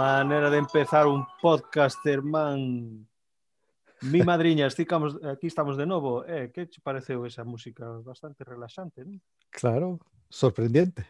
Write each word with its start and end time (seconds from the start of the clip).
manera 0.00 0.48
de 0.48 0.56
empezar 0.56 1.06
un 1.06 1.26
podcast, 1.42 2.04
hermán. 2.06 3.06
Mi 4.00 4.22
madriña, 4.30 4.66
esticamos, 4.66 5.22
aquí 5.24 5.46
estamos 5.46 5.76
de 5.76 5.84
novo. 5.84 6.24
Eh, 6.24 6.50
que 6.52 6.70
che 6.70 6.80
pareceu 6.80 7.26
esa 7.26 7.44
música? 7.44 7.84
Bastante 8.00 8.44
relaxante, 8.44 9.04
non? 9.04 9.20
Claro, 9.52 10.00
sorprendente. 10.32 11.04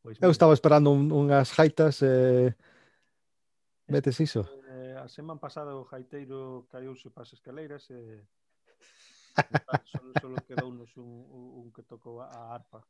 Pois 0.00 0.16
Eu 0.24 0.32
estaba 0.32 0.56
esperando 0.56 0.88
un, 0.88 1.12
unhas 1.12 1.52
jaitas 1.52 2.00
eh, 2.00 2.56
metes 3.84 4.16
iso. 4.24 4.48
Eh, 4.72 4.96
a 4.96 5.04
semana 5.12 5.36
pasada 5.36 5.76
o 5.76 5.84
jaiteiro 5.84 6.64
caiuse 6.72 7.12
para 7.12 7.28
as 7.28 7.36
escaleiras 7.36 7.92
e 7.92 8.00
eh, 8.00 8.24
solo, 9.92 10.16
solo 10.16 10.36
quedou 10.48 10.72
un, 10.72 10.80
un, 10.80 11.44
un 11.60 11.68
que 11.68 11.84
tocou 11.84 12.24
a 12.24 12.56
arpa. 12.56 12.80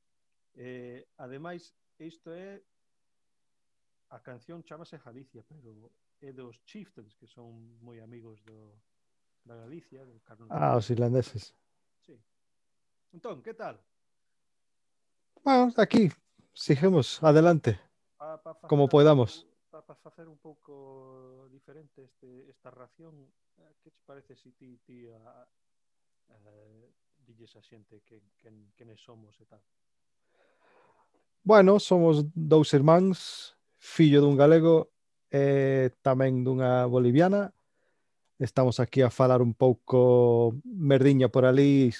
Eh, 0.55 1.11
ademais, 1.19 1.75
isto 1.99 2.31
é 2.31 2.63
a 4.11 4.19
canción 4.21 4.63
chamase 4.63 4.99
Galicia, 4.99 5.43
pero 5.47 5.91
é 6.21 6.33
dos 6.33 6.61
Chieftains, 6.67 7.15
que 7.15 7.27
son 7.27 7.79
moi 7.81 8.01
amigos 8.01 8.43
do, 8.43 8.75
da 9.47 9.57
Galicia, 9.57 10.05
do 10.05 10.19
Carlos. 10.21 10.49
Ah, 10.51 10.77
os 10.77 10.91
irlandeses. 10.91 11.55
Sí. 12.03 12.19
Entón, 13.13 13.43
que 13.43 13.55
tal? 13.55 13.79
Bueno, 15.43 15.73
aquí, 15.79 16.11
sigamos, 16.53 17.23
adelante, 17.23 17.81
Pa, 18.21 18.37
pa 18.37 18.53
facer 18.55 18.69
como 18.69 18.89
podamos. 18.89 19.47
Pa, 19.71 19.81
pa 19.81 19.95
facer 19.95 20.29
un 20.29 20.37
pouco 20.37 21.49
diferente 21.51 22.05
este, 22.05 22.51
esta 22.51 22.71
ración, 22.71 23.33
eh, 23.57 23.75
que 23.83 23.91
te 23.91 24.03
parece 24.05 24.37
si 24.37 24.53
ti, 24.53 24.77
ti 24.85 25.09
a, 25.09 25.49
eh, 26.29 26.93
dilles 27.17 27.57
a 27.57 27.63
xente 27.63 28.03
que, 28.03 28.21
que, 28.37 28.51
que 28.77 28.97
somos 28.99 29.41
e 29.41 29.47
tal? 29.47 29.63
Bueno, 31.43 31.81
somos 31.81 32.29
dous 32.37 32.75
irmáns, 32.75 33.57
fillo 33.81 34.21
dun 34.21 34.37
galego 34.37 34.93
e 35.33 35.89
tamén 36.05 36.45
dunha 36.45 36.85
boliviana. 36.85 37.57
Estamos 38.37 38.77
aquí 38.77 39.01
a 39.01 39.09
falar 39.09 39.41
un 39.41 39.57
pouco 39.57 40.53
merdiña 40.65 41.33
por 41.33 41.49
ali, 41.49 41.93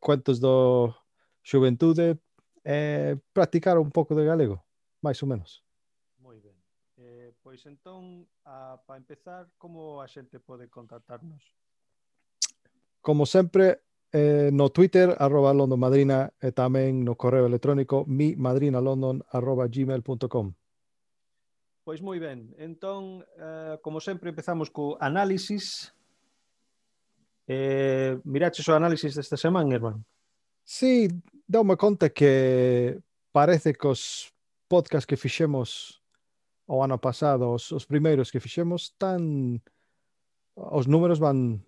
cuentos 0.00 0.40
do 0.40 0.96
xuventude 1.44 2.16
e 2.64 3.20
practicar 3.36 3.76
un 3.76 3.92
pouco 3.92 4.16
de 4.16 4.24
galego, 4.24 4.64
máis 5.04 5.20
ou 5.20 5.28
menos. 5.28 5.60
Moi 6.24 6.40
ben. 6.40 6.56
Eh, 6.96 7.36
pois 7.44 7.60
entón, 7.68 8.24
para 8.44 8.96
empezar, 8.96 9.52
como 9.60 10.00
a 10.00 10.08
xente 10.08 10.40
pode 10.40 10.72
contactarnos? 10.72 11.44
Como 13.04 13.28
sempre, 13.28 13.84
eh, 14.08 14.48
no 14.48 14.72
Twitter, 14.72 15.12
arroba 15.20 15.52
London 15.52 15.76
Madrina, 15.76 16.32
e 16.40 16.48
tamén 16.56 17.04
no 17.04 17.20
correo 17.20 17.44
electrónico 17.44 18.08
mimadrinalondon 18.08 19.20
arroba 19.28 19.68
gmail.com. 19.68 20.63
Pois 21.84 22.00
moi 22.00 22.16
ben, 22.16 22.48
entón, 22.56 23.20
eh, 23.36 23.76
como 23.84 24.00
sempre, 24.00 24.32
empezamos 24.32 24.72
co 24.72 24.96
análisis. 24.96 25.92
Eh, 27.44 28.16
miraches 28.24 28.64
o 28.64 28.72
análisis 28.72 29.12
desta 29.12 29.36
semana, 29.36 29.68
Herman? 29.68 30.00
Sí, 30.64 31.12
daume 31.44 31.76
conta 31.76 32.08
que 32.08 32.96
parece 33.36 33.76
que 33.76 33.84
os 33.84 34.32
podcast 34.64 35.04
que 35.04 35.20
fixemos 35.20 36.00
o 36.64 36.80
ano 36.80 36.96
pasado, 36.96 37.52
os, 37.52 37.68
os 37.68 37.84
primeiros 37.84 38.32
que 38.32 38.40
fixemos, 38.40 38.96
tan 38.96 39.60
os 40.56 40.88
números 40.88 41.20
van 41.20 41.60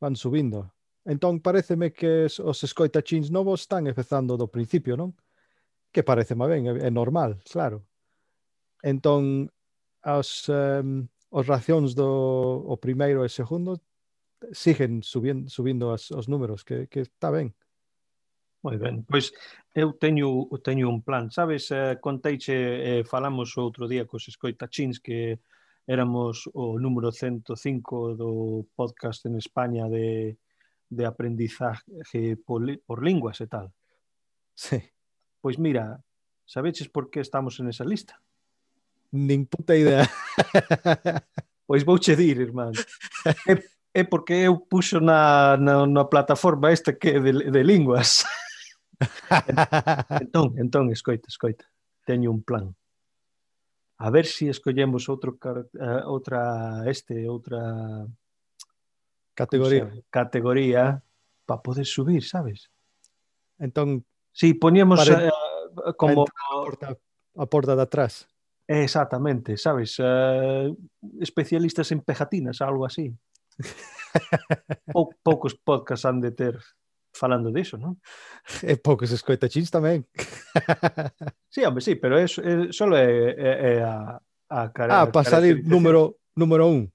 van 0.00 0.16
subindo. 0.16 0.72
Entón, 1.04 1.44
pareceme 1.44 1.92
que 1.92 2.32
os 2.32 2.58
escoitachins 2.64 3.28
novos 3.28 3.68
están 3.68 3.84
empezando 3.84 4.40
do 4.40 4.48
principio, 4.48 4.96
non? 4.96 5.12
Que 5.92 6.00
parece 6.00 6.32
má 6.32 6.48
ben, 6.48 6.64
é 6.80 6.88
normal, 6.88 7.36
claro 7.44 7.84
entón 8.82 9.48
as, 10.02 10.48
um, 10.50 11.06
os 11.30 11.46
racións 11.46 11.94
do 11.94 12.10
o 12.66 12.76
primeiro 12.76 13.24
e 13.24 13.30
segundo 13.30 13.80
siguen 14.50 15.02
subindo, 15.02 15.48
subindo 15.48 15.94
as, 15.94 16.10
os 16.10 16.26
números, 16.26 16.66
que, 16.66 16.90
que 16.90 17.06
está 17.06 17.30
ben. 17.30 17.54
Moi 18.62 18.78
ben, 18.78 19.02
pois 19.02 19.34
eu 19.74 19.94
teño, 19.94 20.46
teño 20.62 20.86
un 20.90 21.02
plan. 21.02 21.30
Sabes, 21.30 21.70
eh, 21.70 21.98
conteiche, 21.98 22.54
eh, 22.54 23.02
falamos 23.02 23.58
outro 23.58 23.90
día 23.90 24.06
cos 24.06 24.30
escoitachins 24.30 25.02
que 25.02 25.42
éramos 25.86 26.46
o 26.54 26.78
número 26.78 27.10
105 27.10 28.14
do 28.14 28.66
podcast 28.78 29.26
en 29.26 29.34
España 29.34 29.90
de, 29.90 30.38
de 30.86 31.04
aprendizaje 31.06 32.38
por, 32.46 32.62
por 32.86 33.02
linguas 33.02 33.42
e 33.42 33.46
tal. 33.50 33.74
Sí. 34.54 34.78
Pois 35.42 35.58
mira, 35.58 35.98
sabeches 36.46 36.86
por 36.86 37.10
que 37.10 37.18
estamos 37.18 37.58
en 37.58 37.66
esa 37.66 37.82
lista? 37.82 38.22
nin 39.12 39.46
puta 39.46 39.76
idea. 39.76 40.08
pois 41.66 41.84
vouche 41.84 42.16
dir, 42.16 42.40
irmán. 42.40 42.72
É, 43.46 43.54
é 44.00 44.04
porque 44.04 44.32
eu 44.32 44.58
puxo 44.58 45.00
na, 45.00 45.56
na, 45.56 45.86
na 45.86 46.04
plataforma 46.04 46.72
esta 46.72 46.92
que 46.92 47.10
é 47.10 47.20
de, 47.20 47.50
de 47.52 47.62
linguas. 47.62 48.24
entón, 50.20 50.56
entón, 50.58 50.90
escoita, 50.90 51.28
escoita. 51.28 51.64
Teño 52.04 52.30
un 52.30 52.42
plan. 52.42 52.74
A 53.98 54.10
ver 54.10 54.26
se 54.26 54.32
si 54.32 54.48
escollemos 54.48 55.06
outro 55.06 55.38
uh, 55.38 56.02
outra 56.10 56.82
este, 56.90 57.28
outra 57.30 57.62
categoría, 59.36 59.86
categoría 60.10 60.98
para 61.46 61.62
poder 61.62 61.86
subir, 61.86 62.24
sabes? 62.24 62.66
Entón, 63.62 64.02
si 64.32 64.48
sí, 64.48 64.54
poñemos 64.54 65.06
para, 65.06 65.30
uh, 65.30 65.94
como 65.94 66.26
a 66.26 66.64
porta, 66.66 66.98
a 67.36 67.46
porta 67.46 67.76
de 67.76 67.82
atrás. 67.82 68.26
Exactamente, 68.68 69.56
sabes, 69.56 69.98
uh, 69.98 70.76
especialistas 71.20 71.90
en 71.92 72.00
pejatinas, 72.00 72.60
algo 72.60 72.86
así. 72.86 73.12
Pou, 74.92 75.10
poucos 75.22 75.54
podcasts 75.54 76.06
han 76.06 76.20
de 76.20 76.30
ter 76.32 76.58
falando 77.12 77.52
diso, 77.52 77.76
non? 77.76 78.00
E 78.64 78.80
poucos 78.80 79.12
escoitachins 79.12 79.68
tamén. 79.68 80.08
sí, 81.52 81.64
home, 81.64 81.84
sí, 81.84 81.96
pero 81.96 82.16
é, 82.16 82.24
é, 82.24 82.72
solo 82.72 82.96
é, 82.96 83.36
é, 83.36 83.52
é 83.68 83.74
a, 83.84 84.16
a 84.48 84.72
cara, 84.72 85.04
Ah, 85.04 85.06
pasar 85.12 85.44
número, 85.64 86.16
número 86.34 86.66
un. 86.68 86.88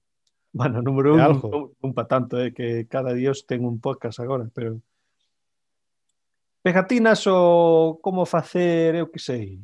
Bueno, 0.53 0.81
número 0.81 1.13
un, 1.13 1.21
algo. 1.21 1.47
un, 1.53 1.63
un 1.81 1.91
pa 1.93 2.09
tanto, 2.09 2.41
é 2.41 2.49
eh, 2.49 2.53
que 2.53 2.67
cada 2.89 3.13
dios 3.13 3.45
ten 3.45 3.61
un 3.61 3.77
podcast 3.77 4.17
agora, 4.19 4.49
pero... 4.49 4.81
Pegatinas 6.65 7.23
ou 7.29 8.01
como 8.01 8.25
facer, 8.25 8.97
eu 8.97 9.07
que 9.07 9.21
sei, 9.21 9.61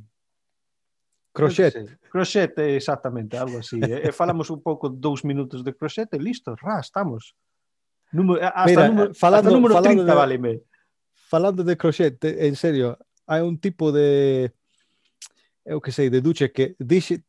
Crochet. 1.34 1.98
Crochet, 2.12 2.54
exactamente, 2.60 3.36
algo 3.36 3.58
así. 3.58 3.80
e 3.82 3.86
eh. 3.86 4.02
eh, 4.10 4.12
falamos 4.14 4.50
un 4.50 4.62
pouco 4.62 4.88
dous 4.88 5.26
minutos 5.26 5.64
de 5.66 5.74
crochet 5.74 6.08
e 6.14 6.20
listo, 6.22 6.56
ra, 6.56 6.80
estamos. 6.80 7.36
Número, 8.14 8.40
hasta, 8.46 8.70
Mira, 8.70 8.88
número, 8.88 9.14
falando, 9.16 9.50
hasta 9.50 9.58
número 9.58 9.74
30 9.82 9.84
falando 9.84 10.06
de, 10.06 10.14
váleme. 10.14 10.62
Falando 11.12 11.64
de 11.64 11.76
crochet, 11.76 12.18
en 12.22 12.56
serio, 12.56 12.98
hai 13.26 13.42
un 13.42 13.58
tipo 13.58 13.92
de 13.92 14.54
eu 15.66 15.82
que 15.82 15.92
sei, 15.92 16.14
de 16.14 16.22
duche 16.22 16.52
que 16.52 16.76
dixe, 16.78 17.26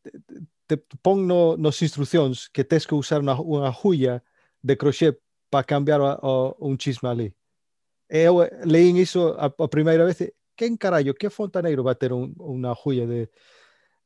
te 0.68 0.76
pon 1.00 1.24
no, 1.24 1.56
nos 1.56 1.80
instruccións 1.80 2.52
que 2.52 2.64
tens 2.64 2.84
que 2.84 2.92
usar 2.92 3.24
unha, 3.24 3.40
unha 3.40 3.72
julla 3.72 4.20
de 4.60 4.76
crochet 4.76 5.16
para 5.48 5.64
cambiar 5.64 6.04
o, 6.04 6.12
o, 6.20 6.32
un 6.60 6.76
chisme 6.76 7.08
ali. 7.08 7.28
Eu 8.04 8.44
eh, 8.44 8.52
leín 8.68 9.00
iso 9.00 9.32
a, 9.40 9.48
a 9.48 9.68
primeira 9.72 10.04
vez, 10.04 10.20
quen 10.52 10.76
carallo, 10.76 11.16
que 11.16 11.32
fontaneiro 11.32 11.80
va 11.80 11.96
ter 11.96 12.12
un, 12.12 12.36
unha 12.36 12.76
julla 12.76 13.08
de, 13.08 13.32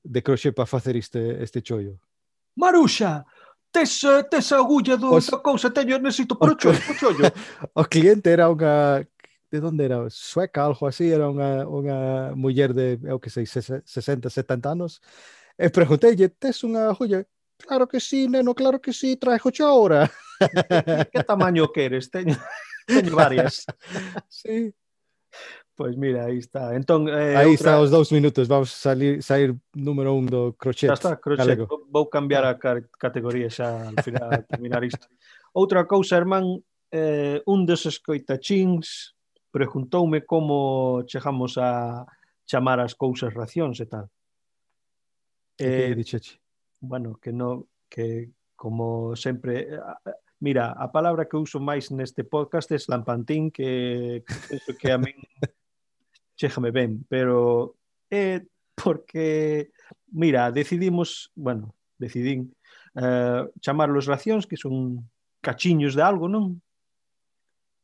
de 0.03 0.23
crochet 0.23 0.55
para 0.55 0.67
facer 0.67 0.97
este, 0.97 1.43
este 1.43 1.63
chollo? 1.63 1.99
Maruxa, 2.57 3.25
tes, 3.71 4.03
tes 4.31 4.53
a 4.53 4.57
agulla 4.59 4.97
do, 4.97 5.13
Os- 5.15 5.27
da 5.31 5.39
cousa, 5.39 5.71
teño, 5.71 5.99
necesito 5.99 6.37
por 6.39 6.51
o 6.51 6.55
chollo, 6.57 6.79
o 6.91 6.95
chollo. 6.95 7.25
o 7.75 7.85
cliente 7.85 8.31
era 8.31 8.49
unha 8.51 9.07
de 9.51 9.65
onde 9.65 9.85
era? 9.85 10.05
Sueca, 10.11 10.65
algo 10.65 10.85
así, 10.87 11.09
era 11.09 11.25
unha, 11.31 11.65
unha 11.65 11.99
muller 12.37 12.75
de, 12.75 13.01
eu 13.09 13.17
que 13.19 13.31
sei, 13.31 13.47
ses- 13.47 13.81
60, 13.85 14.29
70 14.29 14.73
anos. 14.77 15.01
E 15.57 15.71
pregunteille, 15.73 16.29
tes 16.29 16.61
unha 16.65 16.93
joya? 16.93 17.25
Claro 17.59 17.89
que 17.89 17.99
sí, 17.99 18.29
neno, 18.29 18.55
claro 18.55 18.79
que 18.79 18.93
sí, 18.93 19.17
trajo 19.17 19.51
xa 19.51 19.67
ahora. 19.67 20.07
que 21.13 21.25
tamaño 21.25 21.67
queres? 21.73 22.11
Teño, 22.11 22.37
teño 22.87 23.17
varias. 23.17 23.65
sí. 24.29 24.71
Pois 25.79 25.95
mira, 25.95 26.27
aí 26.27 26.39
está. 26.39 26.75
Entón, 26.75 27.07
eh, 27.07 27.39
aí 27.39 27.47
outra... 27.47 27.55
está 27.55 27.73
os 27.79 27.89
dous 27.89 28.11
minutos, 28.11 28.51
vamos 28.51 28.75
salir, 28.75 29.23
sair 29.23 29.55
número 29.71 30.11
un 30.11 30.27
do 30.27 30.59
crochet. 30.59 30.91
Xa 30.91 30.99
está, 30.99 31.13
crochet. 31.23 31.55
Galego. 31.55 31.87
Vou 31.87 32.11
cambiar 32.11 32.43
a 32.51 32.59
categoría 32.59 33.47
xa 33.47 33.87
al 33.87 34.03
final 34.03 34.27
a 34.27 34.43
terminar 34.43 34.83
isto. 34.83 35.07
Outra 35.55 35.87
cousa, 35.87 36.19
hermán, 36.19 36.59
eh, 36.91 37.47
un 37.47 37.63
dos 37.63 37.87
escoitachins 37.87 39.15
preguntoume 39.55 40.27
como 40.27 41.07
chegamos 41.07 41.55
a 41.63 42.03
chamar 42.43 42.83
as 42.83 42.99
cousas 42.99 43.31
racións 43.31 43.79
e 43.79 43.87
tal. 43.87 44.11
Eh, 45.63 45.95
que 45.95 46.19
bueno, 46.83 47.23
que 47.23 47.31
no 47.31 47.71
que 47.87 48.35
como 48.59 49.15
sempre 49.15 49.79
eh, 49.79 50.15
mira, 50.43 50.75
a 50.75 50.91
palabra 50.91 51.31
que 51.31 51.39
uso 51.39 51.63
máis 51.63 51.95
neste 51.95 52.27
podcast 52.27 52.67
é 52.75 52.83
slampantín 52.83 53.55
que 53.55 54.27
penso 54.27 54.75
que 54.75 54.91
a 54.91 54.99
min 54.99 55.15
chéjame 56.39 56.71
ben, 56.71 57.03
pero 57.11 57.75
é 58.09 58.39
eh, 58.39 58.47
porque, 58.79 59.71
mira, 60.13 60.53
decidimos, 60.53 61.33
bueno, 61.35 61.75
decidín 61.99 62.55
eh, 62.95 63.45
chamarlos 63.61 64.07
racións, 64.07 64.47
que 64.47 64.57
son 64.57 65.03
cachiños 65.43 65.99
de 65.99 66.03
algo, 66.03 66.31
non? 66.31 66.63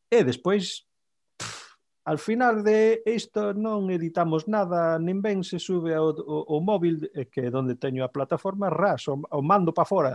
E 0.06 0.22
despois, 0.22 0.86
pff, 1.34 1.74
al 2.06 2.22
final 2.22 2.62
de 2.62 3.02
isto 3.10 3.50
non 3.58 3.90
editamos 3.90 4.46
nada, 4.46 5.02
nin 5.02 5.18
ben 5.18 5.42
se 5.42 5.58
sube 5.58 5.90
ao, 5.90 6.14
o, 6.14 6.46
o 6.54 6.56
móvil, 6.62 7.10
eh, 7.10 7.26
que 7.26 7.50
é 7.50 7.50
onde 7.50 7.74
teño 7.74 8.06
a 8.06 8.14
plataforma, 8.14 8.70
ras, 8.70 9.10
o, 9.10 9.18
o 9.18 9.42
mando 9.42 9.74
para 9.74 9.90
fora. 9.90 10.14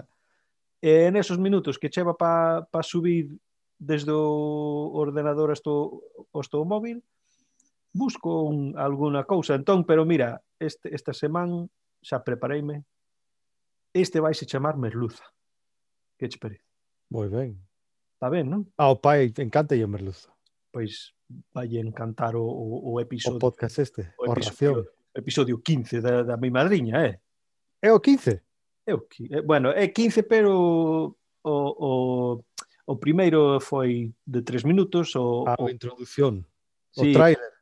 E 0.80 1.12
en 1.12 1.20
esos 1.20 1.36
minutos 1.36 1.76
que 1.76 1.92
cheva 1.92 2.16
para 2.16 2.64
pa 2.72 2.80
subir 2.88 3.36
desde 3.76 4.16
o 4.16 4.96
ordenador 4.96 5.52
hasta 5.52 5.68
o, 5.68 6.00
hasta 6.32 6.56
o 6.56 6.64
móvil, 6.64 7.04
busco 7.94 8.44
un, 8.44 8.78
alguna 8.78 9.24
cousa. 9.24 9.56
Entón, 9.56 9.86
pero 9.86 10.06
mira, 10.06 10.42
este, 10.60 10.94
esta 10.94 11.14
semana 11.14 11.68
xa 12.02 12.24
prepareime. 12.24 12.86
Este 13.94 14.20
vai 14.20 14.34
se 14.34 14.46
chamar 14.46 14.78
Merluza. 14.78 15.26
Que 16.18 16.30
che 16.30 16.38
parece? 16.38 16.64
Moi 17.10 17.28
ben. 17.28 17.58
Está 18.14 18.30
ben, 18.30 18.50
non? 18.50 18.68
Ah, 18.78 18.92
Ao 18.92 19.02
pai 19.02 19.34
encanta 19.38 19.76
a 19.76 19.88
Merluza. 19.88 20.30
Pois 20.72 21.16
vai 21.54 21.78
encantar 21.78 22.36
o, 22.36 22.44
o, 22.44 22.94
o 22.94 23.00
episodio. 23.00 23.38
O 23.38 23.40
podcast 23.40 23.82
este, 23.82 24.14
o, 24.20 24.30
episodio, 24.30 24.30
o 24.30 24.34
ración. 24.36 24.76
Episodio 25.16 25.56
15 25.62 26.02
da, 26.02 26.24
da 26.24 26.38
mi 26.38 26.52
madriña, 26.52 27.06
eh? 27.06 27.20
É 27.82 27.92
o 27.92 28.00
15? 28.00 28.42
É 28.86 28.94
o, 28.94 29.08
eh, 29.32 29.42
bueno, 29.42 29.72
é 29.72 29.88
15, 29.88 30.24
pero 30.24 31.16
o, 31.42 31.52
o, 31.54 32.44
o 32.86 32.96
primeiro 32.98 33.60
foi 33.60 34.14
de 34.26 34.42
3 34.44 34.64
minutos. 34.66 35.16
O, 35.16 35.46
ah, 35.48 35.56
a 35.58 35.64
o, 35.64 35.70
introdución, 35.70 36.46
o 36.98 37.02
sí, 37.02 37.14
trailer 37.14 37.59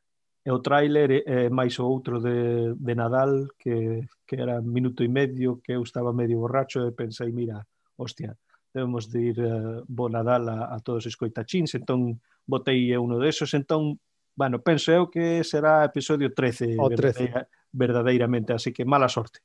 e 0.48 0.50
o 0.50 0.64
tráiler 0.64 1.12
e, 1.12 1.20
e 1.28 1.50
máis 1.52 1.76
o 1.76 1.84
outro 1.84 2.24
de, 2.24 2.72
de 2.80 2.94
Nadal 2.96 3.52
que, 3.60 4.08
que 4.24 4.36
era 4.40 4.64
minuto 4.64 5.04
e 5.04 5.12
medio 5.12 5.60
que 5.60 5.76
eu 5.76 5.84
estaba 5.84 6.16
medio 6.16 6.40
borracho 6.40 6.88
e 6.88 6.96
pensei, 6.96 7.36
mira, 7.36 7.68
hostia, 8.00 8.32
debemos 8.72 9.12
de 9.12 9.36
ir 9.36 9.38
uh, 9.44 9.84
bo 9.92 10.08
Nadal 10.08 10.48
a, 10.48 10.72
a 10.72 10.80
todos 10.80 11.04
os 11.04 11.20
coitachins, 11.20 11.76
entón 11.76 12.24
botei 12.48 12.96
uno 12.96 13.20
desos, 13.20 13.52
entón, 13.60 14.00
bueno, 14.40 14.64
penso 14.64 14.96
eu 14.96 15.12
que 15.12 15.44
será 15.44 15.84
episodio 15.84 16.32
13, 16.32 16.80
o 16.80 16.88
13. 16.96 16.96
Verdadeira, 16.96 17.42
verdadeiramente, 17.76 18.56
así 18.56 18.72
que 18.72 18.88
mala 18.88 19.12
sorte. 19.12 19.44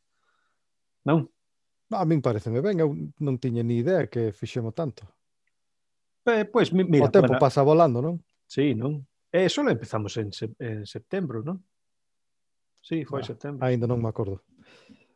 Non? 1.03 1.27
A 1.91 2.07
min 2.07 2.23
pareceme 2.23 2.63
ben, 2.63 2.79
eu 2.79 2.95
non 3.19 3.43
tiña 3.43 3.67
ni 3.67 3.83
idea 3.83 4.07
que 4.07 4.31
fixemos 4.31 4.71
tanto. 4.71 5.03
Eh, 6.31 6.47
pois, 6.47 6.71
mira, 6.71 7.11
o 7.11 7.11
tempo 7.11 7.35
bueno, 7.35 7.43
pasa 7.43 7.67
volando, 7.67 7.99
non? 7.99 8.23
Sí, 8.47 8.79
non? 8.79 9.03
Eh, 9.33 9.47
e 9.47 9.49
só 9.49 9.65
empezamos 9.65 10.13
en, 10.21 10.31
se, 10.31 10.53
en 10.61 10.85
setembro, 10.85 11.41
non? 11.41 11.65
Sí, 12.85 13.09
foi 13.09 13.25
ah, 13.25 13.29
setembro. 13.33 13.65
Ainda 13.65 13.89
non 13.89 13.97
me 13.97 14.13
acordo. 14.13 14.45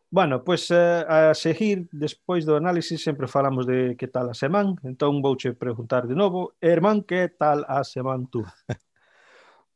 Bueno, 0.08 0.40
pois 0.40 0.70
eh, 0.70 1.04
a 1.04 1.34
seguir, 1.36 1.92
despois 1.92 2.48
do 2.48 2.56
análisis, 2.56 3.04
sempre 3.04 3.28
falamos 3.28 3.68
de 3.68 3.92
que 4.00 4.08
tal 4.08 4.32
a 4.32 4.34
semana. 4.34 4.72
Entón 4.88 5.20
vouche 5.20 5.52
preguntar 5.52 6.08
de 6.08 6.16
novo, 6.16 6.56
Herman, 6.64 7.04
que 7.04 7.28
tal 7.28 7.68
a 7.68 7.84
semana 7.84 8.24
tú? 8.32 8.40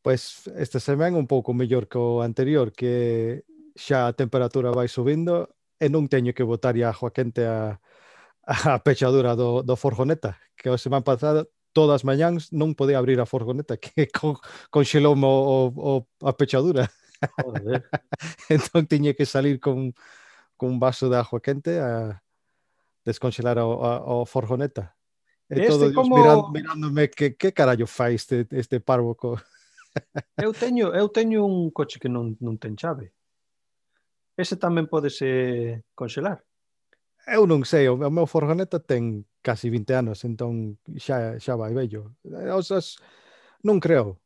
pois 0.03 0.49
esta 0.57 0.81
semana 0.81 1.21
un 1.21 1.29
pouco 1.29 1.53
mellor 1.53 1.85
que 1.85 2.01
o 2.01 2.25
anterior, 2.25 2.73
que 2.73 3.45
xa 3.77 4.09
a 4.09 4.17
temperatura 4.17 4.73
vai 4.73 4.89
subindo 4.89 5.53
e 5.77 5.93
non 5.93 6.09
teño 6.09 6.33
que 6.33 6.47
botar 6.47 6.79
a 6.81 6.89
agua 6.89 7.13
quente 7.13 7.45
a, 7.45 7.77
a 8.73 8.81
pechadura 8.81 9.37
do, 9.37 9.61
do 9.61 9.77
forjoneta, 9.77 10.41
que 10.57 10.73
a 10.73 10.81
semana 10.81 11.05
pasada 11.05 11.45
todas 11.73 12.03
as 12.03 12.05
mañáns 12.05 12.51
non 12.51 12.75
podía 12.75 12.99
abrir 12.99 13.21
a 13.23 13.29
furgoneta 13.29 13.79
que 13.79 14.11
con, 14.17 14.39
conxelou 14.71 15.15
o, 15.15 15.71
o, 15.71 15.91
a 16.27 16.33
pechadura. 16.35 16.91
Joder. 17.21 17.87
entón 18.55 18.87
tiñe 18.89 19.15
que 19.15 19.27
salir 19.27 19.61
con, 19.61 19.93
con 20.57 20.77
un 20.77 20.79
vaso 20.81 21.09
de 21.09 21.17
agua 21.19 21.41
quente 21.41 21.79
a 21.79 22.23
desconxelar 23.05 23.59
o, 23.61 23.85
a, 23.85 24.01
o 24.01 24.27
furgoneta. 24.27 24.97
E 25.51 25.67
este 25.67 25.69
todo 25.69 25.91
como... 25.95 26.17
mirando, 26.17 26.49
mirándome 26.55 27.11
que, 27.11 27.35
que 27.35 27.51
carallo 27.51 27.87
fai 27.87 28.15
este, 28.15 28.47
este 28.51 28.79
párvuco. 28.79 29.39
eu 30.39 30.55
teño 30.55 30.95
eu 30.95 31.11
teño 31.11 31.43
un 31.43 31.75
coche 31.75 31.99
que 31.99 32.09
non, 32.09 32.39
non 32.39 32.55
ten 32.59 32.79
chave. 32.79 33.11
Ese 34.39 34.55
tamén 34.57 34.87
pode 34.87 35.11
ser 35.11 35.83
conxelar. 35.99 36.47
Eu 37.27 37.45
non 37.45 37.67
sei, 37.67 37.91
o 37.91 37.99
meu 37.99 38.31
furgoneta 38.31 38.79
ten 38.79 39.27
casi 39.43 39.71
20 39.73 39.93
anos, 39.97 40.25
entón 40.25 40.77
xa, 41.01 41.41
xa 41.41 41.55
vai 41.57 41.73
vello. 41.73 42.17
Eh, 42.25 42.53
os, 42.53 42.71
os, 42.71 43.01
non 43.65 43.81
creo, 43.81 44.21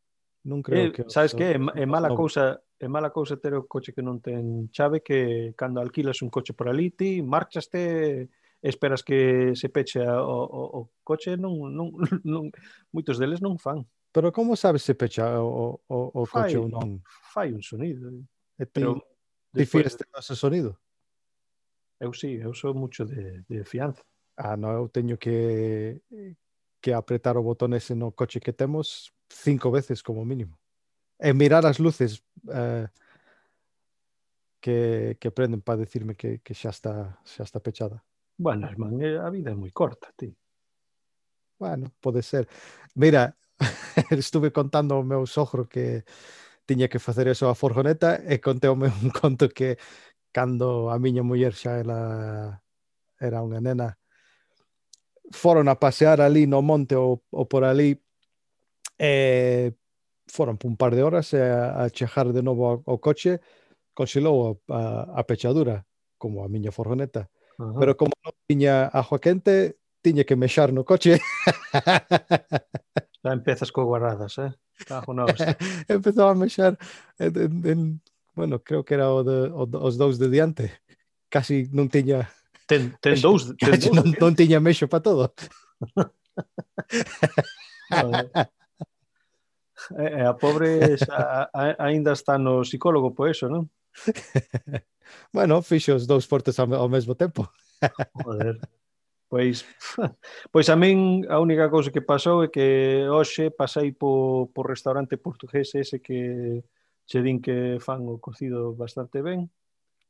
non 0.44 0.60
creo 0.60 0.88
eh, 0.88 0.92
que... 0.92 1.02
Sabes 1.08 1.32
que? 1.32 1.56
É, 1.56 1.58
é 1.58 1.86
mala 1.86 2.12
no. 2.12 2.18
cousa 2.18 2.60
é 2.78 2.88
mala 2.88 3.10
cousa 3.10 3.40
ter 3.40 3.54
o 3.54 3.64
coche 3.64 3.94
que 3.94 4.02
non 4.02 4.20
ten 4.20 4.68
chave 4.74 5.00
que 5.00 5.54
cando 5.56 5.80
alquilas 5.80 6.20
un 6.20 6.28
coche 6.28 6.52
por 6.52 6.68
ali 6.68 6.92
ti 6.92 7.22
marchaste 7.22 8.28
esperas 8.60 9.00
que 9.06 9.54
se 9.56 9.70
peche 9.70 10.02
o, 10.04 10.36
o, 10.44 10.62
o 10.78 10.80
coche 11.06 11.38
non, 11.38 11.70
non, 11.72 11.94
non, 12.26 12.50
moitos 12.92 13.16
deles 13.16 13.40
non 13.40 13.56
fan 13.56 13.86
Pero 14.14 14.30
como 14.30 14.54
sabes 14.54 14.86
se 14.86 14.94
pecha 14.94 15.42
o, 15.42 15.82
o, 15.90 15.98
o 16.14 16.22
fai, 16.26 16.54
coche 16.54 16.58
ou 16.60 16.68
non? 16.68 17.02
Fai 17.32 17.50
un 17.50 17.62
sonido 17.62 18.12
e 18.58 18.64
ti 18.68 18.84
difires 19.54 19.96
después... 19.96 20.22
ese 20.22 20.34
sonido? 20.36 20.76
Eu 22.02 22.12
sí, 22.12 22.36
eu 22.36 22.52
sou 22.52 22.74
mucho 22.74 23.06
de, 23.06 23.46
de 23.48 23.64
fianza 23.64 24.02
ah, 24.36 24.56
no, 24.56 24.70
eu 24.72 24.88
teño 24.88 25.18
que, 25.18 26.00
eh, 26.10 26.34
que 26.80 26.92
apretar 26.92 27.36
o 27.36 27.42
botón 27.42 27.74
ese 27.74 27.94
no 27.94 28.12
coche 28.12 28.40
que 28.40 28.52
temos 28.52 29.14
cinco 29.28 29.70
veces 29.70 30.02
como 30.02 30.24
mínimo. 30.24 30.58
E 31.18 31.32
mirar 31.32 31.64
as 31.66 31.78
luces 31.78 32.22
eh, 32.50 32.86
que, 34.60 35.16
que 35.20 35.30
prenden 35.30 35.60
para 35.60 35.78
decirme 35.78 36.14
que, 36.16 36.40
que 36.40 36.54
xa 36.54 36.70
está 36.70 37.20
xa 37.24 37.44
está 37.44 37.60
pechada. 37.60 38.04
Bueno, 38.36 38.68
man, 38.76 39.00
eh, 39.00 39.18
a 39.18 39.30
vida 39.30 39.52
é 39.52 39.54
moi 39.54 39.70
corta, 39.70 40.10
ti. 40.16 40.34
Bueno, 41.58 41.92
pode 42.00 42.22
ser. 42.22 42.48
Mira, 42.94 43.36
estuve 44.10 44.50
contando 44.50 44.94
ao 44.94 45.04
meu 45.06 45.26
sogro 45.26 45.68
que 45.68 46.04
tiña 46.66 46.88
que 46.88 46.98
facer 46.98 47.28
eso 47.28 47.48
a 47.48 47.54
forjoneta 47.54 48.20
e 48.26 48.40
conteume 48.40 48.88
un 49.02 49.10
conto 49.10 49.48
que 49.48 49.78
cando 50.32 50.90
a 50.90 50.98
miña 50.98 51.22
muller 51.22 51.54
xa 51.54 51.78
era, 51.78 52.00
era 53.20 53.38
unha 53.46 53.60
nena, 53.62 53.94
foron 55.34 55.66
a 55.66 55.74
pasear 55.74 56.22
ali 56.22 56.46
no 56.46 56.62
monte 56.62 56.94
ou, 56.94 57.26
ou 57.34 57.44
por 57.50 57.66
ali 57.66 57.98
e 58.94 59.10
eh, 59.10 59.66
foron 60.30 60.56
por 60.56 60.70
un 60.70 60.76
par 60.78 60.94
de 60.94 61.02
horas 61.02 61.34
e 61.34 61.42
a, 61.42 61.84
a 61.84 61.90
chejar 61.90 62.30
de 62.30 62.42
novo 62.42 62.62
ao, 62.70 62.76
ao 62.86 63.02
coche 63.02 63.42
conxelou 63.98 64.62
a, 64.70 64.78
a, 64.78 64.80
a 65.20 65.22
pechadura 65.26 65.82
como 66.16 66.46
a 66.46 66.48
miña 66.48 66.70
forjoneta 66.70 67.26
uh 67.58 67.74
-huh. 67.74 67.78
pero 67.82 67.98
como 67.98 68.14
non 68.22 68.34
tiña 68.46 68.86
agua 68.94 69.18
quente 69.18 69.82
tiña 70.00 70.22
que 70.22 70.38
mexar 70.38 70.70
no 70.70 70.86
coche 70.86 71.18
xa 73.20 73.30
empezas 73.34 73.74
co 73.74 73.82
guardadas 73.84 74.38
eh? 74.38 74.54
empezou 75.96 76.30
a 76.30 76.38
mexar 76.38 76.78
en, 77.18 77.32
en, 77.34 77.52
en, 77.66 77.80
bueno, 78.34 78.62
creo 78.62 78.84
que 78.84 78.94
era 78.94 79.10
o 79.10 79.22
de, 79.22 79.50
o, 79.50 79.66
os 79.82 79.98
dous 79.98 80.18
de 80.18 80.30
diante 80.30 80.70
casi 81.26 81.66
non 81.74 81.90
tiña 81.90 82.30
Ten, 82.66 82.96
ten 83.00 83.20
dous, 83.20 83.52
ten 83.58 83.76
dous. 83.80 83.92
Non, 83.92 84.08
non 84.16 84.34
tiña 84.34 84.60
mexo 84.60 84.88
para 84.88 85.04
todo. 85.04 85.34
E 89.92 90.24
a 90.24 90.32
pobre 90.32 90.96
xa, 90.96 91.50
a, 91.52 91.92
está 91.92 92.38
no 92.38 92.64
psicólogo 92.64 93.12
por 93.12 93.28
eso, 93.28 93.52
non? 93.52 93.68
bueno, 95.36 95.60
fixo 95.60 95.94
os 95.94 96.08
dous 96.08 96.24
fortes 96.24 96.56
ao, 96.56 96.72
ao 96.72 96.88
mesmo 96.88 97.14
tempo. 97.14 97.52
Joder. 98.24 98.56
Pois, 99.28 99.66
pois 100.52 100.68
a 100.70 100.76
min 100.76 101.26
a 101.28 101.42
única 101.42 101.68
cousa 101.68 101.90
que 101.90 102.00
pasou 102.00 102.44
é 102.44 102.48
que 102.48 103.04
hoxe 103.10 103.50
pasei 103.50 103.92
po, 103.92 104.48
po 104.54 104.62
restaurante 104.62 105.18
portugués 105.18 105.74
ese 105.74 106.00
que 106.00 106.62
che 107.04 107.20
din 107.20 107.42
que 107.42 107.76
fan 107.80 108.08
o 108.08 108.16
cocido 108.16 108.72
bastante 108.72 109.20
ben 109.20 109.50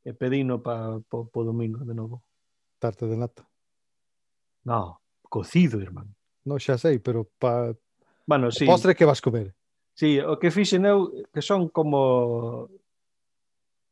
e 0.05 0.13
pedino 0.13 0.61
pa, 0.61 1.01
po, 1.09 1.27
po 1.27 1.43
domingo 1.43 1.83
de 1.83 1.95
novo 1.97 2.23
tarta 2.85 3.09
de 3.09 3.17
nata. 3.17 3.43
No, 4.65 5.01
cocido, 5.29 5.81
irmán. 5.81 6.13
Non, 6.45 6.61
xa 6.61 6.77
sei, 6.77 7.01
pero 7.01 7.25
pa... 7.41 7.73
Bueno, 8.29 8.53
sí. 8.53 8.69
Postre 8.69 8.93
que 8.93 9.09
vas 9.09 9.21
comer. 9.21 9.57
Sí, 9.97 10.21
o 10.21 10.37
que 10.37 10.53
fixen 10.53 10.85
eu, 10.85 11.09
que 11.33 11.41
son 11.41 11.69
como... 11.73 12.69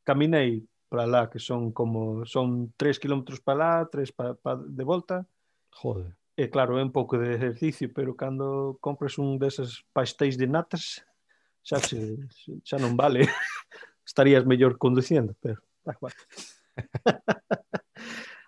Caminei 0.05 0.61
para 0.89 1.09
lá, 1.09 1.21
que 1.29 1.41
son 1.41 1.73
como... 1.73 2.25
Son 2.29 2.73
3 2.77 3.01
km 3.01 3.41
para 3.41 3.57
lá, 3.57 3.73
3 3.89 4.13
pa, 4.13 4.37
pa, 4.37 4.53
de 4.61 4.85
volta. 4.85 5.25
Joder. 5.73 6.13
E 6.37 6.49
claro, 6.49 6.77
é 6.77 6.83
un 6.85 6.93
pouco 6.93 7.17
de 7.17 7.33
exercicio, 7.33 7.89
pero 7.93 8.13
cando 8.13 8.77
compres 8.81 9.17
un 9.17 9.37
desas 9.41 9.85
pastéis 9.93 10.37
de 10.37 10.49
natas, 10.49 11.05
xa, 11.65 11.81
se, 11.81 12.17
xa 12.65 12.77
non 12.77 12.93
vale. 12.93 13.25
Estarías 14.05 14.45
mellor 14.45 14.77
conduciendo, 14.77 15.33
pero... 15.41 15.61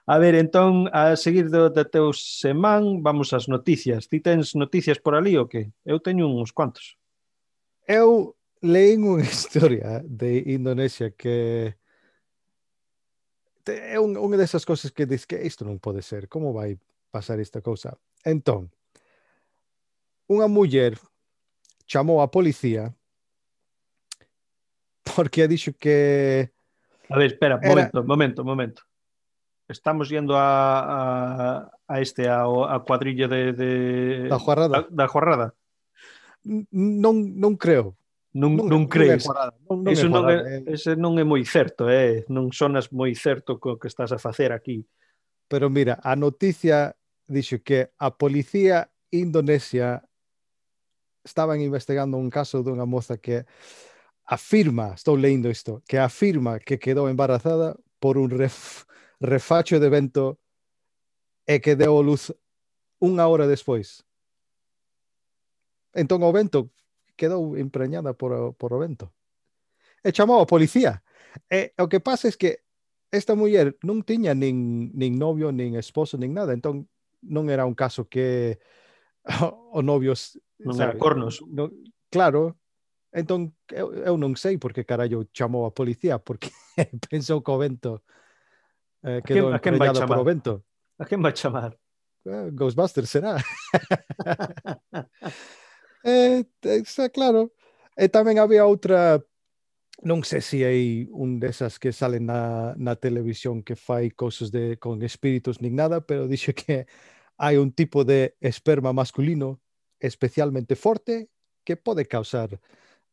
A 0.05 0.19
ver, 0.19 0.35
entón, 0.35 0.85
a 0.93 1.17
seguir 1.17 1.49
do, 1.49 1.73
da 1.73 1.81
teu 1.81 2.13
semán, 2.13 3.01
vamos 3.01 3.33
ás 3.33 3.49
noticias. 3.49 4.05
Ti 4.05 4.21
tens 4.21 4.53
noticias 4.53 5.01
por 5.01 5.17
ali 5.17 5.33
ou 5.33 5.49
que? 5.49 5.73
Eu 5.81 5.97
teño 5.97 6.29
uns 6.29 6.53
cuantos. 6.53 6.93
Eu 7.89 8.37
leín 8.61 9.01
unha 9.01 9.25
historia 9.25 10.05
de 10.05 10.45
Indonesia 10.53 11.09
que 11.09 11.73
é 13.65 13.97
un, 13.97 14.13
unha 14.13 14.37
desas 14.37 14.61
cousas 14.61 14.93
que 14.93 15.09
diz 15.09 15.25
que 15.25 15.41
isto 15.41 15.65
non 15.65 15.81
pode 15.81 16.05
ser, 16.05 16.29
como 16.29 16.53
vai 16.53 16.77
pasar 17.09 17.41
esta 17.41 17.65
cousa? 17.65 17.97
Entón, 18.21 18.69
unha 20.29 20.45
muller 20.45 21.01
chamou 21.89 22.21
a 22.21 22.29
policía 22.29 22.93
porque 25.01 25.49
dixo 25.49 25.73
que... 25.73 26.49
A 27.09 27.17
ver, 27.17 27.33
espera, 27.33 27.57
era... 27.57 27.69
momento, 27.69 27.97
momento, 28.05 28.39
momento 28.45 28.81
estamos 29.67 30.09
yendo 30.09 30.35
a, 30.35 30.79
a, 30.79 31.71
a 31.87 32.01
este 32.01 32.27
a, 32.27 32.43
a 32.43 32.83
cuadrilla 32.85 33.27
de, 33.27 33.53
de 33.53 34.29
da 34.29 34.39
Juarrada. 34.39 34.81
Da, 34.81 34.87
da 34.89 35.07
Juarrada. 35.07 35.53
Non, 36.71 37.33
non 37.35 37.57
creo. 37.57 37.97
Non, 38.35 38.55
non, 38.55 38.67
non 38.67 38.87
crees. 38.87 39.25
Non, 39.25 39.81
non 39.81 39.87
Eso 39.87 40.11
non 40.11 40.27
é, 40.27 40.59
eh. 40.59 40.75
ese 40.75 40.99
non 40.99 41.15
é 41.17 41.23
moi 41.23 41.41
certo, 41.47 41.87
eh? 41.87 42.27
non 42.27 42.51
sonas 42.51 42.91
moi 42.91 43.15
certo 43.15 43.57
co 43.63 43.79
que 43.79 43.87
estás 43.87 44.11
a 44.11 44.19
facer 44.19 44.51
aquí. 44.51 44.83
Pero 45.47 45.71
mira, 45.71 45.97
a 46.03 46.19
noticia 46.19 46.93
dixo 47.25 47.63
que 47.63 47.95
a 47.97 48.11
policía 48.11 48.91
indonesia 49.09 50.03
estaban 51.23 51.63
investigando 51.63 52.19
un 52.19 52.29
caso 52.29 52.61
dunha 52.61 52.85
moza 52.85 53.17
que 53.17 53.47
afirma, 54.27 54.93
estou 54.93 55.15
lendo 55.15 55.49
isto, 55.49 55.81
que 55.87 55.97
afirma 55.97 56.59
que 56.59 56.77
quedou 56.77 57.07
embarazada 57.09 57.79
por 58.03 58.19
un 58.19 58.29
ref 58.29 58.85
refacho 59.19 59.79
de 59.79 59.89
vento 59.89 60.39
e 61.45 61.59
que 61.59 61.75
deu 61.75 62.01
luz 62.01 62.33
unha 62.99 63.27
hora 63.29 63.45
despois. 63.45 64.03
Entón 65.93 66.25
o 66.25 66.31
vento 66.33 66.73
quedou 67.15 67.55
empreñada 67.55 68.13
por, 68.13 68.55
por 68.59 68.73
o 68.75 68.79
vento. 68.79 69.13
E 70.03 70.11
chamou 70.11 70.41
a 70.41 70.49
policía. 70.49 71.01
E 71.47 71.71
o 71.79 71.87
que 71.87 71.99
pasa 71.99 72.27
é 72.27 72.35
que 72.35 72.65
esta 73.11 73.37
muller 73.37 73.79
non 73.85 74.03
tiña 74.03 74.35
nin, 74.35 74.91
nin 74.91 75.15
novio, 75.15 75.55
nin 75.55 75.79
esposo, 75.79 76.19
nin 76.19 76.35
nada. 76.35 76.51
Entón 76.51 76.91
non 77.23 77.47
era 77.47 77.63
un 77.63 77.73
caso 77.73 78.05
que 78.11 78.59
o, 79.23 79.79
o 79.79 79.85
novio... 79.85 80.13
Non 80.61 80.75
era 80.79 80.95
cornos. 80.99 81.39
Non, 81.47 81.71
claro, 82.11 82.59
entón 83.15 83.55
eu, 83.71 83.95
eu 83.95 84.15
non 84.19 84.35
sei 84.35 84.59
por 84.59 84.75
que 84.75 84.83
carallo 84.83 85.27
chamou 85.31 85.63
a 85.63 85.75
policía, 85.75 86.19
porque 86.19 86.51
pensou 87.11 87.39
que 87.39 87.51
o 87.51 87.59
vento 87.59 88.03
eh, 89.05 89.21
quedou 89.21 89.53
a 89.53 89.61
quen 89.61 89.77
vai 89.77 89.93
empreñado 89.93 90.09
por 90.09 90.17
o 90.17 90.25
chamar? 90.25 90.25
vento. 90.25 90.53
A 90.97 91.05
chamar? 91.31 91.71
Eh, 92.25 92.49
Ghostbusters 92.51 93.09
será. 93.09 93.37
eh, 96.03 96.43
está 96.61 97.09
claro. 97.13 97.53
E 97.95 98.09
tamén 98.09 98.41
había 98.41 98.65
outra 98.65 99.21
non 100.03 100.25
sei 100.27 100.43
se 100.43 100.67
hai 100.67 101.07
un 101.07 101.39
desas 101.39 101.79
que 101.79 101.95
salen 101.95 102.27
na, 102.27 102.75
na 102.75 102.99
televisión 102.99 103.63
que 103.63 103.79
fai 103.79 104.11
cousas 104.11 104.51
de 104.51 104.75
con 104.75 104.99
espíritus 105.05 105.63
nin 105.63 105.77
nada, 105.77 106.03
pero 106.03 106.27
dixe 106.27 106.51
que 106.51 106.83
hai 107.39 107.55
un 107.55 107.71
tipo 107.71 108.03
de 108.03 108.35
esperma 108.43 108.91
masculino 108.91 109.63
especialmente 110.01 110.75
forte 110.75 111.31
que 111.63 111.79
pode 111.79 112.03
causar 112.11 112.51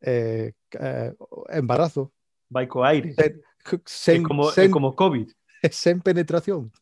eh, 0.02 0.58
eh, 0.74 1.14
embarazo 1.54 2.10
Vai 2.52 2.66
co 2.68 2.84
aire. 2.84 3.14
Sen- 3.14 3.40
é 3.40 3.78
sen, 3.86 4.22
como, 4.22 4.50
é 4.50 4.52
sen, 4.52 4.70
como 4.70 4.92
COVID. 4.92 5.32
sen 5.70 6.00
penetración. 6.00 6.72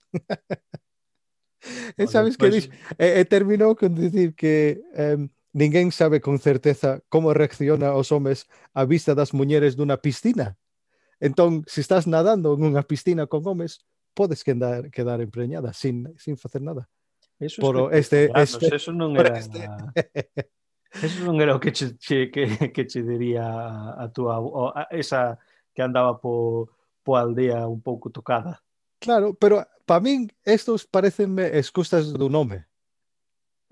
e 1.96 2.06
sabes 2.08 2.40
que 2.40 2.48
dix, 2.48 2.64
e, 2.96 3.20
e 3.20 3.22
terminou 3.28 3.76
con 3.76 3.92
dicir 3.92 4.32
que 4.32 4.80
um, 4.96 5.28
ninguén 5.52 5.92
sabe 5.92 6.24
con 6.24 6.40
certeza 6.40 7.04
como 7.12 7.36
reacciona 7.36 7.92
os 7.92 8.08
homes 8.08 8.48
á 8.72 8.88
vista 8.88 9.12
das 9.12 9.36
muñeres 9.36 9.76
dunha 9.76 10.00
piscina. 10.00 10.56
Entón, 11.20 11.68
se 11.68 11.84
estás 11.84 12.08
nadando 12.08 12.56
en 12.56 12.64
unha 12.64 12.80
piscina 12.80 13.28
con 13.28 13.44
homes, 13.44 13.84
podes 14.16 14.40
quedar, 14.40 14.88
quedar 14.88 15.20
empreñada 15.20 15.76
sin, 15.76 16.08
sin 16.16 16.40
facer 16.40 16.64
nada. 16.64 16.88
Eso 17.36 17.60
Por 17.60 17.92
este, 17.94 18.32
este, 18.36 18.72
eso 18.72 18.92
non 18.92 19.16
era... 19.16 19.36
Este... 19.36 19.68
Eso 20.90 21.22
non 21.22 21.38
era 21.38 21.54
o 21.54 21.62
que 21.62 21.70
che, 21.70 21.94
che, 22.02 22.34
que, 22.34 22.74
que 22.74 22.82
che 22.82 23.06
diría 23.06 23.46
a, 23.46 23.94
a 23.94 24.04
tua 24.10 24.42
a, 24.74 24.90
esa 24.90 25.38
que 25.70 25.86
andaba 25.86 26.18
po, 26.18 26.66
po 27.06 27.14
aldea 27.14 27.70
un 27.70 27.78
pouco 27.78 28.10
tocada. 28.10 28.58
Claro, 29.00 29.34
pero 29.34 29.64
para 29.88 30.04
min 30.04 30.28
estos 30.44 30.86
parecenme 30.86 31.56
excusas 31.56 32.12
do 32.12 32.28
nome. 32.28 32.68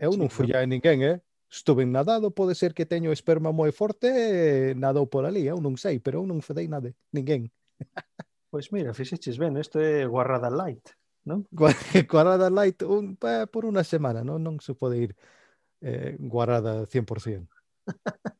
Eu 0.01 0.17
non 0.17 0.33
fui 0.33 0.49
a 0.57 0.65
ninguén, 0.65 1.05
eh? 1.05 1.21
Estuve 1.53 1.85
nadado, 1.85 2.33
pode 2.33 2.57
ser 2.57 2.73
que 2.73 2.89
teño 2.89 3.13
esperma 3.13 3.53
moi 3.53 3.73
forte 3.73 4.09
e 4.09 4.75
nadou 4.75 5.05
por 5.05 5.29
ali, 5.29 5.45
eu 5.45 5.61
non 5.61 5.77
sei, 5.77 6.01
pero 6.01 6.25
eu 6.25 6.27
non 6.27 6.41
fedei 6.41 6.67
nada, 6.67 6.91
ninguén. 7.13 7.53
Pois 8.49 8.73
mira, 8.73 8.97
fixeches 8.97 9.37
ben, 9.37 9.61
isto 9.61 9.77
é 9.77 10.09
guarrada 10.09 10.49
light, 10.49 10.97
non? 11.29 11.45
guarrada 12.09 12.49
light 12.49 12.81
un, 12.81 13.21
por 13.53 13.69
unha 13.69 13.85
semana, 13.85 14.25
non, 14.25 14.41
non 14.41 14.57
se 14.57 14.73
pode 14.73 14.97
ir 14.97 15.13
eh, 15.85 16.17
guarrada 16.17 16.89
100%. 16.89 17.45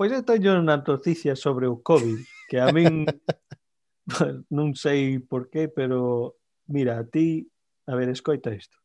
pois 0.00 0.08
eu 0.16 0.24
teño 0.24 0.56
unha 0.56 0.80
noticia 0.80 1.36
sobre 1.36 1.68
o 1.68 1.76
COVID 1.84 2.24
que 2.48 2.56
a 2.56 2.72
min 2.72 3.04
non 4.50 4.74
sei 4.74 5.18
por 5.22 5.48
qué, 5.48 5.70
pero 5.70 6.36
mira, 6.66 6.98
a 6.98 7.04
ti, 7.06 7.46
a 7.86 7.94
ver, 7.94 8.10
escoita 8.10 8.50
isto. 8.50 8.78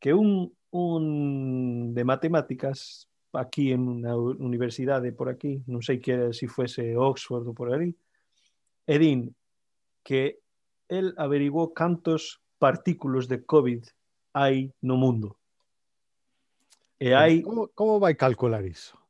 Que 0.00 0.14
un, 0.14 0.52
un 0.72 1.94
de 1.94 2.04
matemáticas 2.04 3.08
aquí 3.32 3.72
en 3.72 3.88
unha 3.88 4.12
universidade 4.16 5.12
por 5.12 5.32
aquí, 5.32 5.64
non 5.68 5.80
sei 5.80 6.00
que 6.00 6.36
si 6.36 6.48
fuese 6.48 6.96
Oxford 6.96 7.48
ou 7.48 7.56
por 7.56 7.72
ali, 7.72 7.92
e 8.84 8.94
din 9.00 9.32
que 10.04 10.42
el 10.92 11.16
averiguou 11.16 11.72
cantos 11.72 12.44
partículos 12.60 13.26
de 13.26 13.40
COVID 13.42 13.88
hai 14.36 14.72
no 14.84 15.00
mundo. 15.00 15.40
E 17.00 17.16
hai 17.16 17.42
Como, 17.42 17.72
como 17.72 17.98
vai 17.98 18.14
calcular 18.14 18.62
iso? 18.62 19.01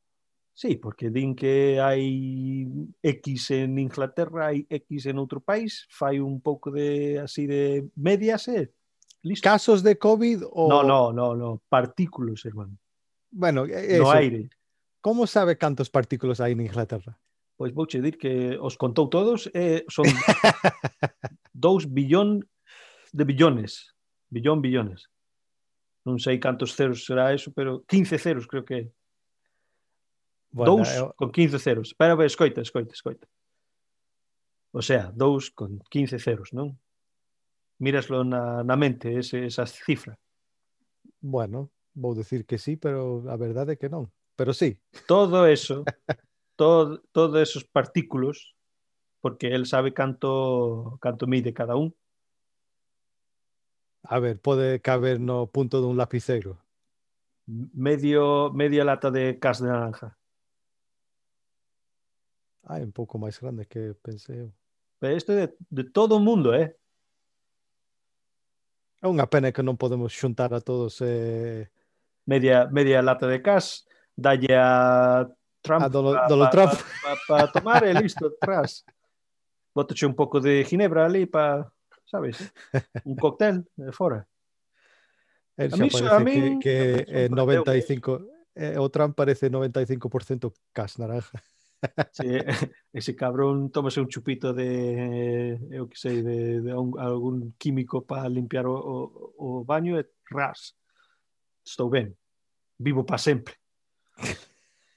Sí, 0.53 0.77
porque 0.77 1.09
din 1.09 1.33
que 1.33 1.81
hai 1.81 2.69
X 3.01 3.49
en 3.57 3.81
Inglaterra, 3.81 4.53
hai 4.53 4.69
X 4.69 5.09
en 5.09 5.17
outro 5.17 5.41
país, 5.41 5.89
fai 5.89 6.21
un 6.21 6.45
pouco 6.45 6.69
de 6.69 7.17
así 7.17 7.49
de 7.49 7.89
medias, 7.97 8.45
eh? 8.47 8.69
Listo. 9.25 9.41
Casos 9.41 9.81
de 9.81 9.97
COVID 9.97 10.45
ou... 10.53 10.69
No, 10.69 10.83
no, 10.85 11.09
no, 11.09 11.33
no, 11.33 11.61
partículos, 11.69 12.45
hermano. 12.45 12.77
Bueno, 13.31 13.65
eh, 13.65 13.97
No 13.97 14.11
eso. 14.11 14.11
aire. 14.13 14.49
Como 15.01 15.25
sabe 15.25 15.57
cantos 15.57 15.89
partículos 15.89 16.37
hai 16.37 16.53
en 16.53 16.61
Inglaterra? 16.61 17.17
Pois 17.57 17.73
vouche 17.73 17.97
dir 17.97 18.21
que 18.21 18.53
os 18.61 18.77
contou 18.77 19.09
todos 19.09 19.49
e 19.57 19.85
son 19.89 20.05
2 21.53 21.89
billón 21.89 22.45
de 23.09 23.23
billones. 23.25 23.89
Billón, 24.29 24.61
billones. 24.61 25.09
Non 26.05 26.21
sei 26.21 26.37
cantos 26.37 26.77
ceros 26.77 27.05
será 27.07 27.33
eso, 27.33 27.49
pero 27.57 27.81
15 27.89 28.21
ceros 28.21 28.45
creo 28.45 28.65
que 28.65 28.75
é. 28.75 28.83
Bueno, 30.53 30.77
2 30.77 30.95
eu... 30.95 31.13
con 31.17 31.31
15 31.31 31.59
ceros. 31.59 31.87
Espera, 31.89 32.13
escoita, 32.25 32.61
escoita, 32.61 32.93
escoita. 32.93 33.27
O 34.71 34.81
sea, 34.81 35.11
dous 35.11 35.49
con 35.49 35.81
15 35.89 36.19
ceros, 36.19 36.53
non? 36.53 36.77
Míraslo 37.81 38.23
na, 38.23 38.63
na 38.63 38.77
mente 38.77 39.17
ese, 39.17 39.45
esa 39.45 39.65
cifra. 39.65 40.13
Bueno, 41.19 41.73
vou 41.93 42.13
decir 42.13 42.45
que 42.45 42.57
sí, 42.57 42.77
pero 42.77 43.25
a 43.29 43.35
verdade 43.37 43.73
é 43.73 43.79
que 43.81 43.89
non. 43.89 44.13
Pero 44.37 44.53
sí. 44.53 44.77
Todo 45.09 45.45
eso, 45.49 45.85
todo, 46.55 47.01
todos 47.11 47.41
esos 47.41 47.65
partículos, 47.65 48.53
porque 49.21 49.53
el 49.53 49.65
sabe 49.65 49.93
canto, 49.93 50.97
canto 51.01 51.25
mide 51.25 51.53
cada 51.53 51.75
un. 51.75 51.93
A 54.03 54.19
ver, 54.19 54.37
pode 54.37 54.81
caber 54.81 55.19
no 55.19 55.47
punto 55.47 55.81
dun 55.81 55.97
lapicero. 55.97 56.61
Medio, 57.47 58.51
media 58.53 58.83
lata 58.83 59.09
de 59.09 59.39
cas 59.39 59.61
de 59.61 59.69
naranja. 59.69 60.17
Ah, 62.63 62.79
é 62.79 62.83
un 62.83 62.91
pouco 62.91 63.19
máis 63.19 63.37
grande 63.39 63.65
que 63.65 63.93
pensei 64.01 64.41
eu. 64.41 64.49
Pero 64.99 65.17
isto 65.17 65.31
é 65.31 65.47
de, 65.47 65.53
de 65.69 65.83
todo 65.91 66.15
o 66.15 66.23
mundo, 66.23 66.53
eh? 66.55 66.75
É 69.03 69.07
unha 69.07 69.27
pena 69.27 69.51
que 69.51 69.59
non 69.59 69.75
podemos 69.75 70.15
xuntar 70.15 70.55
a 70.55 70.63
todos 70.63 71.03
eh... 71.03 71.67
media 72.25 72.67
media 72.71 73.01
lata 73.01 73.27
de 73.27 73.39
cas, 73.43 73.83
dalle 74.15 74.55
a 74.55 75.27
Trump 75.61 75.83
a 75.83 75.87
dolo, 75.87 76.15
pa, 76.15 76.27
dolo 76.27 76.45
pa, 76.45 76.51
Trump 76.51 76.73
para 77.03 77.15
pa, 77.27 77.47
pa 77.47 77.51
tomar 77.51 77.83
e 77.83 77.93
listo, 77.93 78.31
tras. 78.39 78.83
Botoche 79.75 80.05
un 80.05 80.15
pouco 80.15 80.39
de 80.39 80.63
ginebra 80.63 81.05
ali 81.05 81.25
para, 81.25 81.71
sabes, 82.05 82.53
un 83.03 83.15
cóctel 83.15 83.67
eh, 83.77 83.83
de 83.87 83.91
fora. 83.91 84.27
El 85.57 85.73
a 85.73 85.77
mí, 85.77 85.89
a 85.91 86.19
mí, 86.19 86.59
que, 86.59 87.05
que 87.05 87.25
eh, 87.25 87.29
95 87.29 88.25
eh, 88.55 88.77
o 88.77 88.89
Trump 88.89 89.15
parece 89.15 89.49
95% 89.51 90.53
cas 90.71 90.97
naranja. 90.97 91.43
Se, 92.11 92.45
ese 92.93 93.15
cabrón 93.15 93.71
tómase 93.71 93.99
un 93.99 94.07
chupito 94.07 94.53
de, 94.53 94.69
eh, 95.53 95.59
eu 95.71 95.87
que 95.87 95.97
sei, 95.97 96.21
de, 96.21 96.61
de 96.61 96.71
un, 96.73 96.95
algún 96.99 97.55
químico 97.57 98.05
para 98.05 98.29
limpiar 98.29 98.65
o, 98.67 98.75
o, 98.75 99.01
o 99.37 99.65
baño 99.65 99.99
e 99.99 100.07
ras. 100.29 100.75
Estou 101.63 101.89
ben. 101.89 102.15
Vivo 102.77 103.05
para 103.05 103.17
sempre. 103.17 103.55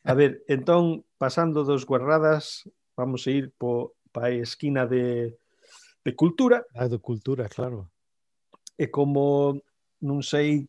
A 0.05 0.14
ver, 0.14 0.45
entón, 0.47 1.05
pasando 1.19 1.64
dos 1.64 1.85
guarradas, 1.85 2.69
vamos 2.97 3.26
a 3.26 3.31
ir 3.31 3.52
po, 3.59 3.95
pa 4.12 4.26
a 4.26 4.31
esquina 4.31 4.87
de, 4.87 5.37
de 6.05 6.12
cultura. 6.14 6.64
Ah, 6.75 6.88
de 6.88 6.99
cultura, 6.99 7.49
claro. 7.49 7.90
E 8.78 8.87
como 8.87 9.59
non 10.00 10.23
sei 10.23 10.69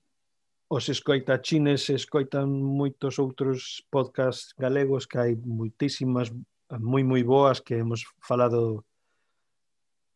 os 0.68 0.90
escoitachines 0.92 1.88
escoitan 1.90 2.52
moitos 2.52 3.20
outros 3.24 3.88
podcasts 3.88 4.52
galegos 4.60 5.08
que 5.08 5.18
hai 5.18 5.34
moitísimas 5.40 6.28
moi 6.76 7.04
moi 7.08 7.24
boas 7.24 7.64
que 7.64 7.80
hemos 7.80 8.04
falado 8.20 8.84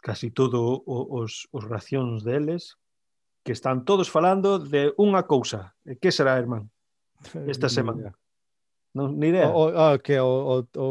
casi 0.03 0.31
todo 0.31 0.83
os, 0.85 1.47
os 1.55 1.63
racións 1.63 2.27
deles 2.27 2.75
que 3.43 3.51
están 3.53 3.85
todos 3.85 4.09
falando 4.09 4.59
de 4.59 4.93
unha 4.99 5.25
cousa. 5.25 5.73
Que 6.03 6.11
será, 6.11 6.37
irmán? 6.37 6.69
Esta 7.47 7.69
semana. 7.69 8.13
Non, 8.93 9.15
ni 9.15 9.31
idea. 9.31 9.49
O, 9.49 9.71
o, 9.71 9.97
que 10.03 10.19
o, 10.19 10.27
o, 10.27 10.55
o, 10.77 10.87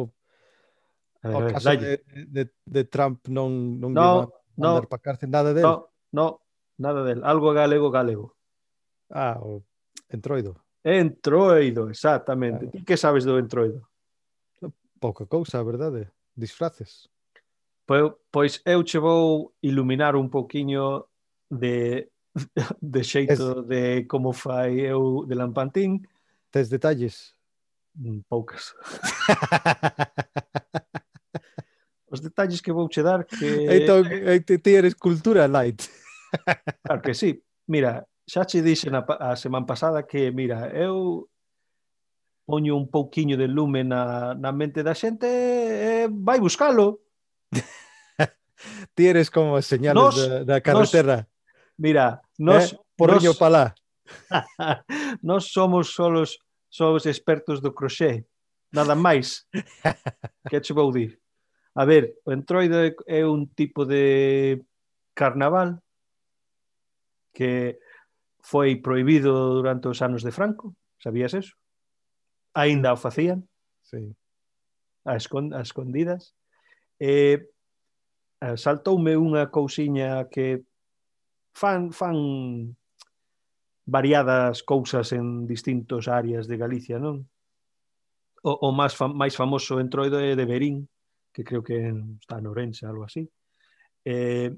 o 1.21 1.39
caso 1.53 1.77
de, 1.77 2.01
de, 2.09 2.49
de 2.65 2.83
Trump 2.89 3.29
non 3.29 3.77
non 3.77 3.93
no, 3.93 4.33
no, 4.57 4.83
para 4.89 5.05
cárcel 5.05 5.29
nada 5.29 5.53
del. 5.53 5.63
No, 5.63 5.93
no, 6.11 6.41
nada 6.81 7.05
del. 7.05 7.23
Algo 7.23 7.53
galego 7.53 7.93
galego. 7.93 8.40
Ah, 9.11 9.39
o 9.43 9.63
entroido. 10.09 10.57
Entroido, 10.85 11.91
exactamente. 11.91 12.67
Claro. 12.67 12.71
Ti 12.71 12.85
que 12.85 12.97
sabes 12.97 13.25
do 13.25 13.39
entroido? 13.39 13.87
Pouca 14.99 15.27
cousa, 15.27 15.59
a 15.59 15.63
verdade. 15.63 16.09
Disfraces. 16.37 17.09
Pois, 17.87 18.13
pois 18.31 18.63
eu 18.65 18.85
che 18.85 18.99
vou 18.99 19.53
iluminar 19.63 20.15
un 20.15 20.31
pouquiño 20.31 21.07
de, 21.51 22.09
de 22.81 23.03
xeito 23.03 23.61
es... 23.61 23.67
de 23.67 24.07
como 24.07 24.33
fai 24.33 24.81
eu 24.81 25.27
de 25.27 25.35
Lampantín. 25.35 26.07
Tes 26.51 26.69
detalles? 26.69 27.35
Mm, 27.99 28.21
poucas. 28.29 28.75
Os 32.11 32.21
detalles 32.21 32.61
que 32.61 32.73
vou 32.73 32.89
che 32.89 33.03
dar 33.03 33.25
que... 33.25 33.67
Entón, 33.71 34.07
eh, 34.11 34.41
ti 34.41 34.75
eres 34.75 34.95
cultura 34.95 35.47
light. 35.47 35.83
claro 36.83 37.03
que 37.03 37.15
sí. 37.15 37.43
Mira, 37.67 38.07
xa 38.31 38.47
che 38.47 38.63
dixen 38.63 38.95
a, 38.95 39.03
a 39.03 39.35
semana 39.35 39.67
pasada 39.67 40.07
que, 40.07 40.31
mira, 40.31 40.71
eu 40.71 41.27
poño 42.47 42.79
un 42.79 42.87
pouquiño 42.87 43.35
de 43.35 43.51
lume 43.51 43.83
na, 43.83 44.35
na 44.35 44.51
mente 44.55 44.87
da 44.87 44.95
xente 44.95 45.27
e 45.27 46.09
vai 46.09 46.39
buscalo. 46.39 47.03
Ti 48.95 49.03
eres 49.03 49.31
como 49.31 49.59
señales 49.63 49.99
nos, 49.99 50.17
da, 50.17 50.45
da 50.45 50.57
carretera. 50.63 51.17
Eh, 51.19 51.27
nos, 51.27 51.79
mira, 51.79 52.07
nos... 52.39 52.73
Eh? 52.73 52.79
Porriño 52.95 53.35
nos, 53.35 53.39
palá. 53.39 53.75
nos 55.27 55.51
somos 55.51 55.95
solos 55.95 56.39
somos 56.71 57.07
expertos 57.07 57.59
do 57.59 57.75
croché. 57.75 58.31
nada 58.71 58.95
máis. 58.95 59.47
que 60.49 60.61
che 60.61 60.73
vou 60.73 60.93
dir? 60.93 61.19
A 61.75 61.85
ver, 61.85 62.15
o 62.25 62.33
entroido 62.33 62.77
é 63.07 63.27
un 63.27 63.49
tipo 63.49 63.85
de 63.85 64.63
carnaval 65.15 65.83
que 67.33 67.79
foi 68.43 68.77
proibido 68.81 69.61
durante 69.61 69.89
os 69.89 70.01
anos 70.03 70.23
de 70.25 70.33
Franco, 70.33 70.75
sabías 70.99 71.35
eso? 71.35 71.57
Aínda 72.55 72.93
o 72.93 72.99
facían. 72.99 73.47
Sí. 73.83 74.17
A, 75.05 75.17
escond 75.17 75.55
a 75.55 75.61
escondidas. 75.61 76.35
Eh, 77.01 77.49
saltoume 78.57 79.17
unha 79.17 79.49
cousiña 79.53 80.29
que 80.33 80.65
fan, 81.53 81.93
fan 81.93 82.17
variadas 83.85 84.63
cousas 84.63 85.13
en 85.13 85.47
distintos 85.47 86.09
áreas 86.09 86.47
de 86.49 86.57
Galicia, 86.57 86.97
non? 86.97 87.27
O, 88.41 88.57
o 88.65 88.69
máis, 88.73 88.97
fam 88.97 89.13
máis 89.13 89.37
famoso 89.37 89.77
entroido 89.83 90.17
é 90.17 90.33
de 90.33 90.49
Berín, 90.49 90.89
que 91.35 91.45
creo 91.45 91.61
que 91.61 91.93
está 92.21 92.41
en 92.41 92.47
Orense, 92.49 92.89
algo 92.89 93.05
así. 93.05 93.29
Eh, 94.05 94.57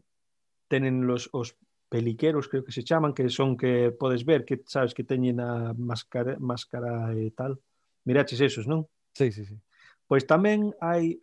tenen 0.71 1.07
los, 1.07 1.29
os 1.35 1.59
peliqueros, 1.93 2.49
creo 2.49 2.65
que 2.65 2.73
se 2.73 2.83
chaman, 2.83 3.13
que 3.13 3.29
son 3.29 3.53
que 3.61 3.93
podes 3.93 4.25
ver, 4.25 4.47
que 4.49 4.65
sabes 4.65 4.97
que 4.97 5.05
teñen 5.05 5.45
a 5.45 5.77
máscara, 5.77 6.41
máscara 6.41 7.13
e 7.13 7.29
tal. 7.37 7.61
Miraches 8.09 8.41
esos, 8.41 8.65
non? 8.65 8.89
Sí, 9.13 9.29
sí, 9.29 9.45
sí. 9.45 9.61
Pois 10.09 10.25
tamén 10.25 10.73
hai 10.81 11.21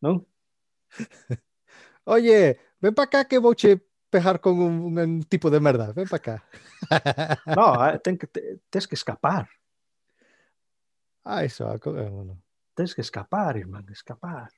¿No? 0.00 0.26
Oye, 2.04 2.58
ven 2.80 2.94
para 2.94 3.06
acá 3.06 3.24
que 3.24 3.38
voy 3.38 3.54
a 3.64 3.78
pejar 4.10 4.40
con 4.40 4.60
un, 4.60 4.98
un 4.98 5.22
tipo 5.22 5.48
de 5.48 5.60
merda. 5.60 5.92
Ven 5.92 6.08
para 6.08 6.16
acá. 6.16 6.44
no, 7.56 7.88
eh, 7.88 7.98
ten 8.00 8.18
que, 8.18 8.26
te, 8.26 8.60
tens 8.68 8.86
que 8.88 8.96
escapar. 8.96 9.48
Ah, 11.22 11.44
eso. 11.44 11.68
Ah, 11.68 11.76
eh, 11.76 12.10
bueno. 12.10 12.42
Tens 12.74 12.94
que 12.94 13.00
escapar, 13.00 13.56
irmán, 13.56 13.86
escapar. 13.90 14.50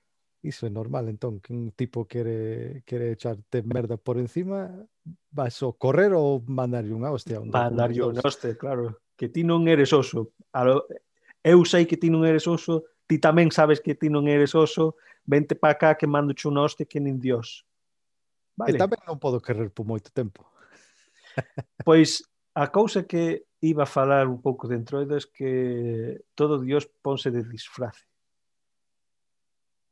Iso 0.43 0.67
é 0.67 0.71
normal, 0.71 1.09
entón, 1.09 1.41
que 1.41 1.53
un 1.53 1.73
tipo 1.73 2.07
quere, 2.07 2.83
quere 2.87 3.13
echarte 3.13 3.63
merda 3.63 3.97
por 3.97 4.17
encima, 4.17 4.71
vas 5.31 5.61
o 5.63 5.73
correr 5.75 6.13
ou 6.15 6.41
mandarlle 6.47 6.95
unha 6.95 7.13
hostia? 7.13 7.41
Un 7.41 7.51
mandarlle 7.53 8.01
unha 8.01 8.25
hostia, 8.25 8.57
claro. 8.57 8.97
Que 9.17 9.29
ti 9.29 9.45
non 9.45 9.69
eres 9.69 9.93
oso. 9.93 10.33
Eu 11.47 11.63
sei 11.63 11.87
que 11.87 11.95
ti 11.95 12.11
non 12.11 12.27
eres 12.27 12.47
oso, 12.51 12.83
ti 13.07 13.23
tamén 13.23 13.55
sabes 13.55 13.79
que 13.79 13.95
ti 13.95 14.11
non 14.11 14.27
eres 14.27 14.55
oso, 14.55 14.99
vente 15.23 15.55
para 15.55 15.79
cá 15.79 15.91
que 15.95 16.11
mando 16.11 16.35
hoste 16.35 16.87
que 16.87 16.99
nin 16.99 17.23
Dios. 17.23 17.63
E 18.67 18.75
Vale? 18.75 18.79
tamén 18.79 19.03
non 19.07 19.23
podo 19.23 19.39
querer 19.39 19.71
por 19.71 19.87
moito 19.87 20.11
tempo. 20.11 20.45
Pois 21.87 22.25
a 22.57 22.73
cousa 22.73 23.05
que 23.05 23.47
iba 23.61 23.85
a 23.85 23.87
falar 23.87 24.27
un 24.27 24.41
pouco 24.41 24.67
de 24.67 24.77
entroido 24.81 25.15
é 25.15 25.21
que 25.21 26.25
todo 26.35 26.59
Dios 26.59 26.89
ponse 27.05 27.31
de 27.31 27.45
disfrace. 27.45 28.09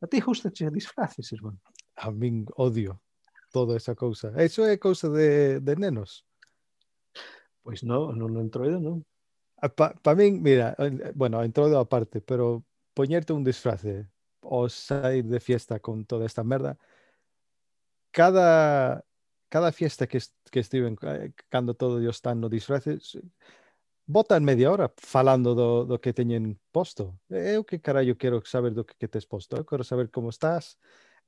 A 0.00 0.06
ti 0.08 0.20
gusta 0.20 0.50
che 0.50 0.72
disfraces, 0.72 1.32
irmán? 1.32 1.60
A 1.96 2.10
min 2.10 2.48
odio 2.56 3.00
toda 3.52 3.76
esa 3.76 3.94
cousa. 3.94 4.32
Eso 4.36 4.64
é 4.64 4.76
cousa 4.76 5.08
de, 5.08 5.60
de 5.60 5.76
nenos. 5.76 6.24
Pois 7.62 7.84
non, 7.84 8.16
non 8.16 8.36
entroido, 8.40 8.80
non. 8.80 9.04
Para 9.76 9.94
pa 9.94 10.12
min, 10.16 10.42
mira, 10.42 10.76
bueno, 11.14 11.40
entrou 11.40 11.70
de 11.70 11.78
aparte, 11.78 12.20
pero 12.20 12.64
poñerte 12.94 13.34
un 13.34 13.44
disfrace 13.44 14.08
ou 14.40 14.68
sair 14.68 15.24
de 15.24 15.40
fiesta 15.40 15.80
con 15.80 16.06
toda 16.06 16.26
esta 16.26 16.44
merda, 16.44 16.78
cada 18.10 19.04
cada 19.48 19.70
fiesta 19.70 20.06
que, 20.06 20.18
que 20.50 20.60
estiven 20.60 20.98
eh, 21.02 21.30
cando 21.48 21.74
todo 21.74 22.00
dios 22.00 22.16
están 22.16 22.40
no 22.40 22.48
disfraces 22.48 23.18
botan 24.06 24.44
media 24.44 24.70
hora 24.70 24.92
falando 24.98 25.54
do, 25.54 25.84
do 25.84 25.98
que 25.98 26.12
teñen 26.12 26.60
posto. 26.72 27.16
Eu 27.30 27.64
que 27.64 27.80
carallo 27.80 28.16
quero 28.16 28.44
saber 28.44 28.72
do 28.74 28.84
que, 28.84 28.94
que 28.98 29.08
tes 29.08 29.24
posto. 29.26 29.56
Eu 29.56 29.64
quero 29.64 29.84
saber 29.84 30.10
como 30.10 30.28
estás 30.28 30.76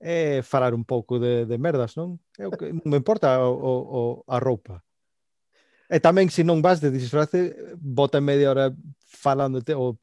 e 0.00 0.42
falar 0.42 0.74
un 0.74 0.84
pouco 0.84 1.18
de, 1.18 1.46
de 1.46 1.56
merdas, 1.56 1.96
non? 1.96 2.20
Eu 2.36 2.52
que, 2.52 2.68
non 2.68 2.92
me 2.92 3.00
importa 3.00 3.40
o, 3.40 3.56
o, 3.56 3.72
o, 3.72 4.00
a 4.28 4.36
roupa. 4.36 4.84
E 5.88 5.96
tamén 6.02 6.28
se 6.28 6.44
non 6.44 6.60
vas 6.60 6.82
de 6.84 6.92
disfrace, 6.92 7.56
bota 7.80 8.20
media 8.20 8.52
hora 8.52 8.66
falándote 9.08 9.72
ou 9.72 9.96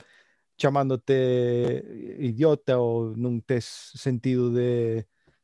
chamándote 0.57 1.81
idiota 2.19 2.77
ou 2.77 3.17
non 3.17 3.41
tes 3.41 3.65
sentido 3.97 4.53
de 4.53 5.01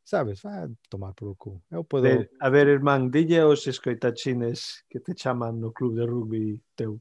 sabes, 0.09 0.41
va 0.41 0.65
tomar 0.89 1.13
polo 1.13 1.35
cu. 1.35 1.61
Eu 1.69 1.83
podo... 1.83 2.09
De, 2.09 2.29
a 2.41 2.49
ver, 2.49 2.67
irmán, 2.67 3.11
dille 3.11 3.39
aos 3.39 3.67
escoitachines 3.67 4.83
que 4.89 4.99
te 4.99 5.13
chaman 5.13 5.61
no 5.61 5.71
club 5.71 5.95
de 5.95 6.05
rugby 6.05 6.59
teu 6.75 6.99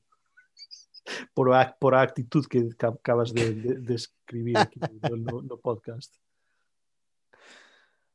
por 1.32 1.54
a, 1.54 1.74
por 1.80 1.94
a 1.94 2.02
actitud 2.02 2.44
que 2.44 2.68
acabas 2.76 3.32
de, 3.32 3.54
de, 3.54 3.80
de 3.80 3.94
escribir 3.94 4.58
aquí 4.58 4.78
no, 5.00 5.40
no 5.40 5.56
podcast. 5.56 6.12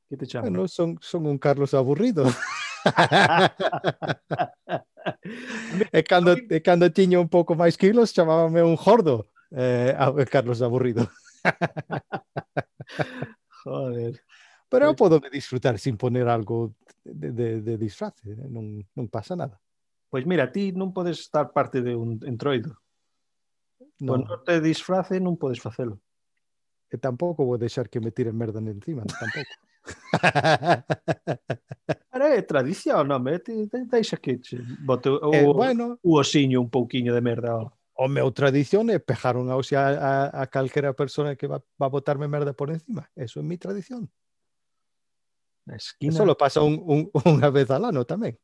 Que 0.10 0.18
te 0.18 0.28
chaman? 0.28 0.54
Bueno, 0.54 0.68
son, 0.68 1.00
son 1.02 1.26
un 1.26 1.40
Carlos 1.40 1.74
aburrido. 1.74 2.26
e 5.92 6.04
cando, 6.04 6.38
e 6.38 6.62
cando 6.62 6.94
tiña 6.94 7.18
un 7.18 7.30
pouco 7.30 7.58
máis 7.58 7.78
kilos, 7.78 8.14
chamábame 8.14 8.62
un 8.62 8.78
jordo. 8.78 9.33
Eh, 9.56 9.96
a 9.98 10.12
Carlos 10.26 10.62
aburrido. 10.62 11.10
Joder. 13.64 14.22
Pero 14.70 14.86
eu 14.90 14.96
podo 14.98 15.22
disfrutar 15.30 15.78
sin 15.78 15.98
poner 15.98 16.28
algo 16.28 16.74
de, 17.06 17.32
de, 17.32 17.62
de 17.62 17.78
disfrace, 17.78 18.26
eh, 18.26 18.50
non, 18.50 18.82
non 18.98 19.06
pasa 19.06 19.38
nada. 19.38 19.62
Pois 20.10 20.26
mira, 20.26 20.50
ti 20.50 20.74
non 20.74 20.90
podes 20.90 21.22
estar 21.22 21.54
parte 21.54 21.86
de 21.86 21.94
un 21.94 22.18
entroido. 22.26 22.74
No. 24.02 24.18
Con 24.18 24.26
te 24.42 24.58
disfrace 24.58 25.22
non 25.22 25.38
podes 25.38 25.62
facelo. 25.62 26.02
E 26.90 26.98
tampouco 26.98 27.46
vou 27.46 27.62
deixar 27.62 27.86
que 27.86 28.02
me 28.02 28.10
tiren 28.10 28.34
merda 28.34 28.58
encima, 28.58 29.06
tampouco. 29.06 29.54
Pero 32.10 32.26
é 32.26 32.42
tradición, 32.42 33.06
non? 33.06 33.22
Deixa 33.22 34.18
que 34.18 34.42
bote 34.82 35.14
eh, 35.14 35.22
o, 35.22 35.34
eh, 35.34 35.46
bueno, 35.54 36.02
o 36.02 36.18
osiño 36.18 36.66
un 36.66 36.74
pouquiño 36.74 37.14
de 37.14 37.22
merda. 37.22 37.62
Ó 37.62 37.70
o 38.04 38.08
meu 38.12 38.28
tradición 38.36 38.92
é 38.92 39.00
pejar 39.00 39.40
unha 39.40 39.56
oxe 39.56 39.80
a, 39.80 39.88
a, 39.96 40.14
a 40.36 40.44
calquera 40.52 40.92
persona 40.92 41.40
que 41.40 41.48
va, 41.48 41.64
va 41.80 41.88
botarme 41.88 42.28
merda 42.28 42.52
por 42.52 42.68
encima. 42.68 43.08
Eso 43.16 43.40
é 43.40 43.44
mi 43.44 43.56
tradición. 43.56 44.12
A 45.72 45.80
esquina... 45.80 46.12
Eso 46.12 46.28
lo 46.28 46.36
pasa 46.36 46.60
un, 46.60 46.84
un, 46.84 47.08
unha 47.24 47.48
vez 47.48 47.72
al 47.72 47.88
ano 47.88 48.04
tamén. 48.04 48.36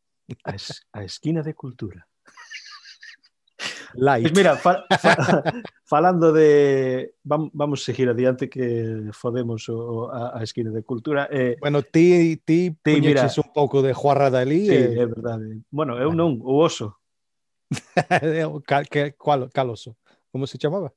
A, 0.47 0.55
es, 0.55 0.87
a 0.95 1.03
esquina 1.03 1.43
de 1.43 1.51
cultura. 1.51 2.07
Light. 3.95 4.23
Pues 4.23 4.37
mira, 4.37 4.55
fa, 4.55 4.85
fa, 5.01 5.17
falando 5.83 6.31
de... 6.31 7.15
Vam, 7.23 7.49
vamos 7.51 7.83
seguir 7.83 8.07
adiante 8.07 8.47
que 8.47 9.09
fodemos 9.11 9.67
o, 9.67 10.07
a, 10.07 10.39
a 10.39 10.43
esquina 10.43 10.71
de 10.71 10.83
cultura. 10.83 11.27
Eh, 11.31 11.57
bueno, 11.59 11.81
ti, 11.81 12.37
ti, 12.45 12.77
ti 12.81 13.01
mira, 13.01 13.27
un 13.27 13.51
pouco 13.51 13.81
de 13.81 13.93
Juarra 13.93 14.29
Dalí. 14.29 14.67
Sí, 14.67 14.75
eh... 14.75 15.03
é 15.03 15.05
verdade. 15.05 15.59
Bueno, 15.69 15.99
eu 15.99 16.13
non, 16.13 16.39
o 16.39 16.63
oso. 16.63 16.98
Cal, 18.65 18.87
caloso. 19.53 19.97
Como 20.31 20.47
se 20.47 20.57
chamaba? 20.57 20.93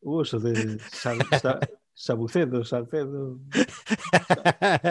Uso 0.00 0.38
uh, 0.38 0.40
de 0.40 0.78
San, 0.90 1.18
sa, 1.40 1.60
Sabucedo, 1.94 2.64
Salcedo. 2.64 3.38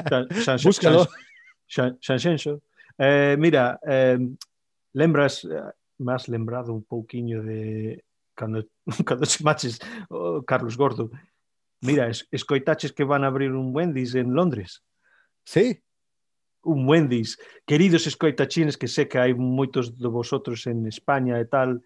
San, 0.09 0.27
San, 0.43 0.57
Búscalo. 0.63 1.07
San, 1.67 1.97
San, 2.01 2.19
San 2.19 2.61
eh, 2.97 3.35
mira, 3.39 3.79
eh, 3.87 4.19
lembras, 4.93 5.45
eh, 5.45 5.61
más 5.99 6.27
lembrado 6.27 6.73
un 6.73 6.83
pouquiño 6.83 7.41
de 7.41 8.03
cando, 8.35 8.65
cando 9.05 9.25
se 9.25 9.43
maches 9.43 9.79
oh, 10.09 10.43
Carlos 10.43 10.77
Gordo. 10.77 11.09
Mira, 11.81 12.07
es, 12.09 12.27
escoitaches 12.31 12.93
que 12.93 13.03
van 13.03 13.23
a 13.23 13.27
abrir 13.27 13.51
un 13.53 13.75
Wendy's 13.75 14.15
en 14.15 14.33
Londres. 14.33 14.83
Sí 15.43 15.81
un 16.63 16.87
Wendy's. 16.87 17.37
Queridos 17.65 18.07
escoitachines, 18.07 18.77
que 18.77 18.87
sé 18.87 19.07
que 19.07 19.17
hai 19.17 19.33
moitos 19.33 19.97
de 19.97 20.09
vosotros 20.09 20.65
en 20.69 20.85
España 20.85 21.41
e 21.41 21.45
tal, 21.49 21.81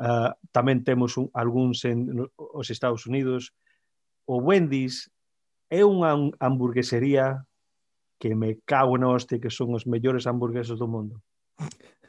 uh, 0.00 0.32
tamén 0.52 0.82
temos 0.82 1.16
un, 1.20 1.28
algúns 1.36 1.84
en 1.84 2.28
os 2.36 2.68
Estados 2.72 3.04
Unidos. 3.04 3.52
O 4.24 4.40
Wendy's 4.40 5.12
é 5.68 5.84
unha 5.84 6.16
hamburguesería 6.40 7.44
que 8.16 8.32
me 8.32 8.60
cago 8.64 8.96
na 8.96 9.12
hostia 9.12 9.40
que 9.42 9.52
son 9.52 9.76
os 9.76 9.84
mellores 9.84 10.24
hamburguesos 10.24 10.80
do 10.80 10.88
mundo. 10.88 11.20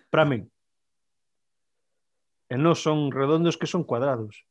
Para 0.08 0.24
min. 0.24 0.48
E 2.48 2.56
non 2.56 2.78
son 2.78 3.12
redondos 3.12 3.60
que 3.60 3.68
son 3.68 3.84
cuadrados. 3.84 4.48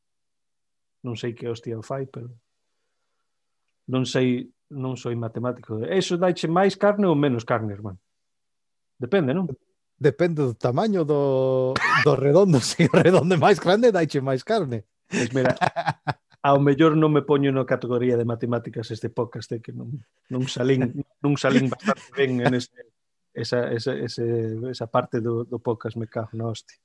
Non 1.00 1.16
sei 1.16 1.32
que 1.32 1.48
hostia 1.48 1.80
fai, 1.80 2.04
pero 2.04 2.28
non 3.88 4.04
sei 4.08 4.53
non 4.74 4.98
soy 4.98 5.14
matemático. 5.14 5.78
Eso 5.86 6.18
daiche 6.18 6.50
máis 6.50 6.74
carne 6.74 7.06
ou 7.06 7.14
menos 7.14 7.46
carne, 7.46 7.70
irmán? 7.70 7.96
Depende, 8.98 9.30
non? 9.30 9.46
Depende 9.94 10.42
do 10.42 10.54
tamaño 10.58 11.06
do, 11.06 11.72
do 12.02 12.12
redondo. 12.18 12.58
Se 12.66 12.90
o 12.90 12.94
redondo 12.94 13.34
é 13.34 13.38
máis 13.38 13.62
grande, 13.62 13.94
daiche 13.94 14.18
máis 14.18 14.42
carne. 14.42 14.82
Pois 15.06 15.30
mira, 15.30 15.54
ao 16.42 16.58
mellor 16.58 16.98
non 16.98 17.14
me 17.14 17.22
poño 17.22 17.54
na 17.54 17.64
categoría 17.64 18.18
de 18.18 18.26
matemáticas 18.26 18.90
este 18.90 19.08
podcast 19.08 19.48
que 19.62 19.72
non, 19.72 19.94
non 20.28 20.44
salín 20.50 20.92
non 21.22 21.38
salín 21.38 21.70
bastante 21.70 22.10
ben 22.12 22.42
en 22.42 22.58
ese, 22.58 22.74
esa, 23.32 23.70
esa, 23.70 23.92
ese, 23.94 24.58
esa 24.68 24.86
parte 24.90 25.22
do, 25.22 25.46
do 25.46 25.62
podcast 25.62 25.96
me 25.96 26.10
cago 26.10 26.34
na 26.34 26.50
hostia. 26.50 26.76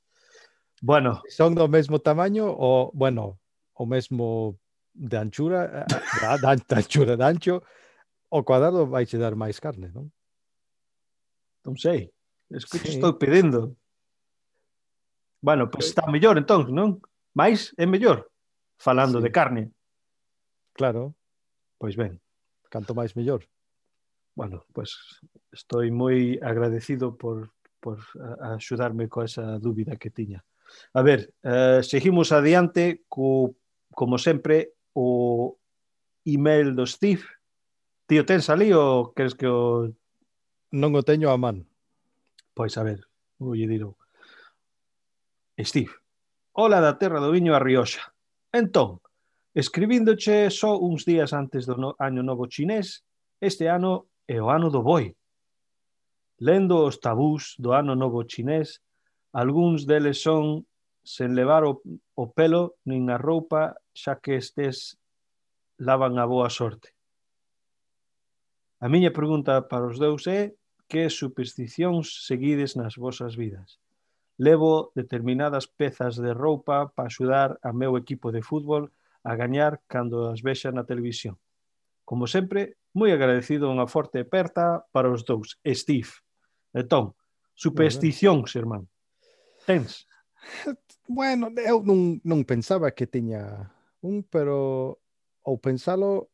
Bueno. 0.81 1.21
Son 1.27 1.51
do 1.55 1.67
mesmo 1.67 1.99
tamaño 1.99 2.47
ou, 2.55 2.91
bueno, 2.93 3.39
o 3.75 3.85
mesmo 3.85 4.55
de 4.93 5.17
anchura, 5.17 5.85
eh, 5.87 5.95
da, 6.21 6.55
da, 6.55 6.77
anchura 6.77 7.15
de 7.17 7.23
ancho, 7.23 7.63
o 8.29 8.43
cuadrado 8.43 8.87
vai 8.87 9.05
che 9.05 9.17
dar 9.17 9.35
máis 9.35 9.59
carne, 9.59 9.89
non? 9.89 10.09
Non 11.65 11.75
sei. 11.75 12.13
Es 12.49 12.65
que 12.65 12.77
sí. 12.77 12.97
estou 12.97 13.17
pedindo. 13.17 13.75
Bueno, 15.41 15.69
pois 15.69 15.85
pues 15.85 15.93
está 15.93 16.05
mellor 16.09 16.37
entón, 16.37 16.69
non? 16.73 17.01
Mais 17.33 17.73
é 17.77 17.85
mellor 17.85 18.29
falando 18.77 19.19
sí. 19.19 19.23
de 19.25 19.31
carne. 19.31 19.63
Claro. 20.73 21.15
Pois 21.77 21.95
ben. 21.95 22.21
Canto 22.69 22.93
máis 22.93 23.17
mellor. 23.17 23.45
Bueno, 24.37 24.63
pois 24.73 24.93
pues 24.93 25.19
estou 25.51 25.81
moi 25.89 26.37
agradecido 26.41 27.17
por, 27.17 27.49
por 27.81 27.97
axudarme 28.39 29.09
co 29.09 29.25
esa 29.25 29.57
dúbida 29.57 29.97
que 29.97 30.13
tiña. 30.13 30.45
A 30.93 31.01
ver, 31.01 31.33
eh, 31.41 31.81
seguimos 31.81 32.31
adiante 32.31 33.01
co, 33.09 33.57
como 33.89 34.21
sempre 34.21 34.77
o 34.93 35.57
email 36.25 36.77
do 36.77 36.85
Steve 36.85 37.25
Tío, 38.09 38.25
tens 38.25 38.49
ali 38.49 38.73
ou 38.73 39.13
queres 39.13 39.37
que 39.37 39.45
o... 39.45 39.93
Non 40.73 40.97
o 40.97 41.05
teño 41.05 41.29
a 41.29 41.37
man. 41.37 41.61
Pois 42.57 42.73
a 42.73 42.81
ver, 42.81 43.05
voulle 43.37 43.69
dir 43.69 43.85
Steve, 45.61 45.93
ola 46.57 46.81
da 46.81 46.97
terra 46.97 47.21
do 47.21 47.29
viño 47.29 47.53
a 47.53 47.61
Rioxa. 47.61 48.09
Entón, 48.49 48.97
escribíndoche 49.53 50.49
só 50.49 50.81
uns 50.81 51.05
días 51.05 51.37
antes 51.37 51.69
do 51.69 51.77
no, 51.77 51.93
ano 52.01 52.25
novo 52.25 52.49
chinés, 52.49 53.05
este 53.37 53.69
ano 53.69 54.09
é 54.25 54.41
o 54.41 54.49
ano 54.49 54.73
do 54.73 54.81
boi. 54.81 55.13
Lendo 56.41 56.81
os 56.89 56.97
tabús 56.97 57.53
do 57.61 57.77
ano 57.77 57.93
novo 57.93 58.25
chinés, 58.25 58.81
algúns 59.37 59.85
deles 59.85 60.17
son 60.17 60.65
sen 61.05 61.37
levar 61.37 61.61
o, 61.61 61.85
o 62.17 62.25
pelo 62.33 62.73
nin 62.89 63.13
a 63.13 63.21
roupa 63.21 63.77
xa 63.93 64.17
que 64.17 64.41
estes 64.41 64.97
lavan 65.77 66.17
a 66.17 66.25
boa 66.25 66.49
sorte 66.49 66.97
A 68.79 68.87
miña 68.87 69.11
pregunta 69.11 69.67
para 69.67 69.91
os 69.91 69.99
dous 69.99 70.23
é 70.23 70.55
que 70.87 71.11
supersticións 71.11 72.23
seguides 72.23 72.79
nas 72.79 72.95
vosas 72.95 73.35
vidas? 73.35 73.83
Levo 74.39 74.95
determinadas 74.95 75.67
pezas 75.67 76.15
de 76.15 76.31
roupa 76.31 76.87
para 76.95 77.11
axudar 77.11 77.59
a 77.59 77.75
meu 77.75 77.99
equipo 77.99 78.31
de 78.31 78.39
fútbol 78.39 78.87
a 79.27 79.35
gañar 79.35 79.83
cando 79.91 80.31
as 80.31 80.39
vexa 80.39 80.71
na 80.71 80.87
televisión. 80.87 81.35
Como 82.07 82.23
sempre, 82.23 82.79
moi 82.95 83.11
agradecido 83.11 83.67
unha 83.67 83.83
forte 83.83 84.23
aperta 84.23 84.87
para 84.95 85.11
os 85.11 85.27
dous. 85.27 85.59
Steve. 85.67 86.23
Entón, 86.71 87.19
supersticións, 87.59 88.55
irmán. 88.55 88.87
Tens? 89.67 90.07
Bueno, 91.09 91.49
eu 91.57 91.81
non, 91.81 92.21
non 92.21 92.45
pensaba 92.45 92.93
que 92.93 93.09
tiña 93.09 93.73
un, 94.05 94.21
pero 94.21 95.01
ao 95.41 95.57
pensalo 95.57 96.29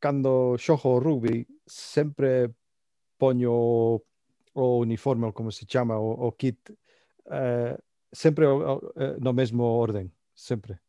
cando 0.00 0.56
xojo 0.56 0.96
o 0.96 1.02
rugby 1.04 1.44
sempre 1.68 2.50
poño 3.20 3.52
o, 3.52 4.02
o 4.54 4.78
uniforme, 4.80 5.26
ou 5.26 5.32
como 5.32 5.52
se 5.52 5.66
chama, 5.66 6.00
o, 6.00 6.26
o 6.26 6.32
kit, 6.32 6.58
eh, 7.30 7.76
sempre 8.12 8.46
o, 8.46 8.56
o, 8.56 8.92
eh, 8.96 9.16
no 9.20 9.32
mesmo 9.32 9.64
orden, 9.78 10.10
sempre. 10.34 10.80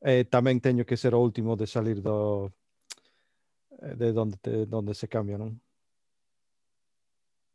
E 0.00 0.24
tamén 0.30 0.62
teño 0.62 0.86
que 0.86 0.96
ser 0.96 1.12
o 1.16 1.20
último 1.20 1.58
de 1.58 1.66
salir 1.66 1.98
do 1.98 2.52
eh, 3.82 3.96
de 3.96 4.12
donde 4.12 4.36
te, 4.38 4.66
donde 4.68 4.94
se 4.94 5.08
cambia, 5.08 5.36
non? 5.36 5.58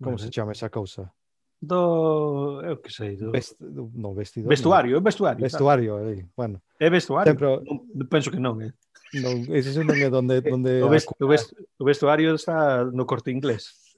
Como 0.01 0.17
vale. 0.17 0.25
se 0.25 0.33
chama 0.33 0.51
esa 0.51 0.69
cousa? 0.69 1.13
Do, 1.61 2.59
eu 2.65 2.81
que 2.81 2.89
sei, 2.89 3.15
do 3.15 3.31
Vest, 3.31 3.61
no 3.61 4.17
vestido. 4.17 4.49
Vestuario, 4.49 4.93
no. 4.93 4.97
é 4.97 5.01
vestuario. 5.01 5.41
Vestuario, 5.41 5.93
claro. 5.93 6.29
Bueno. 6.35 6.61
É 6.79 6.89
vestuario. 6.89 7.29
Sempre... 7.29 7.47
Non, 7.61 8.09
penso 8.09 8.33
que 8.33 8.41
non, 8.41 8.57
eh. 8.65 8.73
No, 9.13 9.29
ese 9.55 9.71
es 9.71 9.77
un 9.77 9.87
meme 9.87 10.09
donde... 10.09 10.41
donde 10.41 10.77
eh, 10.77 10.81
tu, 10.81 10.89
vest, 10.89 11.09
tu, 11.17 11.27
vest, 11.27 11.53
tu 11.77 11.85
vestuario 11.85 12.33
está 12.33 12.85
no 12.85 13.05
corte 13.05 13.31
inglés. 13.31 13.93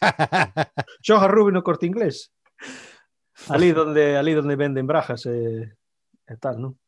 Yo 1.02 1.28
Rubio 1.28 1.52
no 1.52 1.62
corte 1.62 1.86
inglés. 1.86 2.32
Allí 3.48 3.72
donde, 3.72 4.16
allí 4.16 4.34
donde 4.34 4.56
venden 4.56 4.86
brajas 4.86 5.26
eh, 5.26 5.74
eh 6.26 6.36
tal, 6.38 6.60
¿no? 6.60 6.78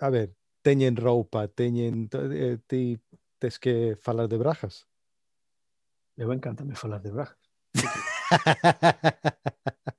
A 0.00 0.10
ver, 0.10 0.34
teñen 0.62 0.96
roupa, 0.96 1.48
teñen... 1.48 2.08
Eh, 2.12 2.58
ti, 2.66 3.00
tes 3.38 3.58
que 3.58 3.96
falar 4.00 4.28
de 4.28 4.36
brajas? 4.36 4.86
Me 6.16 6.24
va 6.24 6.34
a 6.34 6.36
encantarme 6.36 6.76
falar 6.76 7.02
de 7.02 7.10
brajas. 7.10 7.38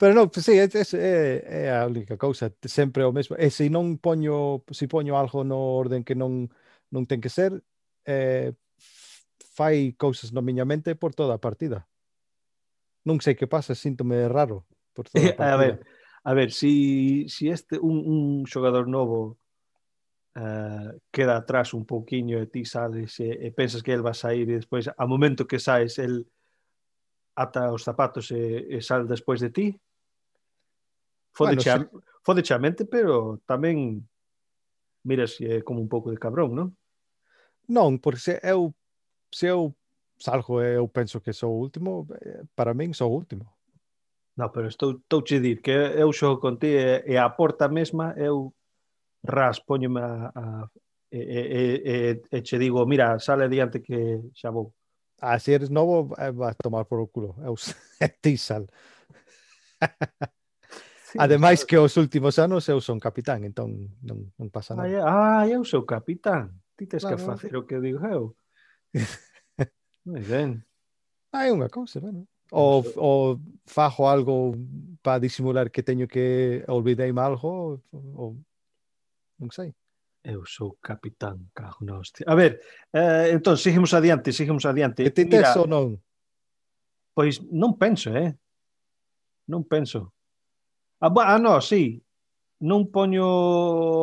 Pero 0.00 0.16
non, 0.16 0.32
pues, 0.32 0.48
sí, 0.48 0.56
é, 0.56 0.64
é, 0.64 1.68
é 1.68 1.76
a 1.76 1.84
única 1.84 2.16
cousa, 2.16 2.48
sempre 2.64 3.04
o 3.04 3.12
mesmo. 3.12 3.36
E 3.36 3.44
eh, 3.44 3.50
se 3.52 3.68
non 3.68 4.00
poño, 4.00 4.64
se 4.72 4.88
poño 4.88 5.12
algo 5.20 5.44
no 5.44 5.76
orden 5.76 6.08
que 6.08 6.16
non 6.16 6.48
non 6.88 7.04
ten 7.04 7.20
que 7.20 7.28
ser, 7.28 7.60
eh, 8.08 8.56
fai 9.52 9.92
cousas 10.00 10.32
na 10.32 10.40
miña 10.40 10.64
mente 10.64 10.96
por 10.96 11.12
toda 11.12 11.36
a 11.36 11.44
partida. 11.44 11.84
Non 13.04 13.20
sei 13.20 13.36
que 13.36 13.44
pasa, 13.44 13.76
síntome 13.76 14.24
raro 14.24 14.64
por 14.96 15.04
toda 15.12 15.20
a 15.20 15.36
partida. 15.36 15.52
A 15.52 15.60
ver, 15.60 15.74
a 16.24 16.32
ver, 16.32 16.48
si, 16.48 17.28
si 17.28 17.52
este 17.52 17.76
un, 17.76 18.00
un 18.00 18.48
xogador 18.48 18.88
novo 18.88 19.36
uh, 20.40 20.96
queda 21.12 21.36
atrás 21.36 21.76
un 21.76 21.84
pouquiño 21.84 22.40
e 22.40 22.48
ti 22.48 22.64
sales 22.64 23.20
e, 23.20 23.36
e 23.36 23.52
pensas 23.52 23.84
que 23.84 23.92
el 23.92 24.00
va 24.00 24.16
a 24.16 24.22
sair 24.24 24.48
e 24.48 24.64
despois, 24.64 24.88
ao 24.88 25.04
momento 25.12 25.44
que 25.44 25.60
saes, 25.60 26.00
el 26.00 26.24
ata 27.36 27.68
os 27.68 27.84
zapatos 27.84 28.32
e, 28.32 28.64
e 28.64 28.80
sal 28.80 29.04
despois 29.04 29.44
de 29.44 29.52
ti, 29.52 29.68
Fodechame, 31.32 31.86
bueno, 31.86 32.04
fodechamente, 32.22 32.84
pero 32.84 33.40
tamén 33.46 34.04
miras 35.04 35.40
é 35.40 35.62
como 35.62 35.80
un 35.80 35.88
pouco 35.88 36.10
de 36.10 36.20
cabrón, 36.20 36.52
non? 36.54 36.68
Non, 37.70 37.98
porque 38.02 38.20
se 38.20 38.34
eu 38.42 38.74
se 39.30 39.46
eu 39.46 39.72
salgo 40.18 40.60
e 40.60 40.74
eh, 40.74 40.76
eu 40.76 40.86
penso 40.88 41.22
que 41.22 41.32
sou 41.32 41.54
o 41.56 41.60
último, 41.62 42.06
eh, 42.20 42.42
para 42.54 42.74
min 42.74 42.92
sou 42.92 43.08
o 43.10 43.16
último. 43.16 43.46
Non, 44.36 44.50
pero 44.52 44.68
estou, 44.68 45.00
estou 45.00 45.22
che 45.24 45.40
dir 45.40 45.62
que 45.62 45.72
eu 45.72 46.12
xogo 46.12 46.40
con 46.40 46.58
ti 46.58 46.76
e, 46.76 47.04
e 47.06 47.14
a 47.16 47.30
porta 47.32 47.68
mesma 47.68 48.12
eu 48.16 48.52
ras, 49.24 49.60
poñome 49.60 50.00
a, 50.00 50.32
a 50.34 50.44
e, 51.10 51.18
e, 51.18 51.40
e, 51.84 52.22
e 52.30 52.42
che 52.42 52.58
digo, 52.58 52.86
mira, 52.86 53.18
sale 53.18 53.48
diante 53.48 53.82
que 53.82 54.30
xa 54.34 54.50
vou. 54.50 54.72
Ah, 55.20 55.38
se 55.38 55.52
eres 55.52 55.70
novo, 55.70 56.14
eh, 56.16 56.30
vas 56.32 56.56
tomar 56.56 56.84
por 56.86 57.00
o 57.00 57.08
culo. 57.08 57.36
Eu, 57.44 57.54
ti 58.22 58.36
sal. 58.36 58.66
Sí, 61.10 61.18
Ademais 61.18 61.64
que 61.66 61.74
os 61.74 61.96
últimos 61.98 62.38
anos 62.38 62.68
eu 62.70 62.78
son 62.78 63.02
capitán, 63.02 63.42
entón 63.42 63.98
non, 64.06 64.30
non 64.38 64.46
pasa 64.46 64.78
nada. 64.78 64.86
Ah, 65.02 65.42
eu 65.42 65.66
sou 65.66 65.82
capitán. 65.82 66.54
Ti 66.78 66.86
tes 66.86 67.02
claro. 67.02 67.18
que 67.18 67.26
facer 67.26 67.52
o 67.58 67.66
que 67.66 67.82
digo 67.82 67.98
eu. 68.06 68.38
Moi 70.06 70.22
ben. 70.22 70.62
Ah, 71.34 71.50
é 71.50 71.50
unha 71.50 71.66
cousa, 71.66 71.98
bueno. 71.98 72.30
O, 72.54 72.78
o 72.94 73.10
fajo 73.66 74.06
algo 74.06 74.54
para 75.02 75.18
disimular 75.18 75.66
que 75.74 75.82
teño 75.82 76.06
que 76.06 76.62
olvidei 76.70 77.10
algo 77.10 77.82
ou 77.90 78.38
non 79.42 79.50
sei. 79.50 79.74
Eu 80.22 80.46
sou 80.46 80.78
capitán, 80.78 81.50
cago 81.50 81.82
na 81.82 81.98
hostia. 81.98 82.22
A 82.30 82.38
ver, 82.38 82.62
eh, 82.94 83.34
entón, 83.34 83.58
seguimos 83.58 83.90
adiante, 83.98 84.30
seguimos 84.30 84.62
adiante. 84.62 85.02
Que 85.02 85.10
ti 85.10 85.26
tes 85.26 85.58
ou 85.58 85.66
non? 85.66 85.98
Pois 87.18 87.42
non 87.50 87.74
penso, 87.74 88.14
eh? 88.14 88.30
Non 89.50 89.66
penso. 89.66 90.14
Ah, 91.00 91.08
a, 91.08 91.34
ah, 91.34 91.38
no, 91.38 91.60
sí. 91.60 92.04
Non 92.60 92.92
poño 92.92 93.24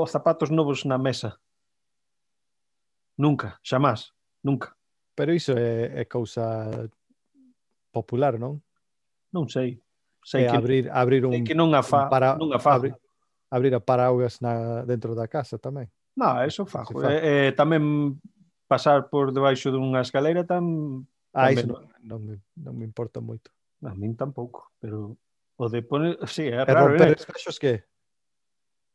zapatos 0.10 0.50
novos 0.50 0.82
na 0.90 0.98
mesa. 0.98 1.38
Nunca, 3.18 3.62
xamás, 3.62 4.18
nunca. 4.42 4.74
Pero 5.14 5.34
iso 5.34 5.54
é, 5.54 6.02
é 6.02 6.04
cousa 6.10 6.70
popular, 7.94 8.42
non? 8.42 8.58
Non 9.30 9.46
sei. 9.46 9.78
Sei 10.26 10.46
é 10.46 10.50
que 10.50 10.58
abrir 10.58 10.90
abrir 10.90 11.26
un 11.26 11.46
que 11.46 11.54
non 11.54 11.70
a 11.78 11.86
fa, 11.86 12.10
para, 12.10 12.34
non 12.34 12.50
a 12.50 12.58
fa. 12.58 12.82
Abrir, 12.82 12.98
abrir 13.54 13.74
a 13.78 13.82
paraugas 13.82 14.42
na 14.42 14.82
dentro 14.90 15.14
da 15.14 15.30
casa 15.30 15.62
tamén. 15.62 15.90
Non, 16.18 16.42
eso 16.42 16.66
fajo. 16.66 16.98
Fa. 16.98 17.14
Eh, 17.14 17.22
eh, 17.22 17.50
tamén 17.54 18.18
pasar 18.66 19.06
por 19.14 19.30
debaixo 19.30 19.70
dunha 19.70 20.02
escaleira 20.02 20.50
tam 20.50 21.06
Ah, 21.38 21.54
iso 21.54 21.70
non, 21.70 21.86
non, 22.02 22.20
me, 22.26 22.42
non 22.58 22.74
me 22.74 22.86
importa 22.90 23.22
moito. 23.22 23.54
A 23.86 23.94
min 23.94 24.18
tampouco, 24.18 24.74
pero 24.82 25.14
o 25.58 25.70
de 25.70 25.82
poner... 25.82 26.18
Sí, 26.28 26.48
é 26.48 26.64
raro, 26.64 26.92
romper 26.92 27.10
eh? 27.10 27.16
espexos 27.18 27.60
que? 27.60 27.84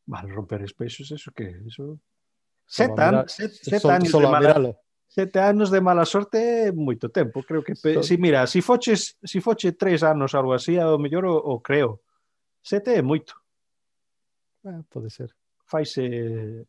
Vale, 0.07 0.33
romper 0.33 0.63
espexos, 0.63 1.11
eso 1.11 1.33
que? 1.33 1.61
Eso... 1.67 2.01
Sete, 2.67 3.03
an, 3.03 3.29
sete, 3.29 5.39
anos 5.39 5.71
de 5.71 5.81
mala... 5.81 6.07
Sorte 6.07 6.73
moito 6.73 7.11
tempo, 7.11 7.43
creo 7.43 7.63
que... 7.63 7.75
Pe... 7.75 8.03
Si, 8.03 8.17
mira, 8.17 8.47
si 8.47 8.63
foches, 8.63 9.19
si 9.23 9.41
foche 9.41 9.73
tres 9.73 10.03
anos 10.03 10.35
algo 10.35 10.55
así, 10.55 10.79
ao 10.79 10.99
mellor 10.99 11.27
o, 11.27 11.37
o 11.37 11.61
creo. 11.61 12.01
Sete 12.63 12.95
é 12.95 13.03
moito. 13.03 13.35
Eh, 14.65 14.83
pode 14.89 15.11
ser. 15.11 15.35
Faise 15.67 16.65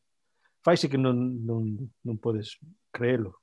faise 0.63 0.89
que 0.89 0.97
non, 0.97 1.15
non, 1.45 1.63
non 2.03 2.17
podes 2.17 2.57
creelo. 2.91 3.39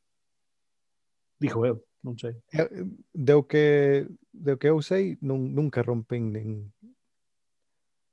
Dixo 1.41 1.65
eu, 1.65 1.81
non 2.03 2.17
sei. 2.17 2.33
Eh, 2.53 2.69
deu 3.13 3.45
que 3.45 4.09
deu 4.33 4.57
que 4.57 4.69
eu 4.69 4.81
sei, 4.81 5.21
nun, 5.21 5.53
nunca 5.53 5.85
rompen 5.85 6.33
nin 6.33 6.73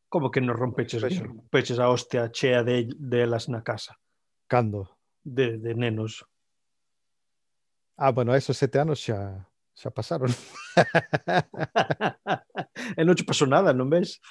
Como 0.08 0.32
que 0.32 0.39
non 0.39 0.56
rompeches, 0.56 1.04
rompeches 1.04 1.84
a 1.84 1.91
hostia 1.91 2.32
chea 2.32 2.63
de, 2.63 2.88
delas 2.95 3.52
na 3.52 3.60
casa? 3.60 4.00
Cando? 4.47 4.88
De, 5.19 5.60
de 5.60 5.76
nenos. 5.76 6.23
Ah, 8.00 8.15
bueno, 8.15 8.32
esos 8.32 8.56
sete 8.56 8.80
anos 8.80 9.04
xa 9.04 9.43
xa 9.76 9.91
pasaron. 9.91 10.32
e 12.97 13.02
non 13.04 13.19
che 13.19 13.28
pasou 13.28 13.52
nada, 13.52 13.76
non 13.76 13.91
ves? 13.91 14.23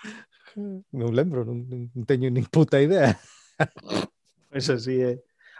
Non 0.97 1.13
lembro, 1.13 1.45
non, 1.45 1.69
non 1.69 2.09
teño 2.09 2.33
nin 2.33 2.49
puta 2.49 2.81
idea. 2.81 3.13
Pois 4.49 4.73
así 4.73 5.05
é. 5.05 5.13
Eh. 5.13 5.17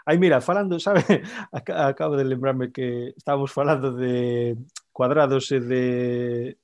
Aí 0.07 0.17
mira, 0.17 0.39
falando, 0.39 0.79
sabe, 0.87 1.03
acabo 1.51 2.15
de 2.15 2.23
lembrarme 2.23 2.71
que 2.71 3.13
estábamos 3.17 3.51
falando 3.51 3.91
de 3.91 4.55
cuadrados 4.95 5.51
e 5.51 5.59
de, 5.59 6.57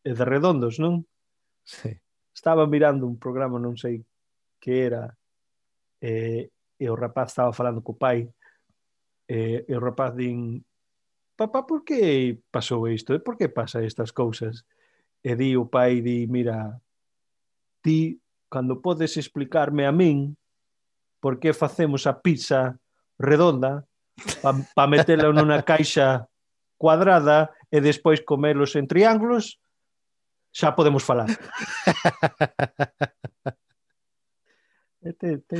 e 0.00 0.12
de 0.16 0.24
redondos, 0.24 0.80
non? 0.80 1.04
Sí. 1.60 1.92
Estaba 2.32 2.64
mirando 2.64 3.04
un 3.04 3.20
programa, 3.20 3.60
non 3.60 3.76
sei 3.76 4.00
que 4.56 4.88
era, 4.88 5.12
e, 6.00 6.48
e 6.80 6.84
o 6.88 6.96
rapaz 6.96 7.36
estaba 7.36 7.52
falando 7.52 7.84
co 7.84 7.92
pai, 7.92 8.32
e, 9.28 9.68
e 9.68 9.72
o 9.76 9.80
rapaz 9.84 10.16
din, 10.16 10.64
papá, 11.36 11.68
por 11.68 11.84
que 11.84 12.40
pasou 12.48 12.88
isto? 12.88 13.12
E 13.12 13.20
por 13.20 13.36
que 13.36 13.52
pasa 13.52 13.84
estas 13.84 14.08
cousas? 14.08 14.64
E 15.20 15.36
di 15.36 15.52
o 15.52 15.68
pai, 15.68 16.00
di, 16.00 16.24
mira, 16.32 16.80
ti, 17.84 18.16
cando 18.48 18.80
podes 18.80 19.20
explicarme 19.20 19.84
a 19.84 19.92
min 19.92 20.32
por 21.20 21.36
que 21.36 21.52
facemos 21.52 22.08
a 22.08 22.16
pizza 22.16 22.80
redonda 23.18 23.84
para 24.42 24.58
pa 24.74 24.86
metela 24.86 25.32
nunha 25.32 25.62
caixa 25.62 26.28
cuadrada 26.80 27.50
e 27.72 27.80
despois 27.80 28.20
comelos 28.20 28.76
en 28.76 28.86
triángulos, 28.88 29.60
xa 30.52 30.72
podemos 30.72 31.04
falar. 31.04 31.28
te, 35.20 35.38
te... 35.38 35.56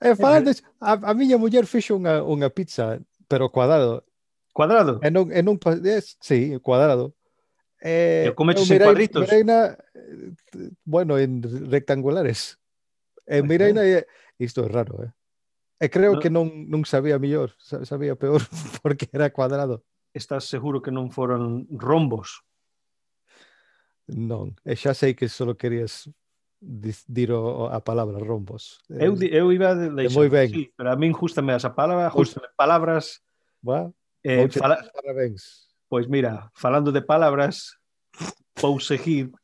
E 0.00 0.16
falades, 0.16 0.60
eh, 0.60 0.66
a, 0.80 0.92
a 1.10 1.14
miña 1.14 1.38
muller 1.38 1.66
fixo 1.66 1.94
unha, 1.96 2.22
unha 2.26 2.50
pizza, 2.50 2.98
pero 3.30 3.50
cuadrado. 3.50 4.04
Cuadrado? 4.52 5.00
E 5.00 5.08
non, 5.10 5.30
e 5.30 5.40
non, 5.42 5.56
es, 5.86 6.18
sí, 6.20 6.58
cuadrado. 6.60 7.14
Eh, 7.82 8.30
e 8.30 8.34
comeches 8.34 8.70
en 8.70 8.82
cuadritos? 8.82 9.26
Mirei 9.26 9.42
na, 9.46 9.78
bueno, 10.84 11.18
en 11.18 11.42
rectangulares. 11.70 12.58
E 13.26 13.42
mirei 13.42 13.72
na, 13.72 13.82
isto 14.38 14.66
é 14.66 14.68
raro, 14.68 15.06
eh? 15.06 15.10
E 15.82 15.90
creo 15.90 16.14
no. 16.14 16.20
que 16.22 16.30
non, 16.30 16.70
non 16.70 16.86
sabía 16.86 17.18
mellor, 17.18 17.58
sabía 17.58 18.14
peor 18.14 18.38
porque 18.86 19.10
era 19.10 19.34
cuadrado. 19.34 19.82
Estás 20.14 20.46
seguro 20.46 20.78
que 20.78 20.94
non 20.94 21.10
foron 21.10 21.66
rombos? 21.74 22.46
Non, 24.06 24.54
e 24.62 24.78
xa 24.78 24.94
sei 24.94 25.18
que 25.18 25.26
só 25.26 25.50
querías 25.58 26.06
dir 26.62 27.34
o, 27.34 27.66
a 27.66 27.82
palabra 27.82 28.22
rombos. 28.22 28.78
Eu, 28.86 29.18
eu 29.18 29.50
iba 29.50 29.74
de 29.74 29.90
eh, 29.90 30.06
deixar, 30.06 30.14
moi 30.22 30.30
ben. 30.30 30.54
Sí, 30.54 30.70
pero 30.70 30.94
a 30.94 30.96
min 30.96 31.10
justame 31.10 31.50
esa 31.50 31.74
palabra, 31.74 32.06
justame 32.14 32.46
palabras. 32.54 33.18
Va, 33.58 33.90
eh, 34.22 34.46
fala... 34.54 34.78
parabéns. 34.94 35.66
Pois 35.90 36.06
mira, 36.06 36.46
falando 36.54 36.94
de 36.94 37.02
palabras, 37.02 37.74
vou 38.62 38.78
seguir 38.78 39.34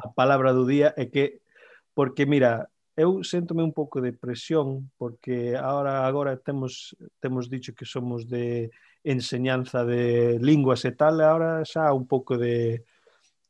a 0.00 0.08
palabra 0.16 0.56
do 0.56 0.64
día 0.64 0.96
é 0.96 1.04
que 1.04 1.44
porque 1.92 2.24
mira, 2.24 2.72
eu 2.98 3.22
sentome 3.22 3.62
un 3.62 3.70
pouco 3.70 4.02
de 4.02 4.10
presión 4.10 4.90
porque 4.98 5.54
agora 5.54 6.02
agora 6.02 6.34
temos 6.34 6.98
temos 7.22 7.46
dicho 7.46 7.70
que 7.70 7.86
somos 7.86 8.26
de 8.26 8.74
enseñanza 9.06 9.86
de 9.86 10.42
linguas 10.42 10.82
e 10.82 10.90
tal, 10.98 11.22
agora 11.22 11.62
xa 11.62 11.94
un 11.94 12.10
pouco 12.10 12.34
de 12.34 12.82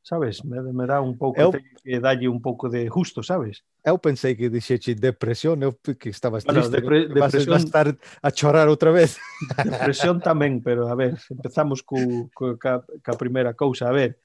sabes, 0.05 0.45
me, 0.45 0.61
me 0.61 0.85
dá 0.85 1.01
un 1.01 1.17
pouco 1.17 1.41
eu, 1.41 1.53
que 1.53 1.97
dalle 1.97 2.29
un 2.29 2.45
pouco 2.45 2.69
de 2.69 2.93
justo, 2.93 3.25
sabes? 3.25 3.65
Eu 3.81 3.97
pensei 3.97 4.37
que 4.37 4.53
dixeche 4.53 4.93
depresión, 4.93 5.65
eu 5.65 5.73
que 5.97 6.13
estabas 6.13 6.45
bueno, 6.45 6.61
triste, 6.61 6.85
depre, 6.85 7.09
que 7.09 7.17
depresión, 7.17 7.57
vas 7.57 7.65
estar 7.65 7.89
a 8.21 8.31
chorar 8.31 8.69
outra 8.69 8.93
vez. 8.93 9.17
Depresión 9.65 10.21
tamén, 10.21 10.61
pero 10.61 10.93
a 10.93 10.95
ver, 10.97 11.17
empezamos 11.33 11.81
cu, 11.81 12.29
cu 12.37 12.61
ca, 12.61 12.85
ca 13.01 13.17
primeira 13.17 13.57
cousa, 13.57 13.89
a 13.89 13.97
ver. 13.97 14.21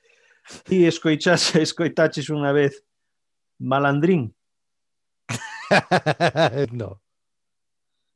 Ti 0.68 0.84
escoitaches, 0.84 1.56
escoitaches 1.68 2.28
unha 2.28 2.52
vez 2.52 2.84
Malandrín? 3.64 4.36
no. 6.72 7.02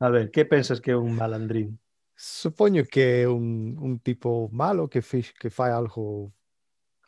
A 0.00 0.10
ver, 0.10 0.30
que 0.30 0.44
pensas 0.44 0.80
que 0.80 0.92
é 0.92 0.96
un 0.96 1.14
malandrín? 1.14 1.78
Supoño 2.14 2.84
que 2.84 3.22
é 3.22 3.28
un, 3.28 3.76
un 3.78 3.98
tipo 4.00 4.48
malo 4.52 4.88
que, 4.88 5.02
fix, 5.02 5.32
que 5.32 5.50
fai 5.50 5.70
algo... 5.70 6.32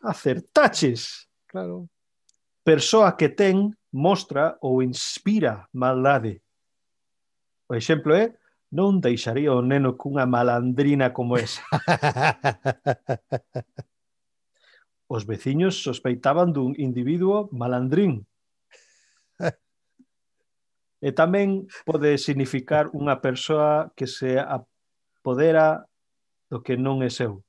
Acertaches! 0.02 1.28
Claro. 1.46 1.88
Persoa 2.62 3.16
que 3.16 3.28
ten, 3.28 3.74
mostra 3.92 4.56
ou 4.60 4.82
inspira 4.82 5.68
maldade. 5.72 6.42
O 7.68 7.74
exemplo 7.74 8.14
é 8.14 8.22
¿eh? 8.22 8.34
non 8.70 9.02
deixaría 9.02 9.50
o 9.50 9.66
neno 9.66 9.98
cunha 9.98 10.26
malandrina 10.26 11.10
como 11.10 11.34
esa. 11.34 11.62
Os 15.10 15.26
veciños 15.26 15.82
sospeitaban 15.82 16.54
dun 16.54 16.78
individuo 16.78 17.50
malandrín, 17.50 18.29
E 21.00 21.16
tamén 21.16 21.64
pode 21.88 22.20
significar 22.20 22.92
unha 22.92 23.24
persoa 23.24 23.88
que 23.96 24.04
se 24.04 24.36
apodera 24.36 25.88
do 26.52 26.60
que 26.60 26.76
non 26.76 27.00
é 27.00 27.08
seu. 27.08 27.40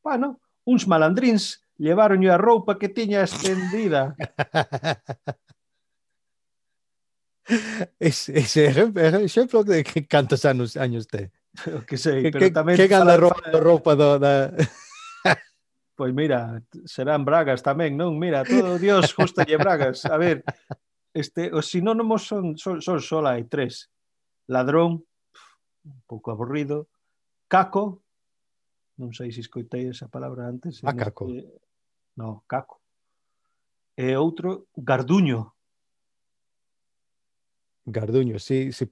Bueno, 0.00 0.40
uns 0.64 0.88
malandrins 0.88 1.60
llevaronlle 1.76 2.32
a 2.32 2.40
roupa 2.40 2.80
que 2.80 2.88
tiña 2.88 3.20
estendida. 3.22 4.16
Ese, 7.98 8.38
ese 8.38 8.66
exemplo 9.24 9.64
de 9.64 9.82
que 9.82 10.06
cantos 10.06 10.44
anos 10.44 10.76
años 10.76 11.08
te? 11.08 11.32
O 11.72 11.80
que 11.80 11.96
sei, 11.96 12.28
que, 12.28 12.30
pero 12.30 12.52
tamén... 12.52 12.76
Que 12.76 12.84
ganda 12.84 13.16
roupa, 13.16 13.48
de... 13.48 13.56
roupa 13.56 13.96
do, 13.96 14.20
da... 14.20 14.52
Pois 15.98 16.12
mira, 16.14 16.62
serán 16.86 17.24
bragas 17.24 17.64
tamén, 17.64 17.98
non? 17.98 18.20
Mira, 18.20 18.44
todo 18.46 18.78
Dios 18.78 19.10
gusta 19.16 19.42
lle 19.42 19.58
bragas. 19.58 20.06
A 20.06 20.14
ver, 20.14 20.46
este, 21.14 21.52
os 21.54 21.66
sinónimos 21.70 22.26
son, 22.26 22.56
son, 22.56 22.82
son 22.82 23.00
só 23.00 23.24
hai 23.24 23.44
tres. 23.48 23.90
Ladrón, 24.48 25.04
un 25.84 26.00
pouco 26.06 26.30
aburrido. 26.30 26.88
Caco, 27.48 28.02
non 28.98 29.14
sei 29.16 29.32
se 29.32 29.40
escoitei 29.40 29.88
esa 29.88 30.08
palabra 30.10 30.48
antes. 30.48 30.82
Ah, 30.84 30.92
caco. 30.92 31.28
Este, 31.30 31.48
no, 32.16 32.44
caco. 32.46 32.82
E 33.98 34.14
outro, 34.14 34.70
garduño. 34.76 35.54
Garduño, 37.88 38.38
si, 38.38 38.70
si 38.70 38.86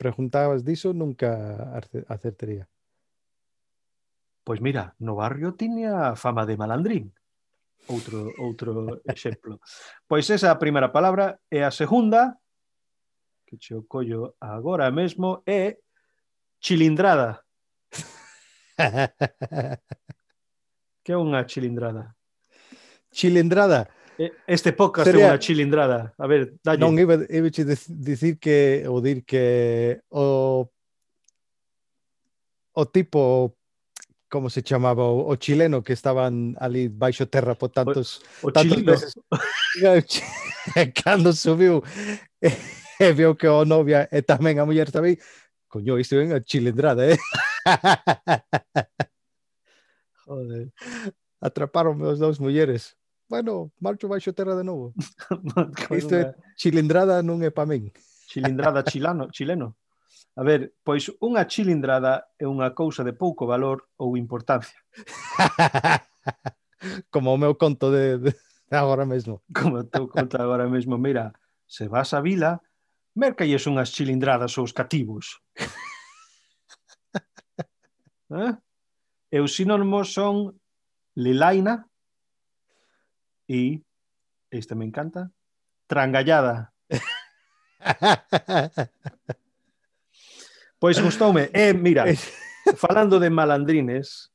preguntabas 0.00 0.64
diso, 0.64 0.90
nunca 0.96 1.70
acertaría. 2.08 2.66
Pois 4.42 4.58
mira, 4.58 4.96
no 4.98 5.14
barrio 5.14 5.54
tiña 5.54 6.16
fama 6.16 6.46
de 6.46 6.56
malandrín. 6.56 7.14
Outro, 7.88 8.30
outro 8.38 9.00
exemplo. 9.04 9.58
Pois 10.06 10.28
esa 10.30 10.46
é 10.46 10.50
a 10.50 10.58
primeira 10.60 10.88
palabra 10.92 11.38
e 11.50 11.60
a 11.62 11.70
segunda, 11.70 12.36
que 13.46 13.58
che 13.58 13.74
o 13.74 13.82
collo 13.84 14.34
agora 14.40 14.90
mesmo, 14.90 15.42
é 15.46 15.76
chilindrada. 16.60 17.42
Que 21.04 21.10
é 21.12 21.18
unha 21.18 21.42
chilindrada? 21.42 22.14
Chilendrada. 23.10 23.90
E- 24.18 24.30
Este 24.46 24.70
podcast 24.72 25.10
é 25.10 25.12
Sería- 25.12 25.34
unha 25.34 25.38
chilindrada. 25.42 26.14
A 26.14 26.26
ver, 26.30 26.54
dalle. 26.62 26.78
Non 26.78 26.94
iba, 26.94 27.18
iba 27.26 27.48
a 27.50 27.76
dicir 28.06 28.38
que 28.38 28.86
ou 28.86 29.02
dir 29.02 29.26
que 29.26 29.98
o 30.14 30.70
o 32.72 32.82
tipo 32.86 33.52
como 34.32 34.48
se 34.48 34.64
chamaba 34.64 35.04
o, 35.04 35.28
o 35.28 35.36
chileno 35.36 35.84
que 35.84 35.92
estaban 35.92 36.56
ali 36.56 36.88
baixo 36.88 37.28
terra 37.28 37.52
por 37.52 37.68
tantos 37.68 38.24
o 38.40 38.48
tantas 38.48 38.80
chilino. 38.80 38.96
veces 38.96 39.12
cando 41.04 41.36
subiu 41.36 41.84
e, 42.40 42.48
e 42.96 43.12
viu 43.12 43.36
que 43.36 43.44
o 43.44 43.68
novia 43.68 44.08
e 44.08 44.24
tamén 44.24 44.56
a 44.56 44.64
muller 44.64 44.88
tamén 44.88 45.20
coño, 45.68 45.96
isto 46.00 46.20
é 46.20 46.24
unha 46.24 46.44
chilendrada, 46.44 47.08
eh? 47.08 47.16
Joder. 50.28 50.68
Atraparonme 51.40 52.04
os 52.06 52.20
dous 52.20 52.36
mulleres. 52.36 52.94
Bueno, 53.24 53.72
marcho 53.80 54.04
baixo 54.04 54.36
terra 54.36 54.52
de 54.52 54.64
novo. 54.64 54.92
Isto 55.96 56.12
é 56.20 56.28
unha 56.28 56.36
chilendrada 56.60 57.24
non 57.24 57.40
é 57.40 57.48
pa 57.48 57.64
min. 57.64 57.88
Chilindrada 58.28 58.84
chilano, 58.84 59.32
chileno. 59.32 59.80
A 60.32 60.42
ver, 60.42 60.72
pois 60.80 61.12
unha 61.20 61.44
chilindrada 61.44 62.32
é 62.40 62.48
unha 62.48 62.72
cousa 62.72 63.04
de 63.04 63.12
pouco 63.12 63.44
valor 63.44 63.92
ou 64.00 64.16
importancia. 64.16 64.80
como 67.12 67.32
o 67.32 67.38
meu 67.38 67.54
conto 67.54 67.92
de, 67.92 68.18
de 68.18 68.76
agora 68.76 69.04
mesmo. 69.04 69.42
Como 69.54 69.78
o 69.78 69.84
teu 69.84 70.08
conto 70.08 70.40
agora 70.40 70.68
mesmo. 70.68 70.98
Mira, 70.98 71.32
se 71.68 71.88
vas 71.88 72.14
a 72.14 72.20
vila, 72.20 72.60
mercalles 73.14 73.66
unhas 73.68 73.92
chilindradas 73.92 74.56
aos 74.56 74.72
cativos. 74.72 75.40
eh? 78.32 78.56
E 79.32 79.38
os 79.40 79.52
sinónimos 79.52 80.12
son 80.12 80.56
lilaina 81.16 81.88
e, 83.48 83.84
este 84.48 84.74
me 84.74 84.88
encanta, 84.88 85.30
trangallada. 85.86 86.72
Pois 90.82 90.98
gustoume. 90.98 91.48
E, 91.54 91.70
eh, 91.70 91.74
mira, 91.74 92.02
falando 92.74 93.20
de 93.20 93.30
malandrines, 93.30 94.34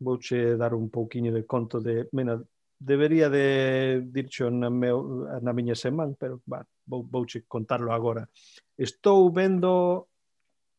vouche 0.00 0.56
dar 0.56 0.74
un 0.74 0.90
pouquiño 0.90 1.30
de 1.30 1.46
conto 1.46 1.78
de, 1.78 2.08
mena, 2.10 2.42
debería 2.76 3.30
de 3.30 4.02
dircho 4.02 4.50
na, 4.50 4.66
meu, 4.66 5.30
na 5.38 5.54
miña 5.54 5.78
semana, 5.78 6.10
pero 6.18 6.42
va, 6.42 6.66
vou, 6.90 7.06
vouche 7.06 7.46
contarlo 7.46 7.94
agora. 7.94 8.26
Estou 8.74 9.30
vendo 9.30 10.10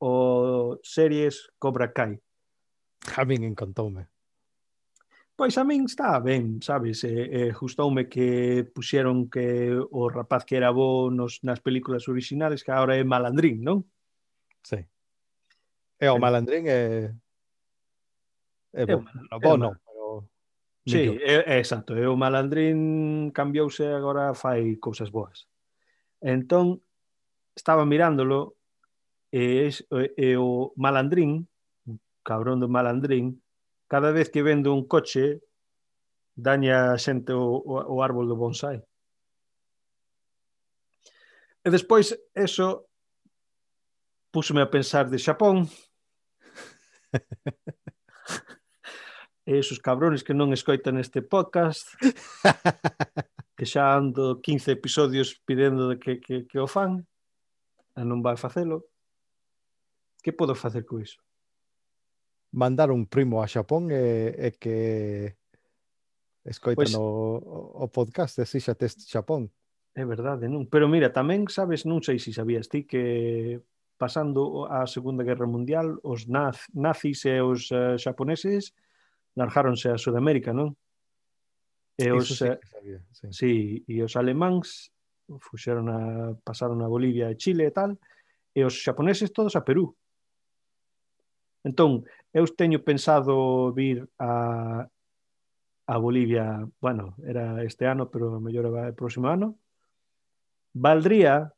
o 0.03 0.75
series 0.83 1.47
Cobra 1.55 1.95
Kai. 1.95 2.19
A 3.15 3.23
min 3.23 3.47
encantoume. 3.47 4.11
Pois 5.39 5.55
a 5.55 5.63
min 5.63 5.87
está 5.87 6.19
ben, 6.19 6.59
sabes? 6.59 7.07
E, 7.07 7.31
e 7.31 7.55
gustoume 7.55 8.11
que 8.11 8.67
puxeron 8.67 9.31
que 9.31 9.71
o 9.71 10.11
rapaz 10.11 10.43
que 10.43 10.59
era 10.59 10.75
bo 10.75 11.07
nos, 11.07 11.39
nas 11.47 11.63
películas 11.63 12.11
originales 12.11 12.59
que 12.59 12.75
agora 12.75 12.99
é 12.99 13.07
malandrín, 13.07 13.63
non? 13.63 13.87
Sí. 14.63 14.85
É 15.99 16.09
o 16.09 16.17
malandrín 16.17 16.65
é... 16.67 17.13
É, 18.73 18.83
é, 18.83 18.95
o, 18.95 19.03
é 19.03 19.39
bon, 19.39 19.57
non, 19.57 19.75
pero... 19.85 20.25
Sí, 20.87 21.19
é, 21.21 21.45
é 21.45 21.57
exacto. 21.59 21.93
E 21.93 22.07
o 22.07 22.17
malandrín 22.17 23.29
cambiouse 23.31 23.85
agora 23.85 24.33
fai 24.33 24.77
cousas 24.81 25.11
boas. 25.11 25.45
Entón, 26.21 26.81
estaba 27.53 27.85
mirándolo 27.85 28.57
e, 29.31 29.67
es, 29.67 29.85
e 29.91 30.37
o 30.37 30.73
malandrín, 30.75 31.47
cabrón 32.23 32.59
do 32.59 32.67
malandrín, 32.67 33.43
cada 33.87 34.11
vez 34.11 34.29
que 34.29 34.41
vende 34.41 34.69
un 34.69 34.87
coche 34.87 35.41
daña 36.33 36.97
xente 36.97 37.33
o, 37.33 37.61
o, 37.61 37.77
o 37.77 38.01
árbol 38.01 38.25
do 38.25 38.39
bonsai. 38.39 38.81
E 41.61 41.69
despois, 41.69 42.17
eso 42.33 42.89
púsome 44.31 44.63
a 44.63 44.71
pensar 44.71 45.09
de 45.11 45.19
Xapón. 45.19 45.67
e 49.45 49.59
esos 49.59 49.83
cabrones 49.83 50.23
que 50.23 50.33
non 50.33 50.55
escoitan 50.55 50.95
este 50.95 51.19
podcast, 51.19 51.91
que 53.59 53.67
xa 53.67 53.99
ando 53.99 54.39
15 54.39 54.71
episodios 54.71 55.35
pidendo 55.43 55.91
que, 55.99 56.23
que, 56.23 56.47
que 56.47 56.57
o 56.57 56.65
fan, 56.71 57.03
e 57.99 58.01
non 58.07 58.23
vai 58.23 58.39
facelo. 58.39 58.87
Que 60.23 60.31
podo 60.31 60.55
facer 60.55 60.87
co 60.87 61.03
iso? 61.03 61.19
Mandar 62.55 62.91
un 62.91 63.07
primo 63.07 63.43
a 63.43 63.47
Xapón 63.51 63.91
e, 63.91 64.31
e 64.37 64.49
que 64.55 65.35
escoitan 66.47 66.87
pois, 66.87 66.95
o, 66.95 67.35
o 67.83 67.85
podcast 67.91 68.39
de 68.39 68.47
Sixa 68.47 68.79
Test 68.79 69.03
Xapón. 69.11 69.51
É 69.91 70.07
verdade, 70.07 70.47
non? 70.47 70.71
Pero 70.71 70.87
mira, 70.87 71.11
tamén 71.11 71.43
sabes, 71.51 71.83
non 71.83 71.99
sei 71.99 72.15
se 72.15 72.31
sabías 72.31 72.71
ti 72.71 72.87
que 72.87 73.59
pasando 74.01 74.65
a 74.65 74.89
Segunda 74.89 75.21
Guerra 75.21 75.45
Mundial, 75.45 76.01
os 76.01 76.25
naz, 76.25 76.65
nazis 76.73 77.21
e 77.29 77.37
os 77.37 77.69
uh, 77.69 78.01
xaponeses 78.01 78.73
largáronse 79.37 79.93
a 79.93 80.01
Sudamérica, 80.01 80.49
non? 80.49 80.73
E 82.01 82.09
os, 82.09 82.33
Iso 82.33 82.41
sí, 82.41 82.49
eh, 82.49 82.57
que 82.57 82.67
sabía, 82.73 82.99
sí. 83.13 83.27
sí, 83.29 83.53
e 83.85 84.01
os 84.01 84.17
alemáns 84.17 84.89
fuxeron 85.37 85.85
a, 85.93 86.33
pasaron 86.41 86.81
a 86.81 86.89
Bolivia 86.89 87.29
e 87.29 87.37
Chile 87.37 87.69
e 87.69 87.73
tal, 87.77 88.01
e 88.57 88.65
os 88.65 88.73
xaponeses 88.73 89.29
todos 89.29 89.53
a 89.53 89.61
Perú. 89.61 89.93
Entón, 91.61 92.01
eu 92.33 92.49
teño 92.49 92.81
pensado 92.81 93.69
vir 93.69 94.09
a, 94.17 94.89
a 95.85 95.95
Bolivia, 96.01 96.65
bueno, 96.81 97.13
era 97.21 97.61
este 97.61 97.85
ano, 97.85 98.09
pero 98.09 98.33
a 98.33 98.41
mellor 98.41 98.73
vai 98.73 98.89
o 98.89 98.97
próximo 98.97 99.29
ano, 99.29 99.61
valdría 100.73 101.53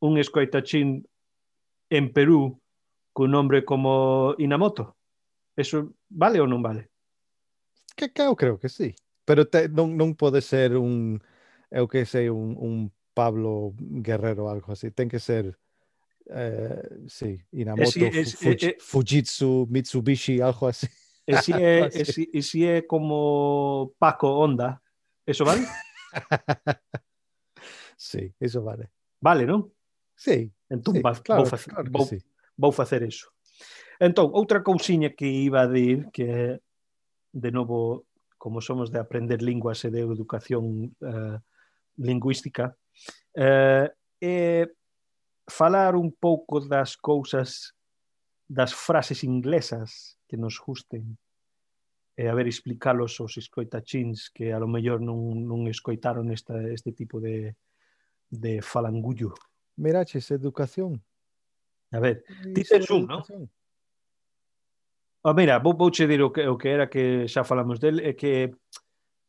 un 0.00 0.16
escoitachín 0.16 1.04
en 1.90 2.12
Perú 2.12 2.60
con 3.12 3.30
nombre 3.30 3.64
como 3.64 4.34
Inamoto? 4.38 4.96
Eso 5.56 5.92
vale 6.08 6.40
ou 6.40 6.46
non 6.46 6.62
vale? 6.62 6.88
Creo 8.36 8.58
que 8.58 8.68
sí. 8.68 8.94
Pero 9.26 9.44
te, 9.46 9.68
non 9.68 10.16
pode 10.16 10.40
ser 10.40 10.78
un 10.78 11.20
eu 11.70 11.86
que 11.86 12.06
sei 12.06 12.30
un, 12.32 12.56
un 12.56 12.88
Pablo 13.14 13.74
Guerrero 13.78 14.48
algo 14.48 14.72
así. 14.72 14.90
Ten 14.90 15.10
que 15.10 15.20
ser 15.20 15.58
eh, 16.30 16.80
sí, 17.06 17.38
Inamoto, 17.52 18.06
es- 18.06 18.34
Fu- 18.38 18.50
eh, 18.50 18.58
eh. 18.62 18.76
Fujitsu, 18.80 19.66
Mitsubishi, 19.68 20.40
algo 20.40 20.66
así. 20.70 20.86
E 21.26 21.36
si 21.36 21.52
e 21.52 22.26
e 22.32 22.64
é 22.66 22.82
como 22.82 23.92
Paco 23.98 24.28
Honda, 24.40 24.80
eso 25.26 25.44
vale? 25.44 25.62
sí, 27.96 28.34
eso 28.40 28.62
vale. 28.62 28.90
Vale, 29.20 29.46
non? 29.46 29.70
Sí. 30.20 30.52
Entón, 30.68 30.96
sí, 30.96 31.00
va, 31.00 31.14
claro, 31.16 31.42
vou, 31.42 31.48
facer, 31.48 31.72
claro 31.72 31.90
vou, 31.90 32.04
sí. 32.04 32.18
vou 32.58 32.72
facer 32.72 33.02
eso. 33.02 33.32
Entón, 33.98 34.28
outra 34.36 34.60
cousiña 34.60 35.16
que 35.16 35.24
iba 35.24 35.64
a 35.64 35.66
dir 35.66 36.12
que 36.12 36.28
é, 36.28 36.60
de 37.32 37.50
novo, 37.50 38.04
como 38.36 38.60
somos 38.60 38.92
de 38.92 39.00
aprender 39.00 39.40
linguas 39.40 39.80
e 39.84 39.90
de 39.90 40.04
educación 40.04 40.92
eh, 41.00 41.38
lingüística, 41.96 42.76
eh, 43.32 43.88
é 44.20 44.68
falar 45.48 45.96
un 45.96 46.12
pouco 46.12 46.60
das 46.60 47.00
cousas, 47.00 47.72
das 48.44 48.76
frases 48.76 49.24
inglesas 49.24 50.20
que 50.28 50.36
nos 50.36 50.60
gusten 50.60 51.16
e 52.12 52.28
haber 52.28 52.44
explicalos 52.44 53.16
aos 53.24 53.40
escoitachins 53.40 54.28
que 54.28 54.52
a 54.52 54.60
lo 54.60 54.68
mellor 54.68 55.00
non, 55.00 55.48
non 55.48 55.64
escoitaron 55.64 56.28
esta, 56.28 56.60
este 56.68 56.92
tipo 56.92 57.16
de, 57.16 57.56
de 58.28 58.60
falangullo. 58.60 59.32
Meraches, 59.80 60.30
educación. 60.30 61.02
A 61.90 61.98
ver, 61.98 62.22
ti 62.54 62.62
tes 62.62 62.88
un, 62.90 63.08
non? 63.08 63.24
Ah, 65.24 65.32
mira, 65.32 65.58
vou, 65.58 65.72
vou 65.72 65.90
che 65.90 66.06
dir 66.06 66.22
o 66.22 66.30
que, 66.30 66.46
o 66.46 66.56
que 66.56 66.68
era 66.68 66.88
que 66.88 67.26
xa 67.28 67.44
falamos 67.44 67.80
del, 67.80 68.00
é 68.00 68.12
que, 68.12 68.52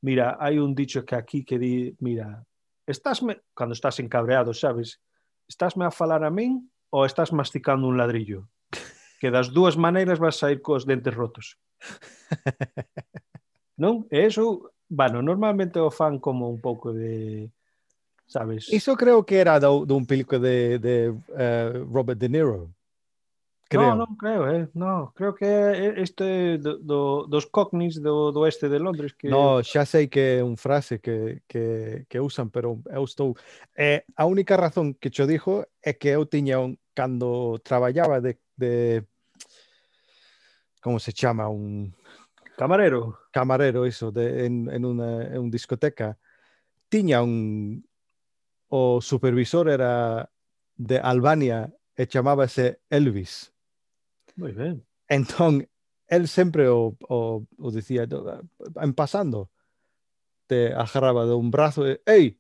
mira, 0.03 0.35
hai 0.43 0.59
un 0.59 0.75
dicho 0.75 1.07
que 1.07 1.15
aquí 1.15 1.43
que 1.43 1.57
di, 1.57 1.95
mira, 2.03 2.43
estásme, 2.85 3.39
cando 3.55 3.73
estás 3.73 3.99
encabreado, 3.99 4.53
sabes, 4.53 4.99
estásme 5.47 5.87
a 5.87 5.91
falar 5.91 6.23
a 6.23 6.31
min 6.31 6.67
ou 6.91 7.07
estás 7.07 7.31
masticando 7.31 7.87
un 7.87 7.95
ladrillo? 7.95 8.51
Que 9.23 9.31
das 9.31 9.55
dúas 9.55 9.79
maneiras 9.79 10.19
vas 10.19 10.35
sair 10.35 10.59
cos 10.59 10.83
dentes 10.83 11.15
rotos. 11.15 11.55
non? 13.83 14.03
E 14.11 14.27
eso, 14.27 14.75
bueno, 14.91 15.23
normalmente 15.23 15.79
o 15.79 15.91
fan 15.91 16.19
como 16.19 16.51
un 16.51 16.59
pouco 16.59 16.91
de 16.91 17.47
¿sabes? 18.31 18.71
Eso 18.71 18.95
creo 18.95 19.25
que 19.25 19.39
era 19.39 19.59
do, 19.59 19.85
dun 19.85 20.05
película 20.05 20.39
de, 20.39 20.79
de 20.79 21.11
uh, 21.11 21.83
Robert 21.91 22.17
De 22.17 22.29
Niro. 22.29 22.71
Creo. 23.67 23.95
No, 23.95 24.03
non 24.03 24.15
creo, 24.19 24.51
eh. 24.51 24.67
no, 24.75 25.15
creo 25.15 25.31
que 25.31 25.47
este 25.95 26.59
do, 26.59 26.75
do, 26.79 27.23
dos 27.27 27.47
cockneys 27.47 28.03
do, 28.03 28.31
do 28.31 28.43
oeste 28.43 28.67
de 28.67 28.79
Londres 28.79 29.15
que 29.15 29.31
No, 29.31 29.63
xa 29.63 29.87
sei 29.87 30.11
que 30.11 30.39
é 30.39 30.43
un 30.43 30.59
frase 30.59 30.99
que, 30.99 31.39
que, 31.47 32.03
que 32.07 32.19
usan, 32.19 32.51
pero 32.51 32.83
eu 32.91 33.03
estou 33.07 33.31
eh, 33.79 34.03
a 34.19 34.27
única 34.27 34.59
razón 34.59 34.91
que 34.99 35.07
cho 35.07 35.23
dixo 35.23 35.63
é 35.79 35.95
que 35.95 36.11
eu 36.11 36.27
tiña 36.27 36.59
un 36.59 36.75
cando 36.91 37.63
traballaba 37.63 38.19
de, 38.19 38.35
de 38.59 39.07
como 40.83 40.99
se 40.99 41.15
chama 41.15 41.47
un 41.47 41.95
camarero, 42.59 43.23
camarero 43.31 43.87
iso 43.87 44.11
de 44.11 44.51
en 44.51 44.67
en 44.67 44.83
unha 44.83 45.31
en 45.31 45.47
un 45.47 45.51
discoteca 45.51 46.19
tiña 46.91 47.23
un 47.23 47.79
o 48.71 49.01
supervisor 49.01 49.67
era 49.67 50.31
de 50.75 50.97
Albania 50.97 51.67
e 51.95 52.07
chamábase 52.07 52.79
Elvis. 52.89 53.51
Moi 54.39 54.55
ben. 54.55 54.79
Entón, 55.11 55.67
él 56.07 56.27
sempre 56.27 56.69
o, 56.71 56.95
o, 57.09 57.43
o 57.43 57.71
dicía 57.71 58.07
en 58.07 58.93
pasando 58.93 59.51
te 60.47 60.71
agarraba 60.73 61.25
de 61.25 61.35
un 61.35 61.51
brazo 61.51 61.83
e, 61.87 61.99
ei, 62.07 62.39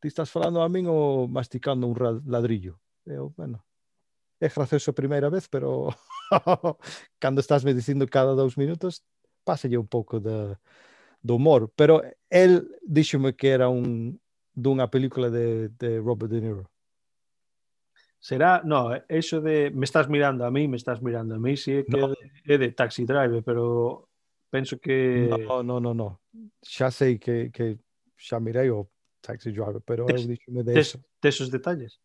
ti 0.00 0.08
estás 0.08 0.28
falando 0.28 0.60
a 0.60 0.68
min 0.68 0.86
ou 0.86 1.28
masticando 1.28 1.88
un 1.88 1.96
ladrillo? 2.28 2.76
Eu, 3.08 3.32
bueno, 3.32 3.64
é 4.40 4.48
gracioso 4.52 4.92
a 4.92 5.00
primeira 5.00 5.32
vez, 5.32 5.48
pero 5.48 5.88
cando 7.20 7.40
estás 7.40 7.64
me 7.64 7.72
dicindo 7.72 8.04
cada 8.06 8.36
dous 8.36 8.56
minutos, 8.60 9.00
páselle 9.44 9.80
un 9.80 9.88
pouco 9.88 10.20
de, 10.20 10.60
de 11.24 11.32
humor. 11.32 11.72
Pero 11.74 12.04
él 12.28 12.68
díxome 12.84 13.32
que 13.34 13.48
era 13.48 13.68
un, 13.68 14.20
dunha 14.58 14.90
película 14.90 15.30
de, 15.30 15.70
de 15.78 16.00
Robert 16.02 16.30
De 16.30 16.40
Niro. 16.40 16.64
Será, 18.18 18.62
no, 18.64 18.90
eso 19.08 19.40
de 19.40 19.70
me 19.70 19.84
estás 19.84 20.08
mirando 20.08 20.44
a 20.44 20.50
mí, 20.50 20.66
me 20.66 20.76
estás 20.76 21.00
mirando 21.00 21.36
a 21.36 21.38
mí, 21.38 21.56
si 21.56 21.70
sí, 21.70 21.72
é 21.78 21.82
que 21.84 21.96
no. 21.96 22.10
é, 22.10 22.16
de, 22.18 22.54
é 22.54 22.58
de 22.58 22.68
Taxi 22.74 23.06
Driver, 23.06 23.42
pero 23.46 24.08
penso 24.50 24.78
que... 24.78 25.30
No, 25.30 25.62
no, 25.62 25.78
no, 25.78 25.94
no. 25.94 26.20
xa 26.62 26.90
sei 26.90 27.18
que, 27.18 27.50
que 27.54 27.78
xa 28.18 28.40
mirei 28.40 28.70
o 28.70 28.90
Taxi 29.22 29.52
Driver, 29.52 29.80
pero 29.86 30.04
Tes, 30.06 30.22
eu 30.22 30.28
dixome 30.34 30.66
de 30.66 30.74
tes, 30.74 30.88
eso. 30.88 31.04
Tesos 31.20 31.48
detalles? 31.48 32.00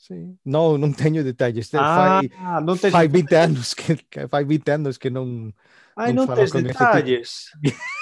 Sì. 0.00 0.34
No, 0.44 0.78
non 0.78 0.94
tegno 0.94 1.22
dettagli, 1.22 1.60
ah, 1.72 2.20
fai, 2.22 2.32
non 2.64 2.78
te... 2.78 2.88
fai 2.88 3.06
20 3.06 3.34
anni 3.34 3.60
che, 4.08 4.28
fai 4.28 4.46
20 4.46 4.70
anni 4.70 4.90
non... 5.10 5.52
Ay, 5.94 6.14
no 6.14 6.26
te 6.26 6.42
este 6.42 6.62
detalles. 6.62 7.50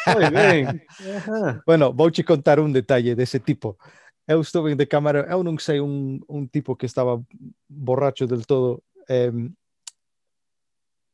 Muy 0.06 0.30
bien. 0.30 0.84
Bueno, 1.66 1.92
voy 1.92 2.12
a 2.16 2.22
contar 2.22 2.60
un 2.60 2.72
detalle 2.72 3.16
de 3.16 3.24
ese 3.24 3.40
tipo. 3.40 3.78
Yo 4.28 4.40
estuve 4.40 4.76
de 4.76 4.86
cámara, 4.86 5.26
yo 5.28 5.42
no 5.42 5.58
sé 5.58 5.80
un, 5.80 6.24
un, 6.28 6.48
tipo 6.48 6.76
que 6.76 6.86
estaba 6.86 7.20
borracho 7.66 8.28
del 8.28 8.46
todo. 8.46 8.84
Em, 9.08 9.46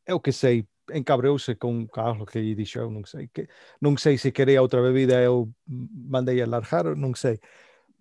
eh, 0.04 0.10
yo 0.10 0.20
que 0.20 0.32
sé, 0.32 0.66
encabreóse 0.88 1.56
con 1.56 1.86
Carlos 1.86 2.28
que 2.30 2.40
dije, 2.40 2.64
yo 2.64 2.90
no 2.90 3.06
sé, 3.06 3.30
que, 3.32 3.48
no 3.80 3.96
sé 3.96 4.18
si 4.18 4.32
quería 4.32 4.60
otra 4.60 4.82
bebida, 4.82 5.22
yo 5.24 5.48
mandé 5.66 6.42
a 6.42 6.46
largar, 6.46 6.94
no 6.94 7.14
sé. 7.14 7.40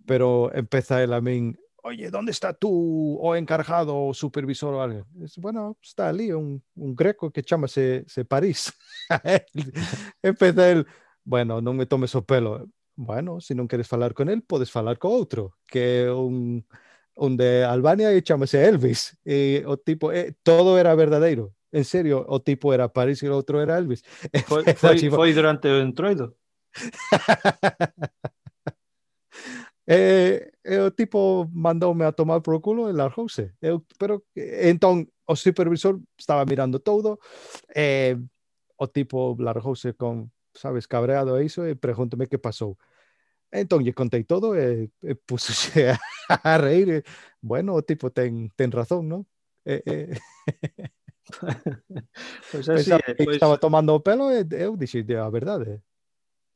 Pero 0.06 0.54
empieza 0.54 1.02
él 1.02 1.14
a 1.14 1.22
mí, 1.22 1.56
oye, 1.84 2.10
¿dónde 2.10 2.32
está 2.32 2.54
tú 2.54 3.18
o 3.22 3.36
encargado 3.36 3.96
o 3.96 4.14
supervisor 4.14 4.74
o 4.74 4.82
algo? 4.82 5.06
Es, 5.22 5.38
bueno, 5.38 5.78
está 5.82 6.10
ali 6.10 6.32
un, 6.32 6.64
un 6.76 6.96
greco 6.96 7.32
que 7.32 7.44
chamase 7.44 8.04
se 8.08 8.26
París. 8.26 8.74
empeza 10.24 10.72
el, 10.72 10.88
bueno, 11.24 11.62
non 11.62 11.76
me 11.76 11.86
tomes 11.86 12.16
o 12.16 12.24
pelo. 12.24 12.68
Bueno, 12.96 13.42
se 13.42 13.56
non 13.56 13.68
queres 13.68 13.88
falar 13.88 14.14
con 14.14 14.30
el, 14.30 14.44
podes 14.44 14.72
falar 14.72 14.98
co 14.98 15.10
outro, 15.12 15.60
que 15.68 16.08
un, 16.08 16.64
un 17.20 17.32
de 17.38 17.66
Albania 17.68 18.12
e 18.16 18.24
chamase 18.24 18.64
Elvis. 18.64 19.20
E 19.28 19.64
o 19.68 19.76
tipo, 19.76 20.12
eh, 20.12 20.36
todo 20.44 20.80
era 20.80 20.96
verdadeiro. 20.96 21.52
En 21.74 21.84
serio, 21.84 22.24
o 22.30 22.40
tipo 22.40 22.72
era 22.72 22.88
París 22.88 23.20
e 23.24 23.28
o 23.28 23.36
outro 23.36 23.60
era 23.60 23.76
Elvis. 23.76 24.04
A 24.32 24.96
chivar. 24.96 25.20
foi 25.20 25.34
durante 25.36 25.68
o 25.68 25.82
entroido. 25.84 26.38
Eh, 29.86 30.52
e 30.64 30.78
o 30.80 30.92
tipo 30.92 31.50
mandoume 31.52 32.06
a 32.06 32.16
tomar 32.16 32.42
por 32.42 32.60
culo 32.62 32.90
e 32.90 32.94
largouse. 32.94 33.52
Eu, 33.62 33.84
eh, 33.84 33.96
pero, 34.00 34.24
eh, 34.36 34.70
entón, 34.72 35.12
o 35.28 35.36
supervisor 35.36 36.00
estaba 36.18 36.46
mirando 36.46 36.80
todo, 36.80 37.20
e 37.76 38.16
eh, 38.16 38.18
o 38.78 38.88
tipo 38.88 39.36
largouse 39.40 39.94
con, 39.96 40.32
sabes, 40.54 40.88
cabreado 40.88 41.36
e 41.40 41.46
iso, 41.46 41.68
e 41.68 41.72
eh, 41.72 41.76
pregúntame 41.76 42.28
que 42.28 42.40
pasou. 42.40 42.80
Entón, 43.52 43.84
lle 43.84 43.94
contei 43.94 44.24
todo 44.24 44.56
e, 44.56 44.90
e 45.04 45.14
pusose 45.16 45.94
a, 45.94 46.00
a 46.44 46.58
reír. 46.58 46.90
E, 46.90 47.00
bueno, 47.42 47.76
o 47.76 47.84
tipo 47.84 48.10
ten, 48.10 48.50
ten 48.56 48.72
razón, 48.72 49.08
non? 49.12 49.22
E, 49.68 49.84
e... 49.86 49.96
pois 52.52 52.66
pues 52.66 52.70
así, 52.72 52.90
Pensaba, 52.90 53.04
pois... 53.06 53.26
Pues... 53.26 53.36
Estaba 53.36 53.58
tomando 53.60 53.96
o 53.96 54.02
pelo 54.02 54.32
e 54.32 54.48
eu 54.58 54.76
dixi 54.80 55.04
a 55.16 55.30
verdade. 55.30 55.84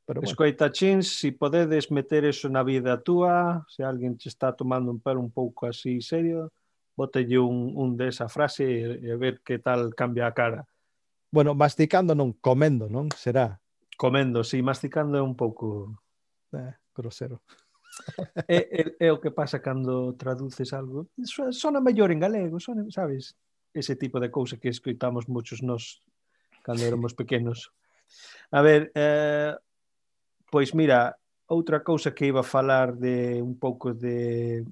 Pero 0.08 0.22
bueno. 0.22 0.32
Escoita, 0.32 0.72
chins, 0.72 1.20
si 1.20 1.36
podedes 1.36 1.91
meter 1.91 2.24
eso 2.24 2.47
na 2.47 2.64
vida 2.64 2.95
túa, 3.03 3.68
se 3.68 3.84
alguén 3.84 4.16
te 4.16 4.32
está 4.32 4.55
tomando 4.55 4.88
un 4.88 5.03
pelo 5.03 5.20
un 5.20 5.36
pouco 5.36 5.68
así 5.68 5.99
serio, 5.99 6.55
botelle 6.95 7.36
un, 7.36 7.76
un 7.76 7.99
desa 7.99 8.32
frase 8.32 8.64
e, 8.64 9.03
e 9.03 9.14
ver 9.20 9.43
que 9.43 9.60
tal 9.60 9.91
cambia 9.91 10.26
a 10.26 10.32
cara. 10.32 10.64
Bueno, 11.28 11.51
masticando 11.51 12.16
non, 12.16 12.32
comendo, 12.39 12.88
non? 12.88 13.12
Será? 13.12 13.60
Comendo, 13.99 14.47
si, 14.47 14.58
sí, 14.58 14.64
masticando 14.64 15.20
é 15.20 15.22
un 15.22 15.36
pouco... 15.36 15.91
Eh, 16.55 16.72
grosero. 16.95 17.43
É, 18.47 18.58
é, 19.01 19.08
é 19.08 19.12
o 19.12 19.18
que 19.18 19.32
pasa 19.32 19.58
cando 19.58 20.14
traduces 20.14 20.72
algo. 20.72 21.10
Sona 21.49 21.82
mellor 21.82 22.14
en 22.14 22.22
galego, 22.22 22.62
sona, 22.62 22.86
sabes? 22.93 23.34
Ese 23.74 23.97
tipo 23.97 24.22
de 24.22 24.30
cousa 24.30 24.62
que 24.62 24.70
escoitamos 24.70 25.26
moitos 25.26 25.66
nos 25.66 26.05
cando 26.62 26.86
éramos 26.86 27.18
pequenos. 27.18 27.74
A 28.53 28.62
ver, 28.62 28.93
eh, 28.93 29.58
Pois 30.49 30.73
mira, 30.73 31.15
outra 31.47 31.83
cousa 31.83 32.11
que 32.11 32.27
iba 32.27 32.41
a 32.41 32.47
falar 32.47 32.95
de 32.95 33.41
un 33.41 33.59
pouco 33.59 33.93
de 33.93 34.63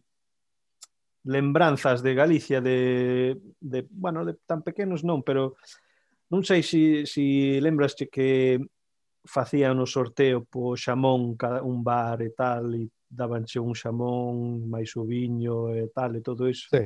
lembranzas 1.25 2.03
de 2.03 2.13
Galicia 2.13 2.61
de, 2.61 3.37
de 3.59 3.87
bueno, 3.89 4.23
de 4.23 4.35
tan 4.45 4.61
pequenos 4.61 5.03
non, 5.03 5.25
pero 5.25 5.57
non 6.29 6.45
sei 6.45 6.61
se 6.61 7.05
si, 7.05 7.55
si 7.57 7.59
lembraste 7.59 8.07
que 8.07 8.59
facían 9.25 9.81
o 9.81 9.89
sorteo 9.89 10.45
po 10.45 10.77
xamón 10.77 11.33
cada 11.33 11.65
un 11.65 11.81
bar 11.81 12.21
e 12.21 12.31
tal 12.31 12.77
e 12.77 12.85
dabanche 13.09 13.57
un 13.57 13.73
xamón 13.73 14.69
máis 14.69 14.93
o 14.95 15.03
viño 15.03 15.73
e 15.73 15.89
tal 15.89 16.15
e 16.17 16.21
todo 16.21 16.45
iso. 16.45 16.69
Sí. 16.69 16.85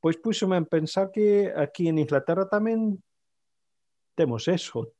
Pois 0.00 0.16
púxome 0.16 0.56
a 0.56 0.64
pensar 0.64 1.12
que 1.12 1.52
aquí 1.52 1.92
en 1.92 2.00
Inglaterra 2.00 2.48
tamén 2.48 2.96
temos 4.16 4.48
eso. 4.48 4.96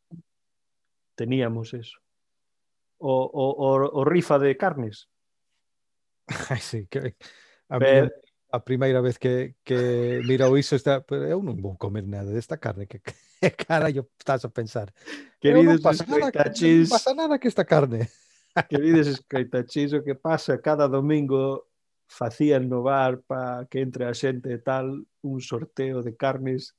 Teníamos 1.16 1.72
eso 1.72 1.97
o, 2.99 3.13
o, 3.27 3.45
o, 3.59 4.01
o 4.01 4.05
rifa 4.05 4.39
de 4.39 4.57
carnes. 4.57 5.09
sí, 6.61 6.87
que, 6.89 7.17
a, 7.69 7.79
Pero... 7.79 8.07
mí, 8.07 8.11
a 8.53 8.65
primeira 8.65 9.01
vez 9.01 9.19
que, 9.19 9.57
que 9.65 10.23
mirou 10.25 10.57
iso 10.57 10.77
está, 10.77 11.05
eu 11.11 11.43
non 11.43 11.59
vou 11.61 11.77
comer 11.77 12.07
nada 12.07 12.33
desta 12.33 12.57
carne 12.57 12.87
que, 12.87 13.03
que 13.03 13.51
carallo 13.53 14.09
estás 14.19 14.45
a 14.47 14.51
pensar. 14.51 14.91
Queridos 15.43 15.77
eu 15.77 15.79
non 15.79 15.85
pasa 15.85 16.05
nada, 16.07 16.31
que, 16.33 16.73
non 16.81 16.89
pasa 16.89 17.13
nada 17.13 17.35
que 17.39 17.49
esta 17.51 17.67
carne. 17.67 18.09
Queridos 18.71 19.07
escritachis, 19.11 19.93
o 19.93 20.01
que 20.01 20.17
pasa 20.17 20.57
cada 20.63 20.89
domingo 20.89 21.69
facían 22.09 22.71
no 22.71 22.87
bar 22.87 23.21
para 23.27 23.67
que 23.67 23.83
entre 23.83 24.07
a 24.07 24.15
xente 24.15 24.55
e 24.55 24.63
tal 24.63 25.05
un 25.27 25.41
sorteo 25.43 26.01
de 26.07 26.15
carnes 26.15 26.79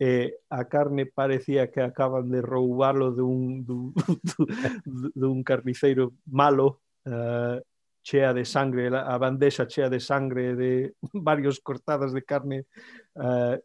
eh, 0.00 0.32
a 0.48 0.64
carne 0.64 1.04
parecía 1.04 1.70
que 1.70 1.82
acaban 1.82 2.30
de 2.30 2.40
roubalo 2.40 3.12
dun, 3.12 3.66
dun, 3.66 3.92
dun, 4.84 5.12
dun 5.14 5.44
carniceiro 5.44 6.16
malo 6.24 6.80
uh, 7.04 7.60
chea 8.02 8.32
de 8.32 8.44
sangre, 8.46 8.88
a 8.88 9.18
bandexa 9.18 9.68
chea 9.68 9.90
de 9.90 10.00
sangre 10.00 10.56
de 10.56 10.94
varios 11.12 11.60
cortadas 11.60 12.14
de 12.14 12.24
carne 12.24 12.64
uh, 13.20 13.60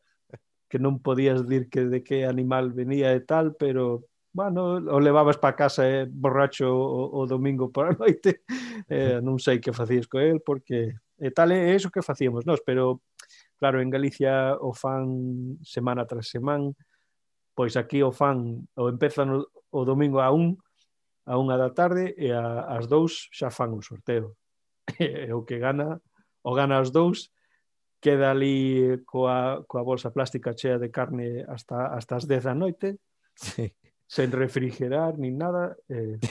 que 0.68 0.76
non 0.76 1.00
podías 1.00 1.48
dir 1.48 1.72
que 1.72 1.88
de 1.88 2.04
que 2.04 2.28
animal 2.28 2.76
venía 2.76 3.16
e 3.16 3.24
tal, 3.24 3.56
pero 3.56 4.04
bueno, 4.36 4.84
o 4.84 5.00
levabas 5.00 5.40
para 5.40 5.56
casa 5.56 5.88
eh, 5.88 6.04
borracho 6.04 6.68
o, 6.68 7.16
o 7.16 7.24
domingo 7.24 7.72
por 7.72 7.88
a 7.88 7.96
noite, 7.96 8.44
eh, 8.92 9.22
non 9.24 9.40
sei 9.40 9.64
que 9.64 9.72
facías 9.72 10.04
co 10.04 10.20
el, 10.20 10.44
porque 10.44 11.00
e 11.16 11.32
tal 11.32 11.56
é 11.56 11.72
iso 11.72 11.88
que 11.88 12.04
facíamos 12.04 12.44
nós, 12.44 12.60
pero 12.60 13.00
Claro, 13.58 13.80
en 13.82 13.90
Galicia 13.90 14.58
o 14.60 14.74
fan 14.76 15.58
semana 15.64 16.06
tras 16.06 16.28
semana, 16.28 16.76
pois 17.56 17.80
aquí 17.80 18.04
o 18.04 18.12
fan 18.12 18.68
o 18.76 18.90
empezan 18.92 19.32
o, 19.32 19.48
o 19.72 19.82
domingo 19.88 20.20
a 20.20 20.32
un, 20.32 20.60
a 21.26 21.40
unha 21.40 21.56
da 21.56 21.72
tarde 21.72 22.14
e 22.20 22.36
a, 22.36 22.68
as 22.76 22.86
dous 22.92 23.32
xa 23.32 23.50
fan 23.50 23.72
un 23.72 23.84
sorteo. 23.84 24.36
E 25.02 25.34
o 25.34 25.42
que 25.42 25.58
gana, 25.58 25.98
o 26.46 26.52
gana 26.54 26.78
as 26.78 26.94
dous, 26.94 27.34
queda 27.98 28.30
ali 28.30 29.02
coa, 29.02 29.66
coa 29.66 29.82
bolsa 29.82 30.14
plástica 30.14 30.54
chea 30.54 30.78
de 30.78 30.94
carne 30.94 31.42
hasta, 31.50 31.90
hasta 31.90 32.22
as 32.22 32.30
10 32.30 32.44
da 32.46 32.54
noite, 32.54 33.02
sí. 33.34 33.74
sen 34.06 34.30
refrigerar 34.30 35.18
nin 35.18 35.42
nada, 35.42 35.74
eh, 35.90 36.22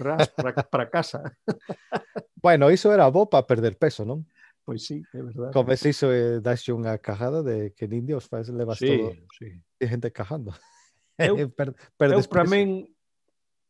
ras 0.00 0.26
para 0.66 0.90
casa. 0.90 1.22
bueno, 2.42 2.70
iso 2.70 2.92
era 2.92 3.06
bo 3.08 3.30
para 3.30 3.46
perder 3.46 3.78
peso, 3.78 4.02
non? 4.02 4.26
Pois 4.64 4.86
sí, 4.86 5.02
é 5.14 5.22
verdade. 5.22 5.52
Convences 5.52 5.96
iso 5.96 6.12
e 6.12 6.38
eh, 6.38 6.40
daxe 6.40 6.70
unha 6.70 6.98
cajada 7.00 7.42
de 7.42 7.72
que 7.72 7.88
en 7.88 8.04
India 8.04 8.20
faz 8.20 8.48
levas 8.52 8.78
sí, 8.78 8.86
todo 8.86 9.16
sí. 9.38 9.56
e 9.80 9.84
gente 9.88 10.12
cajando. 10.12 10.52
Eu, 11.16 11.34
per, 11.56 11.74
per 11.96 12.12
eu 12.12 12.22
para 12.28 12.44
min 12.44 12.86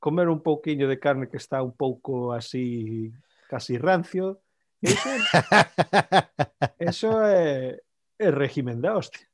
comer 0.01 0.29
un 0.29 0.43
pouquiño 0.43 0.89
de 0.89 0.99
carne 0.99 1.29
que 1.29 1.37
está 1.37 1.63
un 1.63 1.73
pouco 1.73 2.33
así 2.33 3.13
casi 3.49 3.79
rancio, 3.79 4.41
eso, 4.81 5.09
eso 6.79 7.09
é, 7.23 7.81
é 8.19 8.29
régimen 8.31 8.81
da 8.81 8.97
hostia. 8.97 9.27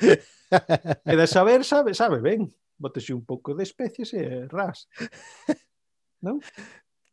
E 0.00 1.14
de 1.16 1.26
saber 1.26 1.64
sabe, 1.64 1.94
sabe 1.94 2.20
ben. 2.20 2.48
Botese 2.80 3.12
un 3.12 3.24
pouco 3.24 3.52
de 3.52 3.62
especies 3.62 4.14
e 4.14 4.48
ras. 4.48 4.88
Non? 6.20 6.40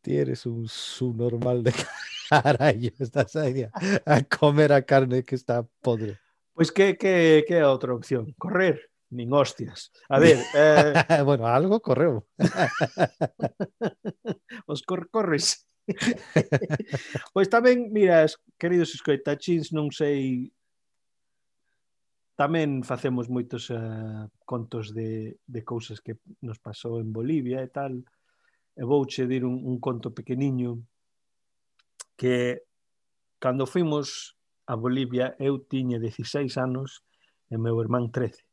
tienes 0.08 0.46
un 0.46 0.66
subnormal 0.66 1.62
de 1.62 1.72
carallo, 2.30 2.90
y 2.98 3.02
estás 3.02 3.36
ahí 3.36 3.64
a, 3.64 3.70
a 4.06 4.22
comer 4.22 4.72
a 4.72 4.80
carne 4.80 5.22
que 5.22 5.34
está 5.34 5.62
podre. 5.82 6.18
Pois 6.54 6.72
que, 6.72 6.96
que, 6.96 7.44
que 7.46 7.54
é 7.54 7.60
a 7.60 7.68
outra 7.68 7.92
opción? 7.92 8.32
Correr? 8.40 8.88
Nin 9.12 9.28
hostias. 9.36 9.92
A 10.08 10.18
ver... 10.18 10.40
Eh... 10.56 10.92
bueno, 11.28 11.46
algo 11.46 11.80
correu. 11.80 12.24
Os 14.66 14.80
cor 14.88 15.12
corres. 15.12 15.68
pois 17.36 17.52
tamén, 17.52 17.92
mira, 17.92 18.24
queridos 18.56 18.96
escoitachins, 18.96 19.76
non 19.76 19.92
sei... 19.92 20.48
Tamén 22.32 22.80
facemos 22.80 23.28
moitos 23.28 23.68
uh, 23.68 24.24
contos 24.48 24.96
de, 24.96 25.36
de 25.44 25.60
cousas 25.68 26.00
que 26.00 26.16
nos 26.40 26.56
pasou 26.56 26.96
en 26.96 27.12
Bolivia 27.12 27.60
e 27.60 27.68
tal 27.68 28.08
e 28.78 28.84
vouche 28.86 29.26
dir 29.26 29.42
un, 29.42 29.58
un 29.66 29.82
conto 29.82 30.14
pequeniño 30.14 30.78
que 32.14 32.62
cando 33.42 33.66
fuimos 33.66 34.38
a 34.70 34.78
Bolivia 34.78 35.34
eu 35.42 35.58
tiña 35.58 35.98
16 35.98 36.54
anos 36.62 37.02
e 37.50 37.58
meu 37.58 37.74
irmán 37.82 38.14
13. 38.14 38.46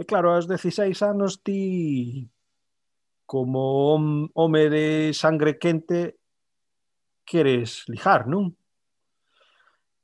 E 0.00 0.02
claro, 0.02 0.34
aos 0.34 0.50
16 0.50 0.98
anos 1.06 1.46
ti 1.46 2.26
como 3.30 3.94
home 4.34 4.64
de 4.66 5.14
sangre 5.14 5.62
quente 5.62 6.18
queres 7.22 7.86
lijar, 7.86 8.26
non? 8.26 8.58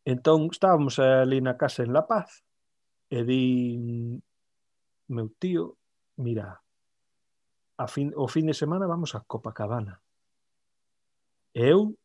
Entón 0.07 0.47
estábamos 0.55 1.03
ali 1.03 1.43
na 1.43 1.59
casa 1.59 1.83
en 1.83 1.91
La 1.91 2.07
Paz 2.07 2.47
e 3.11 3.27
di 3.27 3.43
meu 5.11 5.35
tío, 5.35 5.75
mira, 6.23 6.63
a 7.77 7.87
fin, 7.87 8.13
o 8.17 8.29
fin 8.29 8.47
de 8.47 8.55
semana 8.55 8.87
vamos 8.87 9.15
a 9.15 9.21
Copacabana. 9.21 10.01
Eu 11.55 11.97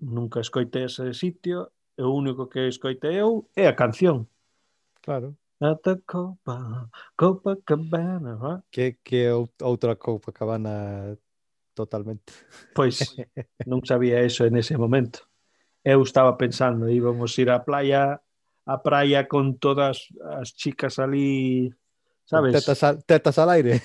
nunca 0.00 0.40
escoitei 0.40 0.84
ese 0.84 1.12
sitio, 1.14 1.72
e 1.96 2.02
o 2.02 2.12
único 2.12 2.48
que 2.48 2.68
escoitei 2.68 3.20
eu 3.20 3.48
é 3.56 3.66
a 3.66 3.76
canción. 3.76 4.28
Claro. 5.02 5.36
Ata 5.60 5.96
Copa, 6.04 6.90
Copacabana, 7.16 8.36
va? 8.36 8.62
Que, 8.70 8.98
que 9.02 9.24
é 9.24 9.32
outra 9.32 9.96
Copacabana 9.96 11.16
totalmente. 11.74 12.32
Pois, 12.74 13.16
non 13.70 13.80
sabía 13.84 14.20
eso 14.20 14.44
en 14.44 14.56
ese 14.56 14.76
momento. 14.76 15.24
Eu 15.84 16.02
estaba 16.02 16.36
pensando, 16.36 16.90
íbamos 16.90 17.38
ir 17.38 17.48
á 17.48 17.64
playa, 17.64 18.20
a 18.66 18.76
praia 18.82 19.28
con 19.28 19.56
todas 19.56 20.10
as 20.20 20.52
chicas 20.52 20.98
ali, 20.98 21.70
sabes? 22.26 22.52
Tetas 22.52 22.82
al, 22.82 23.04
tetas 23.04 23.38
al 23.38 23.50
aire. 23.54 23.80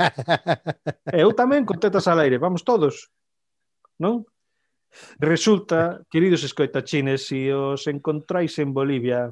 Eu 1.12 1.32
tamén 1.36 1.68
con 1.68 1.76
tetas 1.76 2.08
al 2.08 2.20
aire, 2.24 2.40
vamos 2.40 2.64
todos. 2.64 3.12
Non? 4.00 4.24
Resulta, 5.20 6.02
queridos 6.10 6.42
escoitachines, 6.42 7.28
se 7.30 7.52
os 7.54 7.86
encontráis 7.86 8.58
en 8.58 8.74
Bolivia 8.74 9.30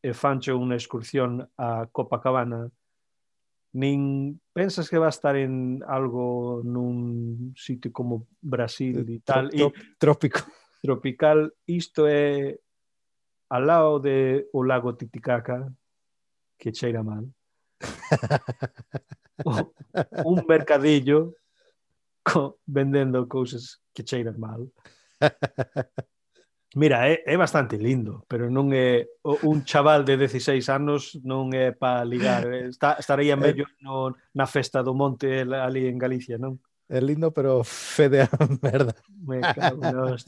e 0.00 0.10
fancho 0.12 0.56
unha 0.56 0.76
excursión 0.76 1.44
a 1.58 1.88
Copacabana, 1.92 2.68
nin 3.74 4.38
pensas 4.54 4.86
que 4.86 5.00
va 5.02 5.10
a 5.10 5.16
estar 5.16 5.34
en 5.34 5.82
algo 5.82 6.62
nun 6.62 7.52
sitio 7.58 7.90
como 7.90 8.30
Brasil 8.38 9.02
e 9.02 9.18
tal. 9.20 9.50
Trop, 9.50 9.74
e, 9.74 9.96
trópico. 9.98 10.40
Tropical. 10.78 11.50
Isto 11.66 12.06
é 12.06 12.54
al 13.50 13.66
lado 13.66 13.98
de 13.98 14.46
o 14.54 14.62
lago 14.62 14.94
Titicaca, 14.94 15.72
que 16.56 16.70
cheira 16.70 17.02
mal 17.02 17.26
un 20.24 20.44
mercadillo 20.46 21.34
co, 22.22 22.58
vendendo 22.66 23.28
cousas 23.28 23.80
que 23.92 24.04
cheiran 24.04 24.38
mal. 24.38 24.70
Mira, 26.74 27.08
é, 27.08 27.22
é 27.24 27.36
bastante 27.36 27.78
lindo, 27.78 28.26
pero 28.26 28.50
non 28.50 28.74
é 28.74 29.06
un 29.46 29.62
chaval 29.62 30.02
de 30.02 30.18
16 30.18 30.66
anos 30.74 31.14
non 31.22 31.54
é 31.54 31.70
para 31.70 32.02
ligar. 32.02 32.50
Eh. 32.50 32.66
Está, 32.66 32.98
estaría 32.98 33.38
eh. 33.38 33.40
mellor 33.40 33.70
no, 33.78 34.10
na 34.34 34.50
festa 34.50 34.82
do 34.82 34.90
monte 34.90 35.46
ali 35.46 35.86
en 35.86 36.02
Galicia, 36.02 36.34
non? 36.34 36.58
É 36.90 36.98
lindo, 36.98 37.30
pero 37.30 37.62
fede 37.62 38.26
a 38.26 38.28
merda. 38.58 38.90
Me 39.06 39.38
cago. 39.40 40.18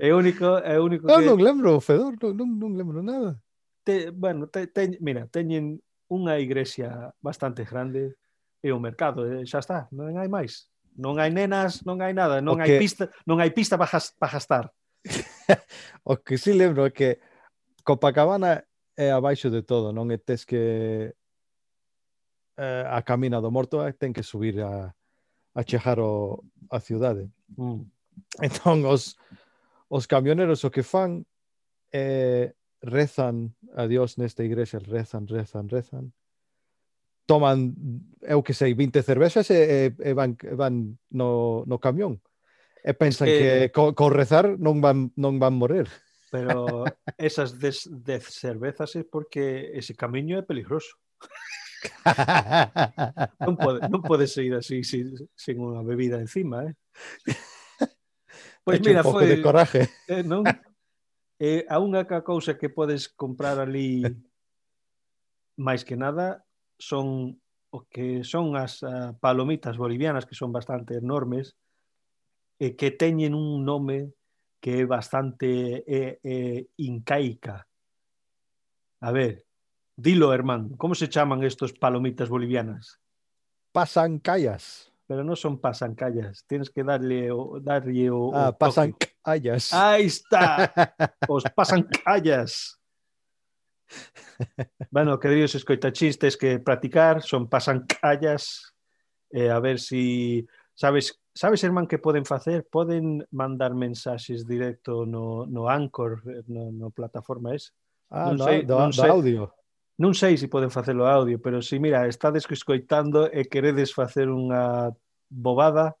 É 0.00 0.08
único, 0.16 0.56
é 0.64 0.80
único 0.80 1.04
ah, 1.12 1.20
que... 1.20 1.28
Non, 1.28 1.36
non 1.36 1.44
lembro, 1.44 1.70
Fedor, 1.84 2.16
non, 2.16 2.32
non, 2.32 2.48
non 2.56 2.70
lembro 2.80 3.04
nada. 3.04 3.36
Te, 3.84 4.08
bueno, 4.08 4.48
te, 4.48 4.72
te, 4.72 4.96
mira, 5.04 5.28
teñen 5.28 5.84
unha 6.10 6.36
igrexa 6.42 7.14
bastante 7.22 7.62
grande 7.62 8.18
e 8.60 8.68
o 8.74 8.82
mercado, 8.82 9.24
eh, 9.24 9.46
xa 9.46 9.62
está, 9.62 9.78
non 9.94 10.18
hai 10.18 10.28
máis. 10.28 10.68
Non 10.98 11.16
hai 11.22 11.30
nenas, 11.30 11.86
non 11.86 12.02
hai 12.02 12.12
nada, 12.12 12.42
non 12.42 12.58
o 12.58 12.60
hai 12.60 12.76
pista, 12.76 13.08
non 13.24 13.38
hai 13.38 13.54
pista 13.54 13.78
para 13.78 14.28
gastar. 14.28 14.68
o 16.04 16.18
que 16.18 16.36
si 16.36 16.52
sí 16.52 16.58
lembro 16.58 16.84
é 16.84 16.92
que 16.92 17.22
Copacabana 17.80 18.66
é 18.98 19.08
abaixo 19.08 19.48
de 19.48 19.62
todo, 19.62 19.94
non 19.94 20.12
é 20.12 20.18
tes 20.20 20.44
que 20.44 21.14
eh, 22.60 22.84
a 22.84 23.00
camina 23.00 23.40
do 23.40 23.48
morto 23.48 23.80
eh, 23.80 23.96
ten 23.96 24.12
que 24.12 24.26
subir 24.26 24.60
a, 24.60 24.92
a 25.56 25.60
chejar 25.64 25.96
o, 26.02 26.44
a 26.68 26.78
ciudade. 26.82 27.30
Mm. 27.56 27.88
Entón, 28.44 28.84
os, 28.84 29.16
os 29.88 30.04
camioneros 30.04 30.66
o 30.66 30.70
que 30.70 30.84
fan 30.84 31.24
é 31.88 32.52
eh, 32.52 32.59
rezan 32.80 33.54
a 33.76 33.86
Dios 33.86 34.18
nesta 34.18 34.44
igrexa, 34.44 34.80
rezan, 34.80 35.28
rezan, 35.28 35.68
rezan, 35.68 36.12
toman, 37.30 37.76
eu 38.26 38.42
que 38.42 38.54
sei, 38.54 38.74
20 38.74 39.02
cervexas 39.06 39.50
e, 39.54 39.94
e, 39.94 40.12
van, 40.18 40.34
van 40.56 40.98
no, 41.10 41.62
no 41.66 41.78
camión. 41.78 42.18
E 42.82 42.96
pensan 42.96 43.28
es 43.28 43.36
que, 43.36 43.44
que 43.44 43.70
co, 43.70 43.94
co 43.94 44.10
rezar 44.10 44.58
non 44.58 44.80
van, 44.80 45.12
non 45.14 45.38
van 45.38 45.54
morir. 45.54 45.86
Pero 46.32 46.66
esas 47.20 47.60
dez, 47.60 47.86
dez 47.86 48.26
cervezas 48.26 48.96
é 48.96 49.04
porque 49.04 49.70
ese 49.76 49.94
camiño 49.94 50.40
é 50.40 50.42
peligroso. 50.42 50.96
non, 53.46 53.54
pode, 53.54 53.78
non 53.86 54.02
pode 54.02 54.26
seguir 54.26 54.58
así 54.58 54.82
sin, 54.82 55.14
sin 55.36 55.56
unha 55.60 55.86
bebida 55.86 56.18
encima, 56.18 56.66
eh? 56.66 56.74
Pois 58.60 58.76
pues 58.76 58.92
mira, 58.92 59.00
un 59.00 59.08
foi 59.08 59.24
de 59.24 59.40
coraje. 59.40 59.88
Eh, 60.04 60.20
non? 60.20 60.44
Eh, 61.40 61.64
a 61.72 61.80
unha 61.80 62.04
cousa 62.20 62.60
que 62.60 62.68
podes 62.68 63.08
comprar 63.08 63.56
ali 63.56 64.04
máis 65.66 65.88
que 65.88 65.96
nada 65.96 66.44
son 66.76 67.40
o 67.72 67.88
que 67.88 68.20
son 68.28 68.60
as 68.60 68.84
uh, 68.84 69.16
palomitas 69.24 69.80
bolivianas 69.80 70.28
que 70.28 70.36
son 70.36 70.52
bastante 70.52 71.00
enormes 71.00 71.56
e 72.60 72.76
que 72.76 72.92
teñen 72.92 73.32
un 73.32 73.64
nome 73.64 74.12
que 74.60 74.84
é 74.84 74.84
bastante 74.84 75.80
é, 75.88 76.20
é, 76.20 76.68
incaica. 76.76 77.64
A 79.00 79.08
ver, 79.08 79.48
dilo, 79.96 80.36
hermano, 80.36 80.76
como 80.76 80.92
se 80.92 81.08
chaman 81.08 81.40
estos 81.40 81.72
palomitas 81.72 82.28
bolivianas? 82.28 83.00
Pasancayas. 83.72 84.89
Pero 85.10 85.26
non 85.26 85.34
son 85.34 85.58
pasancallas. 85.58 86.46
Tienes 86.46 86.70
que 86.70 86.86
darle 86.86 87.34
o, 87.34 87.58
darlle 87.58 88.14
o, 88.14 88.30
Ah, 88.30 88.54
o 88.54 88.54
pasan 88.54 88.94
toque. 88.94 89.18
callas. 89.18 89.74
Aí 89.74 90.06
está. 90.06 90.70
Os 91.26 91.42
pasancallas. 91.50 92.78
bueno, 94.90 95.18
queridos 95.18 95.54
escoitachistes 95.58 96.36
que 96.38 96.60
practicar 96.62 97.22
son 97.26 97.48
pasancallas 97.50 98.70
eh, 99.34 99.50
a 99.50 99.58
ver 99.58 99.80
si 99.82 100.46
sabes 100.74 101.18
sabes, 101.34 101.62
hermán, 101.64 101.86
que 101.90 101.98
poden 101.98 102.24
facer? 102.24 102.66
Poden 102.70 103.26
mandar 103.34 103.74
mensaxes 103.74 104.46
directo 104.46 105.06
no, 105.06 105.46
no 105.46 105.66
Anchor, 105.68 106.22
eh, 106.30 106.42
no, 106.46 106.70
no 106.70 106.90
plataforma 106.94 107.54
esa. 107.54 107.74
Ah, 108.10 108.30
non 108.30 108.38
no, 108.38 108.44
sei- 108.46 108.62
do, 108.62 108.78
non 108.78 108.90
do 108.94 109.02
sei. 109.02 109.10
audio. 109.10 109.42
Non 110.00 110.16
sei 110.16 110.40
se 110.40 110.48
poden 110.48 110.72
facelo 110.72 111.04
audio, 111.04 111.36
pero 111.44 111.60
se, 111.60 111.76
mira, 111.76 112.08
estades 112.08 112.48
escoitando 112.48 113.28
e 113.28 113.44
queredes 113.52 113.92
facer 113.92 114.32
unha 114.32 114.96
bobada 115.28 116.00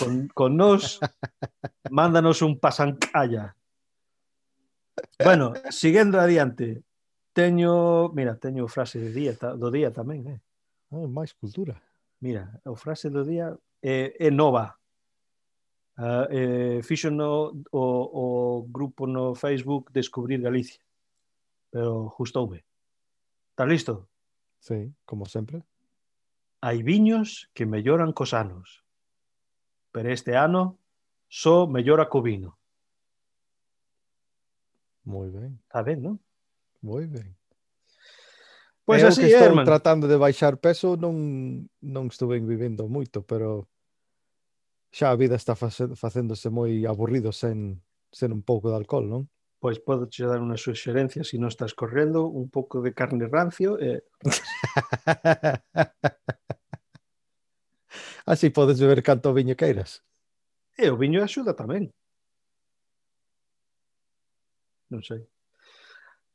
con, 0.00 0.32
con 0.32 0.56
nos, 0.56 0.96
mándanos 1.92 2.40
un 2.40 2.56
pasancalla. 2.56 3.52
Bueno, 5.20 5.52
seguendo 5.68 6.16
adiante, 6.24 6.88
teño, 7.36 8.08
mira, 8.16 8.40
teño 8.40 8.64
frase 8.64 8.96
de 8.96 9.12
día, 9.12 9.36
do 9.36 9.68
día 9.68 9.92
tamén, 9.92 10.24
eh. 10.24 10.40
Ah, 10.88 11.04
máis 11.04 11.36
cultura. 11.36 11.76
Mira, 12.24 12.48
a 12.64 12.72
frase 12.80 13.12
do 13.12 13.28
día 13.28 13.52
é, 13.84 14.16
é 14.24 14.32
nova. 14.32 14.72
Uh, 16.00 16.26
eh, 16.32 16.78
fixo 16.80 17.12
no, 17.12 17.52
o, 17.70 17.84
o 18.08 18.26
grupo 18.72 19.04
no 19.06 19.36
Facebook 19.36 19.92
Descubrir 19.92 20.40
Galicia, 20.40 20.80
pero 21.68 22.08
justoume. 22.08 22.64
Estás 23.54 23.68
listo? 23.68 24.08
Sí, 24.58 24.92
como 25.04 25.26
sempre. 25.26 25.62
Hai 26.58 26.82
viños 26.82 27.54
que 27.54 27.70
melloran 27.70 28.10
cos 28.10 28.34
anos, 28.34 28.82
pero 29.94 30.10
este 30.10 30.34
ano 30.34 30.82
só 31.30 31.70
mellora 31.70 32.10
co 32.10 32.18
vino. 32.18 32.58
Moi 35.06 35.30
ben. 35.30 35.62
Está 35.70 35.86
ben, 35.86 36.02
non? 36.02 36.18
Moi 36.82 37.06
ben. 37.06 37.30
Pois 38.82 38.98
pues 38.98 39.02
eu 39.06 39.08
así 39.14 39.20
que 39.22 39.38
estou 39.38 39.54
é, 39.54 39.62
tratando 39.62 40.10
de 40.10 40.18
baixar 40.18 40.58
peso 40.58 40.98
non 40.98 41.14
non 41.78 42.10
estuve 42.10 42.42
vivendo 42.42 42.90
moito, 42.90 43.22
pero 43.22 43.70
xa 44.90 45.14
a 45.14 45.18
vida 45.22 45.38
está 45.38 45.54
facéndose 45.54 46.50
moi 46.50 46.82
aburrido 46.90 47.30
sen 47.30 47.78
sen 48.10 48.34
un 48.34 48.42
pouco 48.42 48.74
de 48.74 48.82
alcohol, 48.82 49.06
non? 49.06 49.22
Pois 49.64 49.80
podo 49.80 50.04
che 50.12 50.28
dar 50.28 50.44
unha 50.44 50.60
suxerencia 50.60 51.24
se 51.24 51.30
si 51.30 51.36
non 51.40 51.48
estás 51.48 51.72
correndo, 51.72 52.28
un 52.28 52.52
pouco 52.52 52.84
de 52.84 52.92
carne 52.92 53.24
rancio 53.32 53.80
e... 53.80 54.04
Así 58.28 58.52
podes 58.52 58.76
beber 58.76 59.00
canto 59.00 59.32
viño 59.32 59.56
queiras. 59.56 60.04
E 60.76 60.92
o 60.92 61.00
viño 61.00 61.24
axuda 61.24 61.56
tamén. 61.56 61.88
Non 64.92 65.00
sei. 65.00 65.24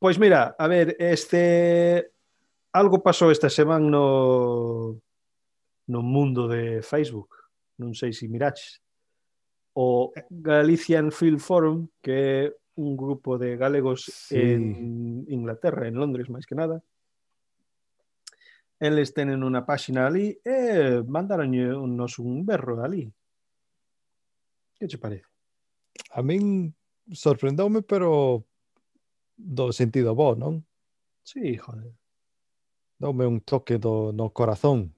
Pois 0.01 0.17
mira, 0.17 0.57
a 0.57 0.65
ver, 0.65 0.97
este 0.97 2.09
algo 2.73 3.05
pasou 3.05 3.29
esta 3.29 3.53
semana 3.53 3.85
no 3.85 4.97
no 5.85 6.01
mundo 6.01 6.49
de 6.49 6.81
Facebook. 6.81 7.29
Non 7.77 7.93
sei 7.93 8.09
se 8.09 8.25
miraches. 8.25 8.81
O 9.77 10.09
eh. 10.17 10.25
Galician 10.33 11.13
Film 11.13 11.37
Forum, 11.37 11.85
que 12.01 12.17
é 12.17 12.49
un 12.79 12.95
grupo 12.95 13.37
de 13.37 13.57
galegos 13.57 14.07
sí. 14.07 14.39
en 14.39 15.25
Inglaterra, 15.27 15.87
en 15.87 15.99
Londres 15.99 16.31
máis 16.31 16.47
que 16.47 16.55
nada. 16.55 16.79
Eles 18.79 19.11
tenen 19.11 19.43
unha 19.43 19.67
páxina 19.67 20.07
ali 20.07 20.39
e 20.39 21.03
mandaron 21.03 21.51
nos 21.99 22.15
un 22.23 22.47
berro 22.47 22.79
ali. 22.79 23.11
Que 24.79 24.87
che 24.87 24.95
parece? 24.95 25.27
A 26.15 26.23
min 26.23 26.71
sorprendoume, 27.11 27.83
pero 27.83 28.47
do 29.35 29.71
sentido 29.75 30.15
bo, 30.15 30.35
non? 30.39 30.63
Sí, 31.23 31.59
joder. 31.59 31.91
Doume 32.97 33.27
un 33.27 33.43
toque 33.43 33.77
do, 33.77 34.11
no 34.15 34.31
corazón. 34.31 34.95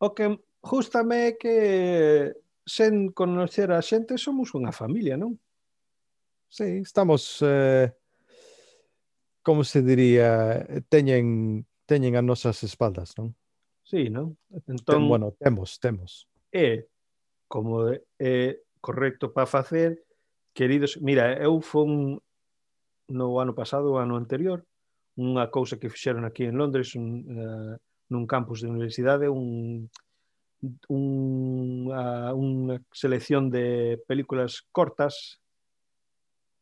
O 0.00 0.16
que 0.16 0.40
justame 0.64 1.36
que 1.36 2.32
sen 2.64 3.12
conocer 3.12 3.68
a 3.72 3.84
xente 3.84 4.16
somos 4.16 4.56
unha 4.56 4.72
familia, 4.72 5.20
non? 5.20 5.36
sí, 6.54 6.78
estamos, 6.78 7.38
eh, 7.42 7.92
como 9.42 9.64
se 9.64 9.82
diría, 9.82 10.64
teñen, 10.88 11.66
teñen 11.84 12.14
as 12.14 12.22
nosas 12.22 12.62
espaldas, 12.62 13.18
non? 13.18 13.34
Sí, 13.82 14.06
non? 14.06 14.38
Entón, 14.70 15.02
Ten, 15.02 15.10
bueno, 15.10 15.34
temos, 15.34 15.76
temos. 15.82 16.30
É, 16.54 16.86
como 17.50 17.90
é 17.90 18.62
correcto 18.78 19.34
para 19.34 19.50
facer, 19.50 20.06
queridos, 20.54 20.96
mira, 21.02 21.34
eu 21.42 21.58
fun 21.58 22.22
no 23.10 23.42
ano 23.42 23.52
pasado, 23.52 23.90
o 23.90 23.98
ano 23.98 24.14
anterior, 24.14 24.62
unha 25.18 25.50
cousa 25.50 25.76
que 25.76 25.90
fixeron 25.90 26.22
aquí 26.22 26.46
en 26.46 26.54
Londres, 26.54 26.94
un, 26.94 27.26
uh, 27.34 27.74
nun 28.14 28.24
campus 28.30 28.62
de 28.62 28.70
universidade, 28.70 29.26
un, 29.26 29.90
un, 30.86 31.04
uh, 31.90 32.30
unha 32.32 32.78
selección 32.94 33.50
de 33.50 33.98
películas 34.06 34.62
cortas 34.70 35.43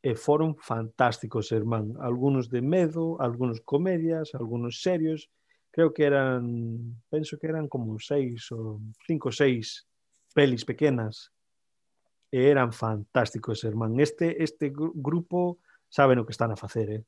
e 0.03 0.19
foron 0.19 0.59
fantásticos, 0.59 1.55
irmán. 1.55 1.95
Algunos 2.03 2.51
de 2.51 2.59
medo, 2.61 3.23
algunos 3.23 3.63
comedias, 3.63 4.35
algunos 4.35 4.83
serios. 4.83 5.31
Creo 5.71 5.95
que 5.95 6.03
eran, 6.03 7.01
penso 7.09 7.39
que 7.39 7.47
eran 7.47 7.71
como 7.71 7.97
seis 8.03 8.51
ou 8.51 8.83
cinco 9.07 9.31
ou 9.31 9.35
seis 9.35 9.87
pelis 10.35 10.67
pequenas. 10.67 11.31
E 12.35 12.51
eran 12.51 12.75
fantásticos, 12.75 13.63
irmán. 13.63 13.95
Este, 14.03 14.43
este 14.43 14.75
grupo 14.75 15.63
saben 15.87 16.19
o 16.19 16.27
que 16.27 16.35
están 16.35 16.51
a 16.51 16.59
facer, 16.59 16.91
eh? 16.91 17.03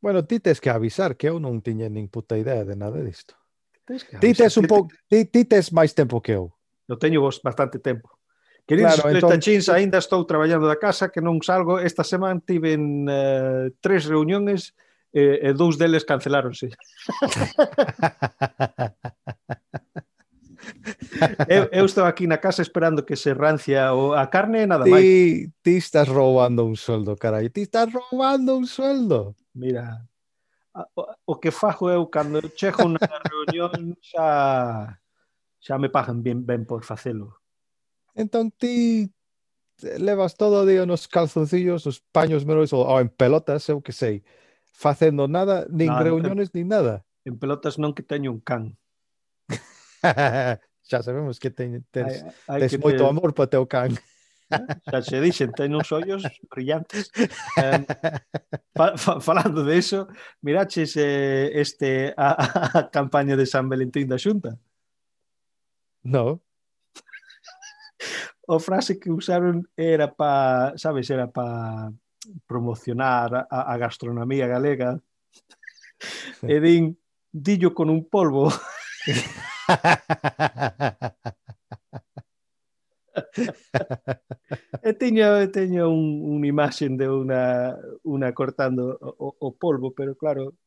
Bueno, 0.00 0.24
ti 0.24 0.40
tes 0.40 0.64
que 0.64 0.72
avisar 0.72 1.12
que 1.20 1.28
eu 1.28 1.36
non 1.36 1.60
tiña 1.60 1.92
nin 1.92 2.08
puta 2.08 2.40
idea 2.40 2.64
de 2.64 2.72
nada 2.72 3.04
disto. 3.04 3.36
Tes 3.84 4.00
que 4.00 4.16
avisar. 4.16 4.24
Ti 4.24 4.30
tes 4.32 4.56
un 4.56 4.64
pouco, 4.64 4.88
ti, 5.12 5.28
ti 5.28 5.44
tes 5.44 5.68
máis 5.76 5.92
tempo 5.92 6.24
que 6.24 6.32
eu. 6.32 6.56
Eu 6.88 6.96
teño 6.96 7.20
bastante 7.20 7.76
tempo. 7.76 8.08
Queridos 8.70 9.02
Claro, 9.02 9.18
claro, 9.18 9.34
entón- 9.34 9.74
aínda 9.74 9.98
estou 9.98 10.22
traballando 10.22 10.70
da 10.70 10.78
casa 10.78 11.10
que 11.10 11.18
non 11.18 11.42
salgo. 11.42 11.82
Esta 11.82 12.06
semana 12.06 12.38
tiven 12.38 13.02
eh, 13.10 13.74
tres 13.82 14.06
reuniones 14.06 14.78
e, 15.10 15.42
e 15.42 15.50
dous 15.58 15.74
deles 15.74 16.06
canceláronse. 16.06 16.70
eu, 21.50 21.66
eu 21.74 21.82
estou 21.82 22.06
aquí 22.06 22.30
na 22.30 22.38
casa 22.38 22.62
esperando 22.62 23.02
que 23.02 23.18
se 23.18 23.34
rancia 23.34 23.90
o, 23.90 24.14
a 24.14 24.30
carne 24.30 24.62
e 24.62 24.70
nada 24.70 24.86
máis. 24.86 25.02
ti, 25.02 25.50
ti 25.66 25.74
estás 25.82 26.06
roubando 26.06 26.62
un 26.62 26.78
sueldo, 26.78 27.18
carai. 27.18 27.50
Ti 27.50 27.66
estás 27.66 27.90
roubando 27.90 28.54
un 28.54 28.70
sueldo. 28.70 29.34
Mira, 29.50 30.06
o, 30.94 31.10
o 31.26 31.34
que 31.42 31.50
fajo 31.50 31.90
eu 31.90 32.06
cando 32.06 32.38
chego 32.54 32.86
na 32.86 33.02
reunión 33.26 33.98
xa 33.98 34.94
xa 35.58 35.74
me 35.74 35.90
pagan 35.90 36.22
bien 36.22 36.46
ben 36.46 36.62
por 36.62 36.86
facelo. 36.86 37.39
Entón 38.14 38.50
ti 38.50 39.10
levas 39.98 40.36
todo 40.36 40.62
o 40.62 40.66
día 40.66 40.84
nos 40.86 41.08
calzoncillos, 41.08 41.86
nos 41.86 42.00
paños 42.12 42.44
menores 42.44 42.72
ou 42.72 42.84
en 43.00 43.08
pelotas, 43.08 43.68
eu 43.68 43.80
que 43.80 43.92
sei, 43.92 44.22
facendo 44.72 45.28
nada, 45.28 45.66
nin 45.70 45.88
nada, 45.88 46.04
reuniones, 46.04 46.52
nin 46.52 46.68
nada. 46.68 47.04
En 47.24 47.38
pelotas 47.38 47.78
non 47.78 47.96
que 47.96 48.04
teño 48.04 48.32
un 48.32 48.40
can. 48.40 48.76
xa 50.90 51.02
sabemos 51.02 51.38
que 51.38 51.50
ten, 51.50 51.84
tes, 51.90 52.24
hai, 52.48 52.58
hai 52.58 52.60
tes 52.66 52.76
que 52.76 52.82
moito 52.82 53.04
te... 53.04 53.08
amor 53.08 53.32
para 53.32 53.50
teu 53.50 53.64
can. 53.66 53.94
¿Eh? 54.50 54.66
xa 54.90 54.98
se 55.00 55.22
dixen, 55.22 55.54
ten 55.54 55.72
uns 55.72 55.88
ollos 55.94 56.26
brillantes. 56.50 57.14
Um, 57.56 57.86
fa, 58.76 58.98
fa, 58.98 59.12
falando 59.22 59.62
de 59.62 59.78
iso, 59.78 60.08
miraches 60.42 60.96
eh, 60.98 61.54
este 61.54 62.12
a, 62.16 62.34
a, 62.34 62.78
a 62.78 62.90
campaña 62.90 63.38
de 63.38 63.46
San 63.46 63.70
Valentín 63.70 64.10
da 64.10 64.18
Xunta? 64.18 64.58
No 66.02 66.42
o 68.50 68.58
frase 68.58 68.98
que 68.98 69.14
usaron 69.14 69.62
era 69.78 70.10
pa, 70.10 70.74
sabes, 70.74 71.06
era 71.10 71.30
pa 71.30 71.86
promocionar 72.50 73.46
a, 73.46 73.72
a 73.72 73.78
gastronomía 73.78 74.50
galega. 74.50 74.98
Sí. 76.40 76.50
E 76.50 76.58
din, 76.58 76.98
dillo 77.30 77.70
con 77.70 77.90
un 77.94 78.10
polvo. 78.10 78.50
e 84.82 84.92
teño, 84.98 85.46
teño 85.54 85.86
un, 85.94 86.34
un 86.34 86.42
imaxen 86.42 86.98
de 86.98 87.06
unha, 87.06 87.78
unha 88.02 88.34
cortando 88.34 88.98
o, 88.98 89.30
o 89.30 89.54
polvo, 89.54 89.94
pero 89.94 90.18
claro, 90.18 90.58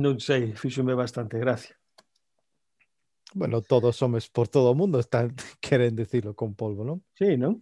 non 0.00 0.16
sei, 0.16 0.56
fíxome 0.56 0.96
bastante 0.96 1.36
gracia. 1.36 1.76
Bueno, 3.36 3.60
todos 3.60 4.00
homes 4.00 4.30
por 4.30 4.48
todo 4.48 4.70
o 4.70 4.74
mundo 4.74 4.98
están, 4.98 5.36
queren 5.60 5.94
decirlo 5.94 6.32
con 6.32 6.56
polvo, 6.56 6.88
non? 6.88 7.04
Sí, 7.12 7.36
non? 7.36 7.60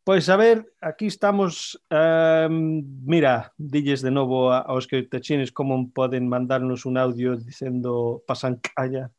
Pois 0.00 0.32
a 0.32 0.36
ver, 0.40 0.64
aquí 0.80 1.12
estamos, 1.12 1.76
um, 1.92 2.80
mira, 3.04 3.52
dilles 3.60 4.00
de 4.00 4.08
novo 4.08 4.48
aos 4.56 4.88
que 4.88 5.04
te 5.04 5.20
chines 5.20 5.52
como 5.52 5.92
poden 5.92 6.24
mandarnos 6.24 6.88
un 6.88 6.96
audio 6.96 7.36
dicendo 7.36 8.24
pasan 8.24 8.56
calla. 8.64 9.12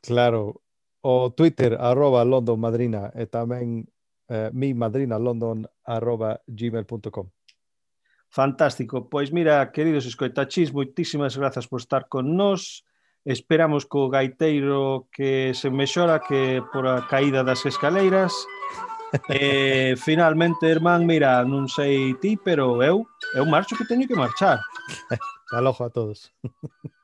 Claro, 0.00 0.64
o 1.04 1.36
Twitter, 1.36 1.76
arroba 1.76 2.24
London 2.24 2.56
Madrina, 2.56 3.12
e 3.12 3.28
tamén 3.28 3.84
eh, 4.32 4.48
mi 4.56 4.72
madrina 4.72 5.20
london 5.20 5.68
arroba 5.84 6.40
gmail.com 6.48 7.28
Fantástico, 8.32 9.12
pois 9.12 9.28
mira, 9.28 9.68
queridos 9.68 10.08
escoitachis, 10.08 10.72
moitísimas 10.72 11.36
grazas 11.36 11.68
por 11.68 11.84
estar 11.84 12.08
con 12.08 12.32
nós. 12.32 12.88
Esperamos 13.24 13.86
co 13.86 14.10
gaiteiro 14.10 15.06
que 15.14 15.54
se 15.54 15.70
mexora 15.70 16.18
que 16.18 16.62
por 16.72 16.86
a 16.86 17.06
caída 17.06 17.44
das 17.44 17.64
escaleiras. 17.66 18.32
E 19.28 19.92
finalmente, 20.00 20.64
irmán, 20.64 21.04
mira, 21.04 21.44
non 21.44 21.68
sei 21.68 22.16
ti, 22.16 22.32
pero 22.40 22.80
eu, 22.80 23.04
eu 23.36 23.44
marcho 23.44 23.76
que 23.76 23.84
teño 23.84 24.08
que 24.08 24.16
marchar. 24.16 24.56
Alojo 25.52 25.84
a 25.84 25.92
todos. 25.92 26.32